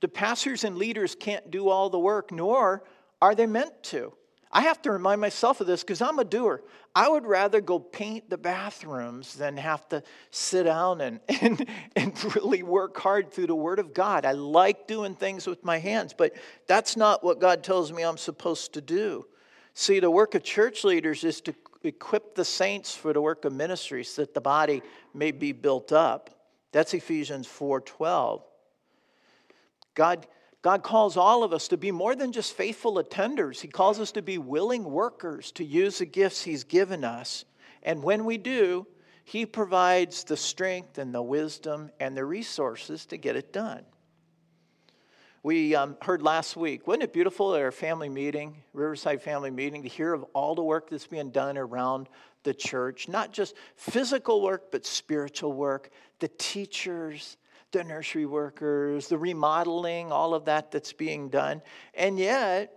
The 0.00 0.08
pastors 0.08 0.64
and 0.64 0.76
leaders 0.76 1.14
can't 1.18 1.50
do 1.50 1.68
all 1.68 1.90
the 1.90 1.98
work, 1.98 2.30
nor 2.32 2.84
are 3.20 3.34
they 3.34 3.46
meant 3.46 3.82
to. 3.84 4.12
I 4.54 4.62
have 4.62 4.82
to 4.82 4.92
remind 4.92 5.20
myself 5.20 5.60
of 5.60 5.66
this 5.66 5.82
because 5.82 6.02
I'm 6.02 6.18
a 6.18 6.24
doer. 6.24 6.62
I 6.94 7.08
would 7.08 7.24
rather 7.24 7.62
go 7.62 7.78
paint 7.78 8.28
the 8.28 8.36
bathrooms 8.36 9.34
than 9.34 9.56
have 9.56 9.88
to 9.88 10.02
sit 10.30 10.64
down 10.64 11.00
and, 11.00 11.20
and, 11.40 11.66
and 11.96 12.36
really 12.36 12.62
work 12.62 12.98
hard 12.98 13.32
through 13.32 13.46
the 13.46 13.54
Word 13.54 13.78
of 13.78 13.94
God. 13.94 14.26
I 14.26 14.32
like 14.32 14.86
doing 14.86 15.14
things 15.14 15.46
with 15.46 15.64
my 15.64 15.78
hands, 15.78 16.14
but 16.16 16.34
that's 16.66 16.96
not 16.96 17.24
what 17.24 17.40
God 17.40 17.64
tells 17.64 17.90
me 17.92 18.02
I'm 18.02 18.18
supposed 18.18 18.74
to 18.74 18.82
do. 18.82 19.26
See, 19.74 20.00
the 20.00 20.10
work 20.10 20.34
of 20.34 20.42
church 20.42 20.84
leaders 20.84 21.24
is 21.24 21.40
to 21.42 21.54
equip 21.82 22.34
the 22.34 22.44
saints 22.44 22.94
for 22.94 23.12
the 23.12 23.20
work 23.20 23.44
of 23.44 23.52
ministry 23.52 24.04
so 24.04 24.22
that 24.22 24.34
the 24.34 24.40
body 24.40 24.82
may 25.14 25.30
be 25.30 25.52
built 25.52 25.92
up. 25.92 26.30
That's 26.72 26.94
Ephesians 26.94 27.46
4:12. 27.46 28.42
God 29.94 30.26
God 30.62 30.84
calls 30.84 31.16
all 31.16 31.42
of 31.42 31.52
us 31.52 31.66
to 31.68 31.76
be 31.76 31.90
more 31.90 32.14
than 32.14 32.30
just 32.30 32.54
faithful 32.54 33.02
attenders. 33.02 33.60
He 33.60 33.68
calls 33.68 33.98
us 33.98 34.12
to 34.12 34.22
be 34.22 34.38
willing 34.38 34.84
workers 34.84 35.50
to 35.52 35.64
use 35.64 35.98
the 35.98 36.06
gifts 36.06 36.44
He's 36.44 36.62
given 36.62 37.02
us. 37.02 37.44
And 37.82 38.02
when 38.02 38.24
we 38.24 38.38
do, 38.38 38.86
He 39.24 39.44
provides 39.44 40.22
the 40.22 40.36
strength 40.36 40.98
and 40.98 41.12
the 41.12 41.22
wisdom 41.22 41.90
and 41.98 42.16
the 42.16 42.24
resources 42.24 43.04
to 43.06 43.16
get 43.16 43.34
it 43.34 43.52
done. 43.52 43.84
We 45.44 45.74
um, 45.74 45.96
heard 46.00 46.22
last 46.22 46.56
week, 46.56 46.86
wasn't 46.86 47.02
it 47.02 47.12
beautiful 47.12 47.56
at 47.56 47.62
our 47.62 47.72
family 47.72 48.08
meeting, 48.08 48.62
Riverside 48.72 49.20
family 49.20 49.50
meeting, 49.50 49.82
to 49.82 49.88
hear 49.88 50.12
of 50.12 50.24
all 50.34 50.54
the 50.54 50.62
work 50.62 50.88
that's 50.88 51.08
being 51.08 51.30
done 51.30 51.58
around 51.58 52.08
the 52.44 52.54
church? 52.54 53.08
Not 53.08 53.32
just 53.32 53.56
physical 53.74 54.40
work, 54.40 54.70
but 54.70 54.86
spiritual 54.86 55.52
work. 55.52 55.90
The 56.20 56.28
teachers, 56.28 57.36
the 57.72 57.82
nursery 57.82 58.24
workers, 58.24 59.08
the 59.08 59.18
remodeling, 59.18 60.12
all 60.12 60.32
of 60.34 60.44
that 60.44 60.70
that's 60.70 60.92
being 60.92 61.28
done. 61.28 61.60
And 61.94 62.20
yet, 62.20 62.72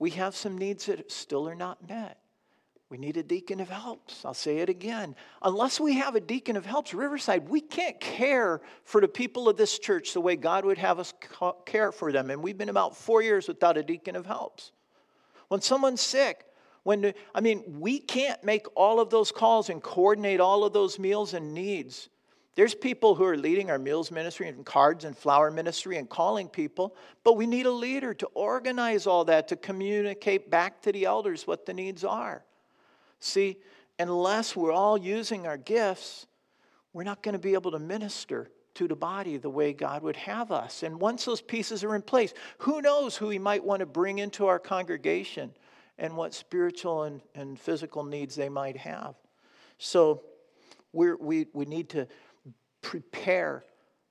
we 0.00 0.10
have 0.10 0.34
some 0.34 0.58
needs 0.58 0.86
that 0.86 1.12
still 1.12 1.48
are 1.48 1.54
not 1.54 1.88
met. 1.88 2.18
We 2.92 2.98
need 2.98 3.16
a 3.16 3.22
deacon 3.22 3.60
of 3.60 3.70
helps. 3.70 4.22
I'll 4.22 4.34
say 4.34 4.58
it 4.58 4.68
again. 4.68 5.16
Unless 5.40 5.80
we 5.80 5.94
have 5.94 6.14
a 6.14 6.20
deacon 6.20 6.58
of 6.58 6.66
helps, 6.66 6.92
Riverside, 6.92 7.48
we 7.48 7.62
can't 7.62 7.98
care 7.98 8.60
for 8.84 9.00
the 9.00 9.08
people 9.08 9.48
of 9.48 9.56
this 9.56 9.78
church 9.78 10.12
the 10.12 10.20
way 10.20 10.36
God 10.36 10.66
would 10.66 10.76
have 10.76 10.98
us 10.98 11.14
care 11.64 11.90
for 11.90 12.12
them. 12.12 12.28
And 12.28 12.42
we've 12.42 12.58
been 12.58 12.68
about 12.68 12.94
four 12.94 13.22
years 13.22 13.48
without 13.48 13.78
a 13.78 13.82
deacon 13.82 14.14
of 14.14 14.26
helps. 14.26 14.72
When 15.48 15.62
someone's 15.62 16.02
sick, 16.02 16.44
when 16.82 17.14
I 17.34 17.40
mean, 17.40 17.64
we 17.80 17.98
can't 17.98 18.44
make 18.44 18.66
all 18.76 19.00
of 19.00 19.08
those 19.08 19.32
calls 19.32 19.70
and 19.70 19.82
coordinate 19.82 20.40
all 20.40 20.62
of 20.62 20.74
those 20.74 20.98
meals 20.98 21.32
and 21.32 21.54
needs. 21.54 22.10
There's 22.56 22.74
people 22.74 23.14
who 23.14 23.24
are 23.24 23.38
leading 23.38 23.70
our 23.70 23.78
meals 23.78 24.10
ministry 24.10 24.48
and 24.48 24.66
cards 24.66 25.06
and 25.06 25.16
flower 25.16 25.50
ministry 25.50 25.96
and 25.96 26.10
calling 26.10 26.46
people, 26.46 26.94
but 27.24 27.38
we 27.38 27.46
need 27.46 27.64
a 27.64 27.72
leader 27.72 28.12
to 28.12 28.26
organize 28.34 29.06
all 29.06 29.24
that, 29.24 29.48
to 29.48 29.56
communicate 29.56 30.50
back 30.50 30.82
to 30.82 30.92
the 30.92 31.06
elders 31.06 31.46
what 31.46 31.64
the 31.64 31.72
needs 31.72 32.04
are. 32.04 32.44
See, 33.22 33.58
unless 34.00 34.56
we're 34.56 34.72
all 34.72 34.98
using 34.98 35.46
our 35.46 35.56
gifts, 35.56 36.26
we're 36.92 37.04
not 37.04 37.22
going 37.22 37.34
to 37.34 37.38
be 37.38 37.54
able 37.54 37.70
to 37.70 37.78
minister 37.78 38.50
to 38.74 38.88
the 38.88 38.96
body 38.96 39.36
the 39.36 39.48
way 39.48 39.72
God 39.72 40.02
would 40.02 40.16
have 40.16 40.50
us. 40.50 40.82
And 40.82 41.00
once 41.00 41.24
those 41.24 41.40
pieces 41.40 41.84
are 41.84 41.94
in 41.94 42.02
place, 42.02 42.34
who 42.58 42.82
knows 42.82 43.16
who 43.16 43.28
He 43.28 43.38
might 43.38 43.62
want 43.62 43.78
to 43.78 43.86
bring 43.86 44.18
into 44.18 44.46
our 44.46 44.58
congregation 44.58 45.52
and 45.98 46.16
what 46.16 46.34
spiritual 46.34 47.04
and, 47.04 47.20
and 47.36 47.60
physical 47.60 48.02
needs 48.02 48.34
they 48.34 48.48
might 48.48 48.76
have. 48.76 49.14
So 49.78 50.22
we 50.92 51.14
we, 51.14 51.46
we 51.52 51.64
need 51.64 51.90
to 51.90 52.08
prepare, 52.80 53.64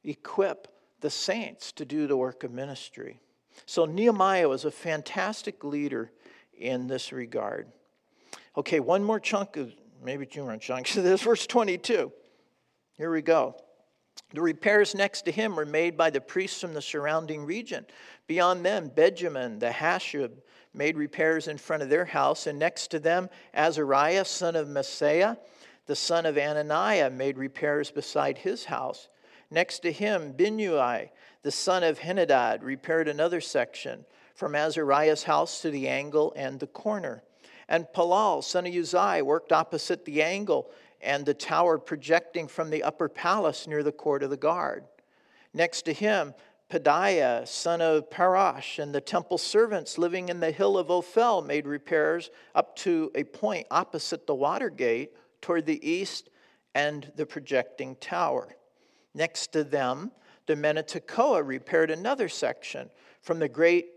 equip 0.06 0.70
the 1.02 1.10
saints 1.10 1.74
to 1.74 1.84
do 1.84 2.08
the 2.08 2.16
work 2.16 2.46
of 2.46 2.52
ministry. 2.52 3.20
So 3.66 3.84
Nehemiah 3.84 4.48
was 4.48 4.64
a 4.64 4.72
fantastic 4.72 5.66
leader 5.66 6.12
in 6.58 6.88
this 6.88 7.12
regard. 7.12 7.68
Okay, 8.58 8.80
one 8.80 9.04
more 9.04 9.20
chunk 9.20 9.58
of 9.58 9.74
maybe 10.04 10.26
two 10.26 10.44
more 10.44 10.58
chunks 10.58 10.98
of 10.98 11.04
this. 11.04 11.22
Verse 11.24 11.48
22. 11.48 12.12
Here 12.94 13.12
we 13.12 13.22
go. 13.22 13.56
The 14.34 14.42
repairs 14.42 14.94
next 14.96 15.24
to 15.24 15.32
him 15.32 15.56
were 15.56 15.66
made 15.66 15.98
by 15.98 16.10
the 16.10 16.22
priests 16.22 16.60
from 16.60 16.74
the 16.74 16.82
surrounding 16.82 17.46
region. 17.46 17.86
Beyond 18.28 18.66
them, 18.66 18.92
Benjamin 18.94 19.60
the 19.60 19.70
Hashub 19.70 20.32
made 20.74 20.98
repairs 20.98 21.48
in 21.48 21.58
front 21.58 21.84
of 21.84 21.90
their 21.90 22.06
house, 22.06 22.48
and 22.48 22.58
next 22.58 22.88
to 22.92 23.00
them, 23.00 23.30
Azariah, 23.54 24.26
son 24.26 24.56
of 24.56 24.68
Maaseiah, 24.68 25.38
the 25.86 25.96
son 25.96 26.26
of 26.26 26.36
Ananiah, 26.38 27.10
made 27.12 27.38
repairs 27.38 27.92
beside 27.92 28.38
his 28.38 28.66
house. 28.66 29.10
Next 29.50 29.80
to 29.80 29.92
him, 29.92 30.34
Binnui, 30.34 31.10
the 31.44 31.52
son 31.52 31.84
of 31.84 32.00
Henadad, 32.00 32.60
repaired 32.62 33.10
another 33.10 33.42
section 33.42 34.06
from 34.34 34.56
Azariah's 34.56 35.24
house 35.24 35.62
to 35.62 35.72
the 35.72 35.90
angle 35.90 36.32
and 36.38 36.60
the 36.60 36.68
corner. 36.68 37.24
And 37.72 37.88
Palal, 37.94 38.42
son 38.42 38.68
of 38.68 38.76
Uzziah, 38.76 39.24
worked 39.24 39.54
opposite 39.54 40.04
the 40.04 40.22
angle 40.22 40.70
and 41.00 41.26
the 41.26 41.34
tower 41.34 41.78
projecting 41.78 42.50
from 42.50 42.70
the 42.70 42.84
upper 42.84 43.08
palace 43.08 43.66
near 43.66 43.82
the 43.82 43.94
court 43.94 44.24
of 44.24 44.30
the 44.30 44.36
guard. 44.36 44.84
Next 45.54 45.84
to 45.84 45.94
him, 45.94 46.34
Pedaiah, 46.70 47.48
son 47.48 47.80
of 47.80 48.10
Parash, 48.10 48.78
and 48.78 48.94
the 48.94 49.00
temple 49.00 49.38
servants 49.38 49.98
living 49.98 50.28
in 50.28 50.42
the 50.42 50.52
hill 50.52 50.78
of 50.78 50.92
Ophel 50.92 51.42
made 51.42 51.66
repairs 51.66 52.30
up 52.54 52.76
to 52.76 53.10
a 53.16 53.24
point 53.24 53.68
opposite 53.72 54.28
the 54.28 54.36
water 54.36 54.70
gate 54.70 55.14
toward 55.40 55.66
the 55.66 55.90
east 55.90 56.30
and 56.76 57.10
the 57.16 57.26
projecting 57.26 57.96
tower. 58.02 58.50
Next 59.14 59.54
to 59.54 59.64
them, 59.64 60.12
the 60.46 60.58
men 60.58 60.78
of 60.78 60.88
Tekoa 60.88 61.42
repaired 61.42 61.90
another 61.90 62.28
section 62.28 62.90
from 63.22 63.40
the 63.40 63.50
great 63.50 63.96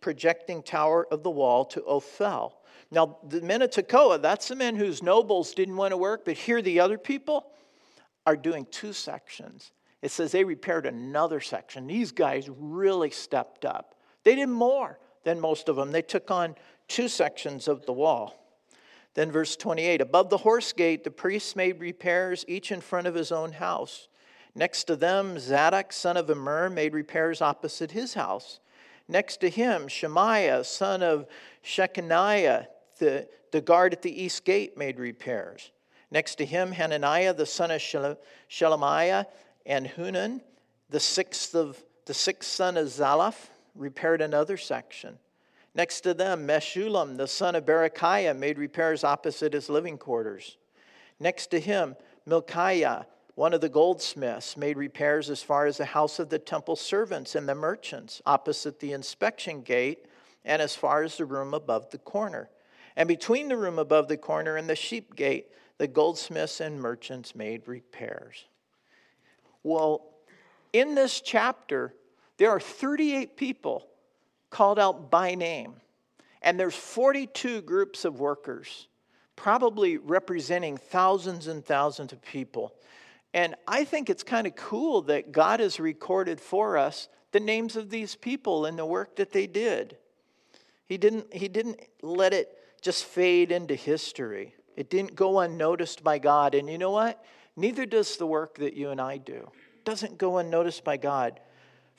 projecting 0.00 0.62
tower 0.62 1.06
of 1.10 1.22
the 1.22 1.30
wall 1.30 1.64
to 1.66 1.82
Ophel. 1.82 2.54
Now, 2.90 3.18
the 3.26 3.40
men 3.40 3.62
of 3.62 3.70
Tekoa, 3.70 4.20
that's 4.20 4.48
the 4.48 4.56
men 4.56 4.76
whose 4.76 5.02
nobles 5.02 5.54
didn't 5.54 5.76
want 5.76 5.92
to 5.92 5.96
work, 5.96 6.24
but 6.24 6.36
here 6.36 6.60
the 6.60 6.80
other 6.80 6.98
people 6.98 7.46
are 8.26 8.36
doing 8.36 8.66
two 8.70 8.92
sections. 8.92 9.72
It 10.02 10.10
says 10.10 10.32
they 10.32 10.44
repaired 10.44 10.86
another 10.86 11.40
section. 11.40 11.86
These 11.86 12.12
guys 12.12 12.48
really 12.48 13.10
stepped 13.10 13.64
up. 13.64 13.94
They 14.24 14.34
did 14.34 14.48
more 14.48 14.98
than 15.24 15.40
most 15.40 15.68
of 15.68 15.76
them. 15.76 15.92
They 15.92 16.02
took 16.02 16.30
on 16.30 16.56
two 16.88 17.08
sections 17.08 17.68
of 17.68 17.86
the 17.86 17.92
wall. 17.92 18.38
Then, 19.14 19.30
verse 19.30 19.56
28 19.56 20.00
Above 20.00 20.30
the 20.30 20.38
horse 20.38 20.72
gate, 20.72 21.04
the 21.04 21.10
priests 21.10 21.54
made 21.54 21.80
repairs, 21.80 22.44
each 22.48 22.72
in 22.72 22.80
front 22.80 23.06
of 23.06 23.14
his 23.14 23.30
own 23.30 23.52
house. 23.52 24.08
Next 24.54 24.84
to 24.84 24.96
them, 24.96 25.38
Zadok, 25.38 25.92
son 25.92 26.16
of 26.16 26.28
Immer, 26.28 26.68
made 26.68 26.92
repairs 26.92 27.40
opposite 27.40 27.92
his 27.92 28.14
house. 28.14 28.60
Next 29.12 29.40
to 29.42 29.50
him, 29.50 29.88
Shemaiah, 29.88 30.64
son 30.64 31.02
of 31.02 31.26
Shechaniah, 31.62 32.66
the, 32.98 33.28
the 33.50 33.60
guard 33.60 33.92
at 33.92 34.00
the 34.00 34.22
east 34.22 34.42
gate, 34.46 34.78
made 34.78 34.98
repairs. 34.98 35.70
Next 36.10 36.36
to 36.36 36.46
him, 36.46 36.72
Hananiah, 36.72 37.34
the 37.34 37.44
son 37.44 37.70
of 37.70 37.82
Shelemiah, 38.48 39.26
and 39.66 39.86
Hanun, 39.86 40.40
the 40.88 40.98
sixth 40.98 41.54
of 41.54 41.76
the 42.06 42.14
sixth 42.14 42.50
son 42.50 42.78
of 42.78 42.86
Zalaph, 42.86 43.50
repaired 43.74 44.22
another 44.22 44.56
section. 44.56 45.18
Next 45.74 46.00
to 46.00 46.14
them, 46.14 46.46
Meshullam, 46.46 47.18
the 47.18 47.28
son 47.28 47.54
of 47.54 47.66
Berechiah, 47.66 48.34
made 48.34 48.56
repairs 48.56 49.04
opposite 49.04 49.52
his 49.52 49.68
living 49.68 49.98
quarters. 49.98 50.56
Next 51.20 51.48
to 51.48 51.60
him, 51.60 51.96
Milkiah, 52.26 53.04
one 53.34 53.54
of 53.54 53.60
the 53.60 53.68
goldsmiths, 53.68 54.56
made 54.56 54.76
repairs 54.76 55.30
as 55.30 55.42
far 55.42 55.66
as 55.66 55.78
the 55.78 55.84
house 55.84 56.18
of 56.18 56.28
the 56.28 56.38
temple 56.38 56.76
servants 56.76 57.34
and 57.34 57.48
the 57.48 57.54
merchants, 57.54 58.20
opposite 58.26 58.80
the 58.80 58.92
inspection 58.92 59.62
gate, 59.62 60.06
and 60.44 60.60
as 60.60 60.74
far 60.74 61.02
as 61.02 61.16
the 61.16 61.24
room 61.24 61.54
above 61.54 61.90
the 61.90 61.98
corner. 61.98 62.50
And 62.96 63.08
between 63.08 63.48
the 63.48 63.56
room 63.56 63.78
above 63.78 64.08
the 64.08 64.16
corner 64.16 64.56
and 64.56 64.68
the 64.68 64.76
sheep 64.76 65.16
gate, 65.16 65.46
the 65.78 65.88
goldsmiths 65.88 66.60
and 66.60 66.80
merchants 66.80 67.34
made 67.34 67.66
repairs. 67.66 68.44
Well, 69.62 70.12
in 70.72 70.94
this 70.94 71.20
chapter, 71.20 71.94
there 72.36 72.50
are 72.50 72.60
38 72.60 73.36
people 73.36 73.86
called 74.50 74.78
out 74.78 75.10
by 75.10 75.34
name. 75.34 75.74
And 76.42 76.58
there's 76.58 76.74
42 76.74 77.62
groups 77.62 78.04
of 78.04 78.20
workers, 78.20 78.88
probably 79.36 79.96
representing 79.96 80.76
thousands 80.76 81.46
and 81.46 81.64
thousands 81.64 82.12
of 82.12 82.20
people. 82.20 82.74
And 83.34 83.54
I 83.66 83.84
think 83.84 84.10
it's 84.10 84.22
kind 84.22 84.46
of 84.46 84.54
cool 84.56 85.02
that 85.02 85.32
God 85.32 85.60
has 85.60 85.80
recorded 85.80 86.40
for 86.40 86.76
us 86.76 87.08
the 87.32 87.40
names 87.40 87.76
of 87.76 87.88
these 87.88 88.14
people 88.14 88.66
and 88.66 88.78
the 88.78 88.84
work 88.84 89.16
that 89.16 89.32
they 89.32 89.46
did. 89.46 89.96
He 90.86 90.98
didn't, 90.98 91.32
he 91.32 91.48
didn't 91.48 91.80
let 92.02 92.34
it 92.34 92.50
just 92.82 93.04
fade 93.06 93.50
into 93.50 93.74
history. 93.74 94.54
It 94.76 94.90
didn't 94.90 95.14
go 95.14 95.40
unnoticed 95.40 96.04
by 96.04 96.18
God. 96.18 96.54
And 96.54 96.68
you 96.68 96.76
know 96.76 96.90
what? 96.90 97.24
Neither 97.56 97.86
does 97.86 98.16
the 98.16 98.26
work 98.26 98.56
that 98.58 98.74
you 98.74 98.90
and 98.90 99.00
I 99.00 99.16
do. 99.16 99.50
It 99.76 99.84
doesn't 99.84 100.18
go 100.18 100.38
unnoticed 100.38 100.84
by 100.84 100.98
God. 100.98 101.40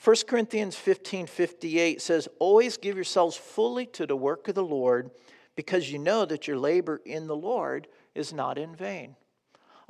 1 0.03 0.15
Corinthians 0.27 0.75
15 0.75 1.27
58 1.27 2.01
says, 2.01 2.27
Always 2.39 2.77
give 2.77 2.95
yourselves 2.95 3.37
fully 3.37 3.85
to 3.87 4.05
the 4.05 4.15
work 4.15 4.47
of 4.47 4.55
the 4.55 4.63
Lord, 4.63 5.11
because 5.55 5.91
you 5.91 5.99
know 5.99 6.25
that 6.25 6.47
your 6.47 6.57
labor 6.57 7.01
in 7.05 7.27
the 7.27 7.35
Lord 7.35 7.87
is 8.15 8.33
not 8.33 8.57
in 8.57 8.75
vain. 8.75 9.15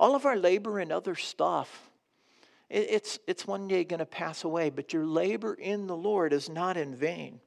All 0.03 0.15
of 0.15 0.25
our 0.25 0.35
labor 0.35 0.79
and 0.79 0.91
other 0.91 1.15
stuff, 1.15 1.89
it's, 2.69 3.19
it's 3.25 3.47
one 3.47 3.69
day 3.69 3.85
going 3.85 4.01
to 4.01 4.05
pass 4.05 4.43
away, 4.43 4.69
but 4.69 4.91
your 4.91 5.05
labor 5.05 5.53
in 5.53 5.87
the 5.87 5.95
Lord 5.95 6.33
is 6.33 6.49
not 6.49 6.75
in 6.75 6.93
vain. 6.93 7.39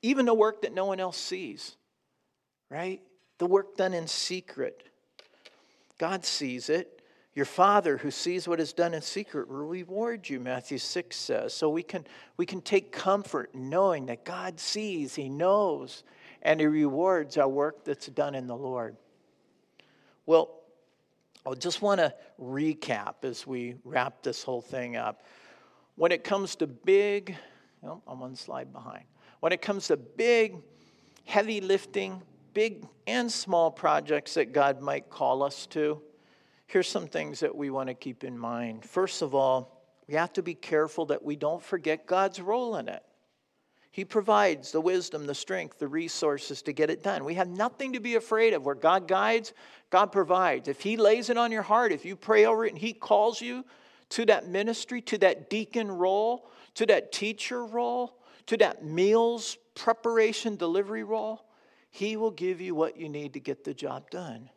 Even 0.00 0.24
the 0.24 0.34
work 0.34 0.62
that 0.62 0.72
no 0.72 0.84
one 0.84 1.00
else 1.00 1.16
sees, 1.16 1.76
right? 2.70 3.02
The 3.38 3.46
work 3.46 3.76
done 3.76 3.92
in 3.92 4.06
secret. 4.06 4.84
God 5.98 6.24
sees 6.24 6.68
it. 6.68 7.02
Your 7.34 7.44
Father 7.44 7.96
who 7.96 8.12
sees 8.12 8.46
what 8.46 8.60
is 8.60 8.72
done 8.72 8.94
in 8.94 9.02
secret 9.02 9.48
will 9.48 9.64
reward 9.64 10.28
you, 10.28 10.38
Matthew 10.38 10.78
6 10.78 11.16
says. 11.16 11.54
So 11.54 11.68
we 11.70 11.82
can, 11.82 12.06
we 12.36 12.46
can 12.46 12.60
take 12.60 12.92
comfort 12.92 13.52
knowing 13.52 14.06
that 14.06 14.24
God 14.24 14.60
sees, 14.60 15.16
He 15.16 15.28
knows, 15.28 16.04
and 16.40 16.60
He 16.60 16.68
rewards 16.68 17.36
our 17.36 17.48
work 17.48 17.84
that's 17.84 18.06
done 18.06 18.36
in 18.36 18.46
the 18.46 18.54
Lord. 18.54 18.96
Well, 20.24 20.57
I 21.50 21.54
just 21.54 21.80
want 21.80 21.98
to 21.98 22.12
recap 22.38 23.24
as 23.24 23.46
we 23.46 23.76
wrap 23.82 24.22
this 24.22 24.42
whole 24.42 24.60
thing 24.60 24.96
up. 24.96 25.22
When 25.96 26.12
it 26.12 26.22
comes 26.22 26.56
to 26.56 26.66
big, 26.66 27.36
oh, 27.82 28.02
I'm 28.06 28.20
one 28.20 28.36
slide 28.36 28.70
behind. 28.70 29.04
When 29.40 29.52
it 29.52 29.62
comes 29.62 29.86
to 29.86 29.96
big, 29.96 30.56
heavy 31.24 31.62
lifting, 31.62 32.20
big 32.52 32.86
and 33.06 33.32
small 33.32 33.70
projects 33.70 34.34
that 34.34 34.52
God 34.52 34.82
might 34.82 35.08
call 35.08 35.42
us 35.42 35.66
to, 35.68 36.02
here's 36.66 36.88
some 36.88 37.06
things 37.06 37.40
that 37.40 37.56
we 37.56 37.70
want 37.70 37.88
to 37.88 37.94
keep 37.94 38.24
in 38.24 38.36
mind. 38.38 38.84
First 38.84 39.22
of 39.22 39.34
all, 39.34 39.80
we 40.06 40.14
have 40.14 40.32
to 40.34 40.42
be 40.42 40.54
careful 40.54 41.06
that 41.06 41.24
we 41.24 41.34
don't 41.34 41.62
forget 41.62 42.06
God's 42.06 42.42
role 42.42 42.76
in 42.76 42.88
it. 42.88 43.02
He 43.90 44.04
provides 44.04 44.70
the 44.70 44.80
wisdom, 44.80 45.26
the 45.26 45.34
strength, 45.34 45.78
the 45.78 45.88
resources 45.88 46.62
to 46.62 46.72
get 46.72 46.90
it 46.90 47.02
done. 47.02 47.24
We 47.24 47.34
have 47.34 47.48
nothing 47.48 47.94
to 47.94 48.00
be 48.00 48.16
afraid 48.16 48.52
of. 48.52 48.64
Where 48.64 48.74
God 48.74 49.08
guides, 49.08 49.54
God 49.90 50.12
provides. 50.12 50.68
If 50.68 50.80
He 50.80 50.96
lays 50.96 51.30
it 51.30 51.38
on 51.38 51.50
your 51.50 51.62
heart, 51.62 51.92
if 51.92 52.04
you 52.04 52.14
pray 52.14 52.44
over 52.44 52.66
it 52.66 52.72
and 52.72 52.78
He 52.78 52.92
calls 52.92 53.40
you 53.40 53.64
to 54.10 54.26
that 54.26 54.48
ministry, 54.48 55.00
to 55.02 55.18
that 55.18 55.50
deacon 55.50 55.90
role, 55.90 56.50
to 56.74 56.86
that 56.86 57.12
teacher 57.12 57.64
role, 57.64 58.18
to 58.46 58.56
that 58.58 58.84
meals 58.84 59.56
preparation 59.74 60.56
delivery 60.56 61.02
role, 61.02 61.46
He 61.90 62.16
will 62.16 62.30
give 62.30 62.60
you 62.60 62.74
what 62.74 62.96
you 62.96 63.08
need 63.08 63.32
to 63.34 63.40
get 63.40 63.64
the 63.64 63.74
job 63.74 64.10
done. 64.10 64.50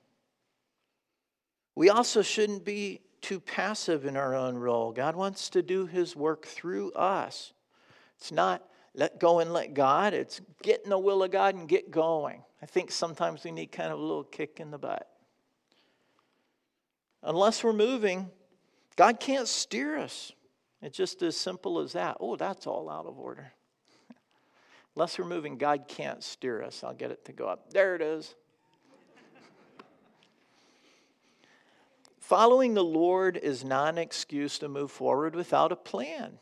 We 1.76 1.90
also 1.90 2.22
shouldn't 2.22 2.66
be 2.66 3.02
too 3.22 3.40
passive 3.40 4.06
in 4.06 4.18
our 4.18 4.36
own 4.36 4.56
role. 4.56 4.92
God 4.92 5.16
wants 5.16 5.50
to 5.52 5.62
do 5.62 5.86
His 5.86 6.16
work 6.16 6.46
through 6.46 6.92
us. 6.94 7.54
It's 8.18 8.32
not 8.32 8.64
let 8.94 9.20
go 9.20 9.40
and 9.40 9.54
let 9.54 9.74
God, 9.74 10.14
it's 10.14 10.42
get 10.62 10.84
in 10.84 10.90
the 10.90 11.00
will 11.00 11.24
of 11.24 11.32
God 11.32 11.56
and 11.56 11.68
get 11.68 11.92
going. 11.92 12.44
I 12.62 12.66
think 12.66 12.92
sometimes 12.92 13.44
we 13.44 13.52
need 13.52 13.72
kind 13.72 13.92
of 13.92 14.00
a 14.00 14.02
little 14.02 14.24
kick 14.24 14.60
in 14.60 14.70
the 14.72 14.78
butt. 14.78 15.08
Unless 17.24 17.64
we're 17.64 17.74
moving, 17.74 18.30
God 18.96 19.20
can't 19.20 19.48
steer 19.48 19.98
us. 19.98 20.34
It's 20.82 20.98
just 20.98 21.22
as 21.22 21.38
simple 21.38 21.80
as 21.80 21.94
that. 21.94 22.18
Oh, 22.20 22.36
that's 22.36 22.68
all 22.68 22.90
out 22.90 23.06
of 23.06 23.18
order. 23.18 23.54
Unless 24.96 25.20
we're 25.20 25.26
moving, 25.26 25.58
God 25.58 25.88
can't 25.88 26.24
steer 26.24 26.62
us. 26.64 26.84
I'll 26.84 26.94
get 26.94 27.12
it 27.12 27.26
to 27.26 27.34
go 27.34 27.48
up. 27.48 27.72
There 27.72 27.96
it 27.96 28.02
is. 28.02 28.36
Following 32.20 32.74
the 32.74 32.84
Lord 32.84 33.38
is 33.38 33.64
not 33.64 33.90
an 33.90 33.98
excuse 33.98 34.58
to 34.60 34.70
move 34.70 34.92
forward 34.92 35.36
without 35.36 35.72
a 35.72 35.76
plan. 35.76 36.40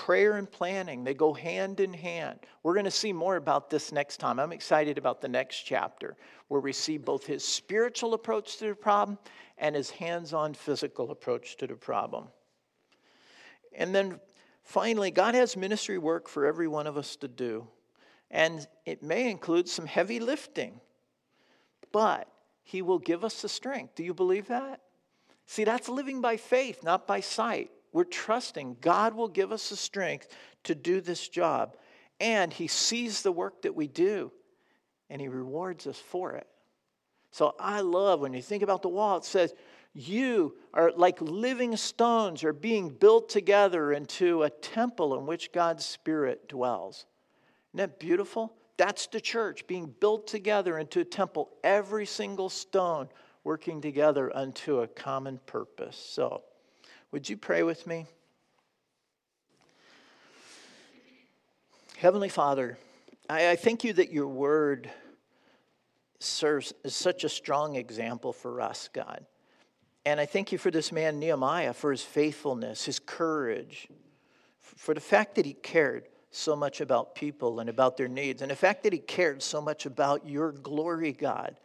Prayer 0.00 0.38
and 0.38 0.50
planning, 0.50 1.04
they 1.04 1.12
go 1.12 1.34
hand 1.34 1.78
in 1.78 1.92
hand. 1.92 2.38
We're 2.62 2.72
going 2.72 2.86
to 2.86 2.90
see 2.90 3.12
more 3.12 3.36
about 3.36 3.68
this 3.68 3.92
next 3.92 4.16
time. 4.16 4.40
I'm 4.40 4.50
excited 4.50 4.96
about 4.96 5.20
the 5.20 5.28
next 5.28 5.60
chapter 5.60 6.16
where 6.48 6.62
we 6.62 6.72
see 6.72 6.96
both 6.96 7.26
his 7.26 7.44
spiritual 7.44 8.14
approach 8.14 8.56
to 8.56 8.68
the 8.68 8.74
problem 8.74 9.18
and 9.58 9.76
his 9.76 9.90
hands 9.90 10.32
on 10.32 10.54
physical 10.54 11.10
approach 11.10 11.58
to 11.58 11.66
the 11.66 11.74
problem. 11.74 12.28
And 13.74 13.94
then 13.94 14.18
finally, 14.62 15.10
God 15.10 15.34
has 15.34 15.54
ministry 15.54 15.98
work 15.98 16.30
for 16.30 16.46
every 16.46 16.66
one 16.66 16.86
of 16.86 16.96
us 16.96 17.14
to 17.16 17.28
do. 17.28 17.68
And 18.30 18.66
it 18.86 19.02
may 19.02 19.30
include 19.30 19.68
some 19.68 19.84
heavy 19.84 20.18
lifting, 20.18 20.80
but 21.92 22.26
he 22.62 22.80
will 22.80 22.98
give 22.98 23.22
us 23.22 23.42
the 23.42 23.50
strength. 23.50 23.96
Do 23.96 24.02
you 24.02 24.14
believe 24.14 24.48
that? 24.48 24.80
See, 25.44 25.64
that's 25.64 25.90
living 25.90 26.22
by 26.22 26.38
faith, 26.38 26.82
not 26.82 27.06
by 27.06 27.20
sight. 27.20 27.70
We're 27.92 28.04
trusting 28.04 28.76
God 28.80 29.14
will 29.14 29.28
give 29.28 29.52
us 29.52 29.70
the 29.70 29.76
strength 29.76 30.28
to 30.64 30.74
do 30.74 31.00
this 31.00 31.28
job. 31.28 31.76
And 32.20 32.52
He 32.52 32.66
sees 32.66 33.22
the 33.22 33.32
work 33.32 33.62
that 33.62 33.74
we 33.74 33.86
do, 33.86 34.30
and 35.08 35.20
He 35.20 35.28
rewards 35.28 35.86
us 35.86 35.98
for 35.98 36.32
it. 36.32 36.46
So 37.30 37.54
I 37.58 37.80
love 37.80 38.20
when 38.20 38.34
you 38.34 38.42
think 38.42 38.62
about 38.62 38.82
the 38.82 38.88
wall, 38.88 39.16
it 39.16 39.24
says, 39.24 39.54
You 39.94 40.56
are 40.74 40.92
like 40.94 41.20
living 41.20 41.76
stones, 41.76 42.44
are 42.44 42.52
being 42.52 42.90
built 42.90 43.28
together 43.28 43.92
into 43.92 44.42
a 44.42 44.50
temple 44.50 45.18
in 45.18 45.26
which 45.26 45.52
God's 45.52 45.86
Spirit 45.86 46.48
dwells. 46.48 47.06
Isn't 47.70 47.78
that 47.78 48.00
beautiful? 48.00 48.52
That's 48.76 49.06
the 49.06 49.20
church 49.20 49.66
being 49.66 49.94
built 50.00 50.26
together 50.26 50.78
into 50.78 51.00
a 51.00 51.04
temple, 51.04 51.50
every 51.62 52.06
single 52.06 52.48
stone 52.48 53.08
working 53.44 53.80
together 53.80 54.34
unto 54.34 54.80
a 54.80 54.88
common 54.88 55.38
purpose. 55.46 55.96
So, 55.96 56.42
would 57.12 57.28
you 57.28 57.36
pray 57.36 57.62
with 57.62 57.86
me? 57.86 58.06
Heavenly 61.96 62.28
Father, 62.28 62.78
I, 63.28 63.50
I 63.50 63.56
thank 63.56 63.84
you 63.84 63.92
that 63.94 64.12
your 64.12 64.28
word 64.28 64.90
serves 66.18 66.72
as 66.84 66.94
such 66.94 67.24
a 67.24 67.28
strong 67.28 67.76
example 67.76 68.32
for 68.32 68.60
us, 68.60 68.88
God. 68.92 69.26
And 70.06 70.18
I 70.18 70.26
thank 70.26 70.52
you 70.52 70.58
for 70.58 70.70
this 70.70 70.92
man, 70.92 71.18
Nehemiah, 71.18 71.74
for 71.74 71.90
his 71.90 72.02
faithfulness, 72.02 72.84
his 72.84 72.98
courage, 72.98 73.88
for 74.60 74.94
the 74.94 75.00
fact 75.00 75.34
that 75.34 75.44
he 75.44 75.52
cared 75.52 76.08
so 76.30 76.56
much 76.56 76.80
about 76.80 77.14
people 77.14 77.60
and 77.60 77.68
about 77.68 77.96
their 77.96 78.08
needs, 78.08 78.40
and 78.40 78.50
the 78.50 78.56
fact 78.56 78.84
that 78.84 78.92
he 78.92 78.98
cared 78.98 79.42
so 79.42 79.60
much 79.60 79.84
about 79.84 80.26
your 80.26 80.52
glory, 80.52 81.12
God 81.12 81.56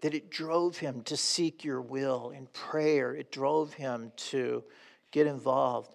that 0.00 0.14
it 0.14 0.30
drove 0.30 0.78
him 0.78 1.02
to 1.02 1.16
seek 1.16 1.64
your 1.64 1.80
will 1.80 2.30
in 2.30 2.46
prayer. 2.48 3.14
It 3.14 3.30
drove 3.30 3.72
him 3.74 4.12
to 4.16 4.64
get 5.10 5.26
involved 5.26 5.90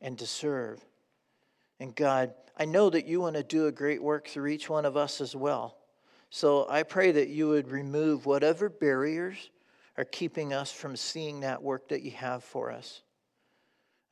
and 0.00 0.18
to 0.18 0.26
serve. 0.26 0.84
And 1.80 1.94
God, 1.94 2.34
I 2.56 2.64
know 2.64 2.90
that 2.90 3.06
you 3.06 3.20
want 3.20 3.36
to 3.36 3.42
do 3.42 3.66
a 3.66 3.72
great 3.72 4.02
work 4.02 4.28
through 4.28 4.48
each 4.48 4.68
one 4.68 4.84
of 4.84 4.96
us 4.96 5.20
as 5.20 5.34
well. 5.36 5.76
So 6.30 6.66
I 6.68 6.82
pray 6.82 7.12
that 7.12 7.28
you 7.28 7.48
would 7.48 7.70
remove 7.70 8.26
whatever 8.26 8.68
barriers 8.68 9.50
are 9.96 10.04
keeping 10.04 10.52
us 10.52 10.70
from 10.70 10.96
seeing 10.96 11.40
that 11.40 11.62
work 11.62 11.88
that 11.88 12.02
you 12.02 12.10
have 12.12 12.44
for 12.44 12.70
us. 12.70 13.02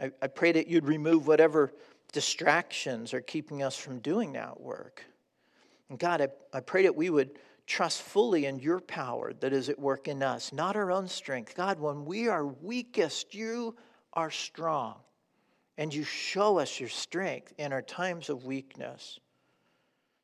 I, 0.01 0.11
I 0.23 0.27
pray 0.29 0.53
that 0.53 0.69
you'd 0.69 0.87
remove 0.87 1.27
whatever 1.27 1.73
distractions 2.13 3.13
are 3.13 3.21
keeping 3.21 3.63
us 3.63 3.77
from 3.77 3.99
doing 3.99 4.33
that 4.33 4.61
work. 4.61 5.05
And 5.89 5.99
God, 5.99 6.21
I, 6.21 6.29
I 6.53 6.61
pray 6.61 6.85
that 6.85 6.97
we 6.97 7.11
would 7.11 7.39
trust 7.67 8.03
fully 8.03 8.47
in 8.47 8.59
your 8.59 8.81
power 8.81 9.33
that 9.41 9.53
is 9.53 9.69
at 9.69 9.79
work 9.79 10.09
in 10.09 10.23
us, 10.23 10.53
not 10.53 10.77
our 10.77 10.91
own 10.91 11.09
strength. 11.09 11.55
God, 11.55 11.81
when 11.81 12.05
we 12.05 12.29
are 12.29 12.47
weakest, 12.47 13.35
you 13.35 13.77
are 14.17 14.31
strong. 14.31 14.97
And 15.79 15.93
you 15.95 16.03
show 16.03 16.59
us 16.59 16.81
your 16.81 16.89
strength 16.89 17.53
in 17.59 17.73
our 17.73 17.83
times 17.83 18.31
of 18.31 18.45
weakness. 18.45 19.21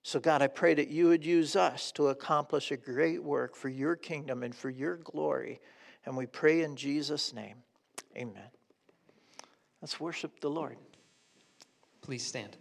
So, 0.02 0.18
God, 0.18 0.42
I 0.42 0.48
pray 0.48 0.74
that 0.74 0.88
you 0.88 1.08
would 1.08 1.24
use 1.24 1.54
us 1.54 1.92
to 1.92 2.08
accomplish 2.08 2.72
a 2.72 2.76
great 2.76 3.22
work 3.22 3.54
for 3.54 3.68
your 3.68 3.94
kingdom 3.94 4.42
and 4.42 4.54
for 4.54 4.70
your 4.70 4.96
glory. 4.96 5.60
And 6.06 6.16
we 6.16 6.26
pray 6.26 6.62
in 6.62 6.74
Jesus' 6.74 7.32
name. 7.32 7.56
Amen. 8.16 8.50
Let's 9.80 10.00
worship 10.00 10.40
the 10.40 10.50
Lord. 10.50 10.76
Please 12.00 12.26
stand. 12.26 12.56